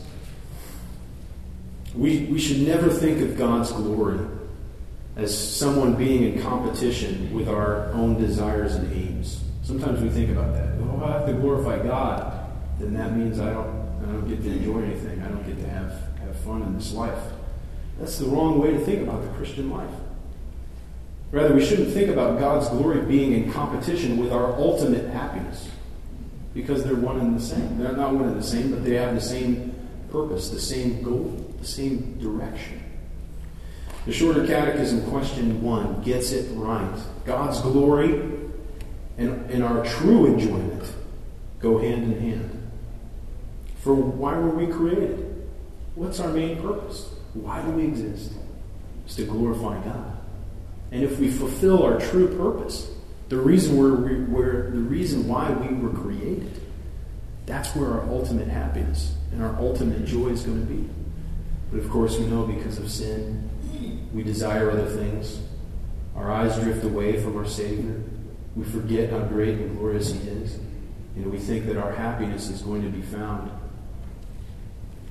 We, 1.94 2.24
we 2.26 2.38
should 2.38 2.60
never 2.60 2.90
think 2.90 3.20
of 3.20 3.36
God's 3.36 3.72
glory 3.72 4.20
as 5.16 5.36
someone 5.36 5.94
being 5.94 6.22
in 6.22 6.42
competition 6.42 7.32
with 7.34 7.48
our 7.48 7.90
own 7.92 8.20
desires 8.20 8.74
and 8.74 8.92
aims. 8.92 9.42
Sometimes 9.62 10.00
we 10.00 10.08
think 10.08 10.30
about 10.30 10.54
that. 10.54 10.68
Oh, 10.80 11.02
I 11.04 11.12
have 11.12 11.26
to 11.26 11.32
glorify 11.32 11.82
God. 11.82 12.50
Then 12.78 12.94
that 12.94 13.16
means 13.16 13.40
I 13.40 13.52
don't, 13.52 13.68
I 14.02 14.12
don't 14.12 14.28
get 14.28 14.42
to 14.42 14.48
enjoy 14.48 14.82
anything. 14.82 15.20
I 15.22 15.28
don't 15.28 15.44
get 15.44 15.58
to 15.58 15.68
have, 15.68 15.90
have 16.20 16.36
fun 16.44 16.62
in 16.62 16.74
this 16.74 16.92
life. 16.92 17.18
That's 17.98 18.18
the 18.18 18.26
wrong 18.26 18.60
way 18.60 18.70
to 18.70 18.78
think 18.78 19.02
about 19.02 19.22
the 19.22 19.28
Christian 19.30 19.70
life. 19.70 19.90
Rather, 21.30 21.54
we 21.54 21.64
shouldn't 21.64 21.92
think 21.92 22.08
about 22.08 22.38
God's 22.38 22.68
glory 22.68 23.02
being 23.02 23.32
in 23.32 23.52
competition 23.52 24.16
with 24.16 24.32
our 24.32 24.52
ultimate 24.54 25.10
happiness 25.10 25.68
because 26.54 26.84
they're 26.84 26.94
one 26.94 27.20
and 27.20 27.36
the 27.36 27.44
same. 27.44 27.78
They're 27.78 27.92
not 27.92 28.14
one 28.14 28.28
and 28.28 28.38
the 28.38 28.46
same, 28.46 28.70
but 28.70 28.84
they 28.84 28.94
have 28.94 29.14
the 29.14 29.20
same 29.20 29.74
purpose, 30.10 30.48
the 30.48 30.60
same 30.60 31.02
goal, 31.02 31.47
the 31.60 31.66
same 31.66 32.18
direction. 32.18 32.82
The 34.06 34.12
Shorter 34.12 34.46
Catechism, 34.46 35.10
question 35.10 35.60
one, 35.62 36.02
gets 36.02 36.32
it 36.32 36.48
right. 36.54 36.98
God's 37.26 37.60
glory 37.60 38.22
and, 39.18 39.50
and 39.50 39.62
our 39.62 39.84
true 39.84 40.26
enjoyment 40.26 40.82
go 41.60 41.78
hand 41.78 42.12
in 42.12 42.20
hand. 42.20 42.70
For 43.80 43.94
why 43.94 44.38
were 44.38 44.50
we 44.50 44.66
created? 44.66 45.46
What's 45.94 46.20
our 46.20 46.32
main 46.32 46.62
purpose? 46.62 47.10
Why 47.34 47.60
do 47.62 47.70
we 47.72 47.84
exist? 47.84 48.32
It's 49.04 49.16
to 49.16 49.24
glorify 49.24 49.82
God. 49.84 50.16
And 50.90 51.02
if 51.02 51.18
we 51.18 51.30
fulfill 51.30 51.82
our 51.82 52.00
true 52.00 52.34
purpose, 52.36 52.90
the 53.28 53.36
reason 53.36 53.76
we're, 53.76 54.24
we're, 54.24 54.70
the 54.70 54.78
reason 54.78 55.28
why 55.28 55.50
we 55.50 55.74
were 55.76 55.90
created, 55.90 56.62
that's 57.46 57.74
where 57.76 57.90
our 57.90 58.08
ultimate 58.08 58.48
happiness 58.48 59.14
and 59.32 59.42
our 59.42 59.54
ultimate 59.56 60.06
joy 60.06 60.28
is 60.28 60.42
going 60.42 60.66
to 60.66 60.72
be. 60.72 60.88
But 61.70 61.80
of 61.80 61.90
course, 61.90 62.18
we 62.18 62.26
know 62.26 62.46
because 62.46 62.78
of 62.78 62.90
sin, 62.90 63.50
we 64.12 64.22
desire 64.22 64.70
other 64.70 64.86
things. 64.86 65.40
Our 66.16 66.32
eyes 66.32 66.58
drift 66.58 66.84
away 66.84 67.22
from 67.22 67.36
our 67.36 67.46
Savior. 67.46 68.02
We 68.56 68.64
forget 68.64 69.10
how 69.10 69.20
great 69.20 69.58
and 69.58 69.78
glorious 69.78 70.12
He 70.12 70.18
is. 70.28 70.54
And 71.16 71.30
we 71.30 71.38
think 71.38 71.66
that 71.66 71.76
our 71.76 71.92
happiness 71.92 72.48
is 72.48 72.62
going 72.62 72.82
to 72.82 72.88
be 72.88 73.02
found 73.02 73.50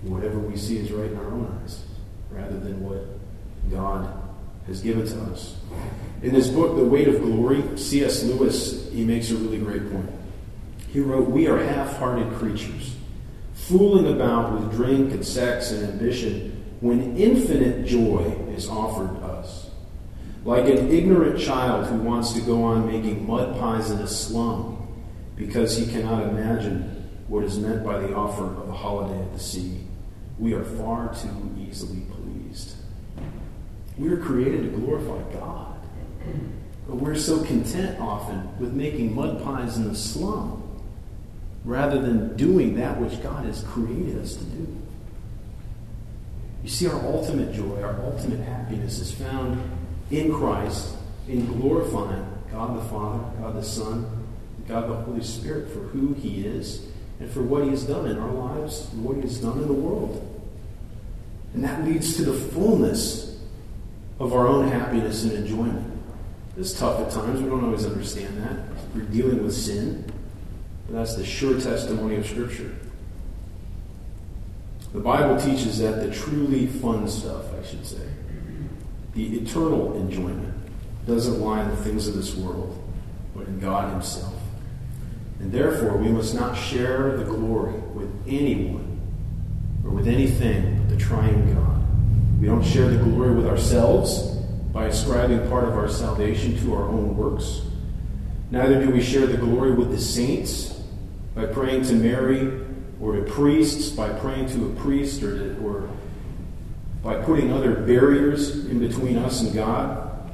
in 0.03 0.12
whatever 0.12 0.39
we 0.39 0.58
see 0.58 0.78
is 0.78 0.91
right 0.91 1.12
in 1.12 1.18
our 1.18 1.26
own 1.26 1.60
eyes, 1.64 1.84
rather 2.32 2.60
than 2.60 2.84
what 2.84 3.05
God 3.70 4.12
has 4.68 4.82
given 4.82 5.05
to 5.08 5.22
us. 5.32 5.55
In 6.22 6.34
this 6.34 6.47
book, 6.49 6.76
The 6.76 6.84
Weight 6.84 7.08
of 7.08 7.22
Glory, 7.22 7.78
C.S. 7.78 8.24
Lewis, 8.24 8.89
he 8.91 9.05
makes 9.05 9.32
a 9.32 9.36
really 9.36 9.60
great 9.60 9.91
point. 9.91 10.10
He 10.91 10.99
wrote, 10.99 11.30
We 11.30 11.47
are 11.47 11.58
half 11.58 11.97
hearted 11.97 12.34
creatures, 12.34 12.95
fooling 13.68 14.13
about 14.13 14.53
with 14.53 14.72
drink 14.72 15.11
and 15.11 15.26
sex 15.26 15.72
and 15.72 15.84
ambition 15.84 16.63
when 16.80 17.18
infinite 17.18 17.86
joy 17.86 18.24
is 18.55 18.70
offered 18.70 19.22
us. 19.24 19.70
Like 20.45 20.65
an 20.65 20.89
ignorant 20.89 21.39
child 21.39 21.88
who 21.88 21.97
wants 21.97 22.32
to 22.34 22.41
go 22.41 22.63
on 22.63 22.88
making 22.88 23.28
mud 23.28 23.59
pies 23.59 23.91
in 23.91 23.99
a 23.99 24.07
slum 24.07 24.88
because 25.36 25.76
he 25.76 25.86
cannot 25.91 26.30
imagine 26.30 27.09
what 27.28 27.43
is 27.43 27.59
meant 27.59 27.84
by 27.84 27.99
the 27.99 28.15
offer 28.15 28.45
of 28.45 28.70
a 28.70 28.74
holiday 28.74 29.22
at 29.22 29.34
the 29.34 29.39
sea. 29.39 29.82
We 30.39 30.53
are 30.53 30.63
far 30.63 31.13
too 31.13 31.55
easily 31.59 32.01
pleased. 32.01 32.76
We 33.97 34.09
are 34.09 34.18
created 34.18 34.63
to 34.63 34.78
glorify 34.78 35.34
God. 35.34 35.76
But 36.88 36.97
we're 36.97 37.15
so 37.15 37.43
content 37.43 37.99
often 37.99 38.57
with 38.59 38.72
making 38.72 39.13
mud 39.13 39.43
pies 39.43 39.76
in 39.76 39.89
the 39.89 39.95
slum 39.95 40.66
rather 41.66 41.99
than 42.01 42.36
doing 42.38 42.76
that 42.76 42.99
which 42.99 43.22
God 43.22 43.45
has 43.45 43.64
created 43.64 44.20
us 44.20 44.36
to 44.36 44.43
do. 44.43 44.78
You 46.64 46.70
see, 46.70 46.88
our 46.88 46.99
ultimate 47.05 47.53
joy, 47.53 47.82
our 47.82 47.99
ultimate 48.03 48.39
happiness 48.41 48.99
is 48.99 49.12
found 49.12 49.62
in 50.12 50.34
Christ, 50.34 50.95
in 51.28 51.45
glorifying 51.45 52.26
God 52.51 52.78
the 52.78 52.89
Father, 52.89 53.24
God 53.39 53.55
the 53.55 53.64
Son, 53.64 54.26
God 54.68 54.89
the 54.89 54.95
Holy 54.95 55.24
Spirit 55.24 55.70
for 55.70 55.80
who 55.80 56.14
He 56.14 56.45
is 56.45 56.86
and 57.20 57.30
for 57.32 57.41
what 57.41 57.64
He 57.64 57.70
has 57.70 57.84
done 57.84 58.08
in 58.08 58.18
our 58.18 58.32
lives 58.32 58.89
and 58.91 59.03
what 59.03 59.16
He 59.16 59.22
has 59.22 59.39
done 59.39 59.60
in 59.60 59.68
the 59.68 59.74
world. 59.74 60.24
And 61.53 61.64
that 61.64 61.84
leads 61.86 62.18
to 62.18 62.24
the 62.24 62.34
fullness 62.34 63.39
of 64.20 64.34
our 64.34 64.47
own 64.47 64.68
happiness 64.68 65.24
and 65.24 65.34
enjoyment. 65.34 65.93
It's 66.58 66.78
tough 66.78 66.99
at 66.99 67.12
times. 67.12 67.41
We 67.41 67.49
don't 67.49 67.64
always 67.64 67.86
understand 67.86 68.41
that. 68.43 68.58
We're 68.95 69.03
dealing 69.03 69.43
with 69.43 69.53
sin. 69.53 70.12
But 70.88 70.97
that's 70.97 71.15
the 71.15 71.25
sure 71.25 71.59
testimony 71.59 72.15
of 72.15 72.25
Scripture. 72.25 72.73
The 74.93 75.01
Bible 75.01 75.39
teaches 75.39 75.79
that 75.79 76.01
the 76.01 76.13
truly 76.13 76.67
fun 76.67 77.07
stuff, 77.07 77.45
I 77.53 77.65
should 77.65 77.85
say, 77.85 78.07
the 79.13 79.38
eternal 79.38 79.95
enjoyment, 79.95 80.53
doesn't 81.05 81.41
lie 81.41 81.61
in 81.61 81.69
the 81.69 81.77
things 81.77 82.07
of 82.07 82.15
this 82.15 82.35
world, 82.35 82.81
but 83.35 83.47
in 83.47 83.59
God 83.59 83.91
Himself. 83.91 84.33
And 85.39 85.51
therefore, 85.51 85.97
we 85.97 86.07
must 86.07 86.33
not 86.33 86.55
share 86.55 87.17
the 87.17 87.25
glory 87.25 87.73
with 87.93 88.11
anyone 88.27 88.99
or 89.83 89.91
with 89.91 90.07
anything 90.07 90.79
but 90.79 90.89
the 90.89 90.97
triune 90.97 91.53
God. 91.53 92.41
We 92.41 92.47
don't 92.47 92.63
share 92.63 92.89
the 92.89 93.03
glory 93.03 93.35
with 93.35 93.47
ourselves 93.47 94.35
by 94.71 94.85
ascribing 94.85 95.47
part 95.49 95.65
of 95.65 95.75
our 95.75 95.89
salvation 95.89 96.57
to 96.61 96.73
our 96.75 96.88
own 96.88 97.15
works. 97.17 97.61
Neither 98.51 98.83
do 98.83 98.91
we 98.91 99.01
share 99.01 99.27
the 99.27 99.38
glory 99.38 99.73
with 99.73 99.91
the 99.91 99.99
saints 99.99 100.76
by 101.38 101.45
praying 101.45 101.83
to 101.83 101.93
Mary 101.93 102.51
or 102.99 103.15
to 103.15 103.21
priests, 103.21 103.91
by 103.91 104.09
praying 104.09 104.47
to 104.47 104.65
a 104.65 104.69
priest 104.81 105.21
or, 105.21 105.38
to, 105.38 105.63
or 105.63 105.88
by 107.03 107.15
putting 107.23 107.53
other 107.53 107.75
barriers 107.75 108.65
in 108.65 108.79
between 108.79 109.17
us 109.17 109.41
and 109.41 109.53
God. 109.53 110.31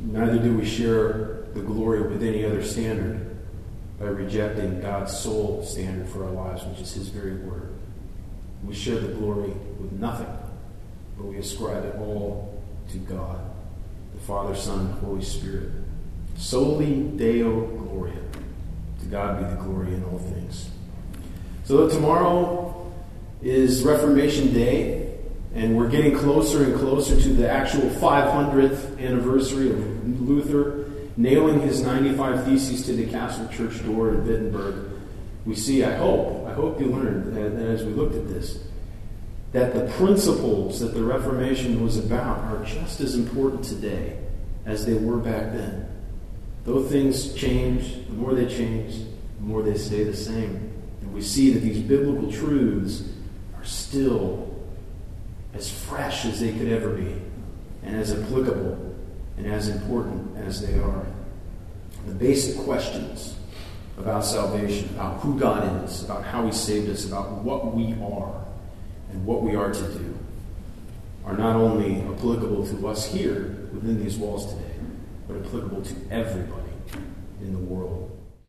Neither 0.00 0.38
do 0.38 0.56
we 0.56 0.64
share 0.64 1.44
the 1.52 1.60
glory 1.60 2.00
with 2.00 2.22
any 2.22 2.46
other 2.46 2.64
standard 2.64 3.36
by 4.00 4.06
rejecting 4.06 4.80
God's 4.80 5.16
sole 5.16 5.62
standard 5.66 6.08
for 6.08 6.24
our 6.24 6.30
lives, 6.30 6.64
which 6.64 6.80
is 6.80 6.94
His 6.94 7.08
very 7.08 7.34
word. 7.34 7.74
We 8.64 8.74
share 8.74 9.00
the 9.00 9.12
glory 9.12 9.50
with 9.78 9.92
nothing, 9.92 10.34
but 11.18 11.26
we 11.26 11.36
ascribe 11.36 11.84
it 11.84 11.96
all 11.96 12.62
to 12.90 12.98
God, 12.98 13.38
the 14.14 14.20
Father, 14.22 14.56
Son, 14.56 14.86
and 14.86 14.94
Holy 15.00 15.22
Spirit. 15.22 15.72
Soli 16.38 17.02
Deo 17.02 17.66
Gloria. 17.66 18.14
To 19.02 19.08
God 19.08 19.38
be 19.38 19.44
the 19.44 19.60
glory 19.60 19.94
in 19.94 20.04
all 20.04 20.18
things. 20.18 20.70
So 21.64 21.88
tomorrow 21.88 22.92
is 23.42 23.82
Reformation 23.82 24.52
Day, 24.54 25.18
and 25.54 25.76
we're 25.76 25.88
getting 25.88 26.16
closer 26.16 26.64
and 26.64 26.74
closer 26.78 27.20
to 27.20 27.28
the 27.30 27.50
actual 27.50 27.90
500th 27.90 29.00
anniversary 29.00 29.70
of 29.70 30.20
Luther 30.20 30.90
nailing 31.16 31.60
his 31.60 31.82
95 31.82 32.44
Theses 32.44 32.86
to 32.86 32.92
the 32.92 33.06
Castle 33.06 33.48
Church 33.48 33.84
door 33.84 34.10
in 34.10 34.26
Wittenberg. 34.26 34.90
We 35.44 35.56
see, 35.56 35.84
I 35.84 35.96
hope, 35.96 36.46
I 36.46 36.52
hope 36.52 36.80
you 36.80 36.86
learned 36.86 37.36
as 37.36 37.84
we 37.84 37.92
looked 37.92 38.14
at 38.14 38.28
this, 38.28 38.62
that 39.50 39.74
the 39.74 39.92
principles 39.94 40.80
that 40.80 40.94
the 40.94 41.02
Reformation 41.02 41.82
was 41.82 41.98
about 41.98 42.38
are 42.38 42.64
just 42.64 43.00
as 43.00 43.14
important 43.14 43.64
today 43.64 44.18
as 44.64 44.86
they 44.86 44.94
were 44.94 45.18
back 45.18 45.52
then. 45.52 45.91
Though 46.64 46.82
things 46.82 47.34
change, 47.34 48.06
the 48.06 48.12
more 48.12 48.34
they 48.34 48.46
change, 48.46 48.94
the 49.38 49.42
more 49.42 49.62
they 49.62 49.76
stay 49.76 50.04
the 50.04 50.16
same. 50.16 50.72
And 51.00 51.12
we 51.12 51.20
see 51.20 51.52
that 51.52 51.60
these 51.60 51.80
biblical 51.80 52.30
truths 52.30 53.02
are 53.56 53.64
still 53.64 54.48
as 55.54 55.70
fresh 55.70 56.24
as 56.24 56.40
they 56.40 56.52
could 56.52 56.68
ever 56.68 56.90
be, 56.90 57.20
and 57.82 57.96
as 57.96 58.12
applicable 58.12 58.94
and 59.36 59.46
as 59.46 59.68
important 59.68 60.36
as 60.38 60.60
they 60.66 60.78
are. 60.78 61.06
The 62.06 62.14
basic 62.14 62.64
questions 62.64 63.36
about 63.98 64.24
salvation, 64.24 64.88
about 64.94 65.20
who 65.20 65.38
God 65.38 65.84
is, 65.84 66.04
about 66.04 66.24
how 66.24 66.46
He 66.46 66.52
saved 66.52 66.88
us, 66.90 67.04
about 67.06 67.30
what 67.42 67.74
we 67.74 67.92
are 68.02 68.44
and 69.10 69.26
what 69.26 69.42
we 69.42 69.54
are 69.54 69.72
to 69.72 69.88
do, 69.92 70.18
are 71.24 71.36
not 71.36 71.56
only 71.56 72.00
applicable 72.02 72.66
to 72.66 72.88
us 72.88 73.06
here 73.06 73.68
within 73.72 74.02
these 74.02 74.16
walls 74.16 74.52
today, 74.52 74.71
but 75.28 75.36
applicable 75.36 75.82
to 75.82 75.94
everybody 76.10 76.70
in 77.40 77.52
the 77.52 77.58
world. 77.58 78.01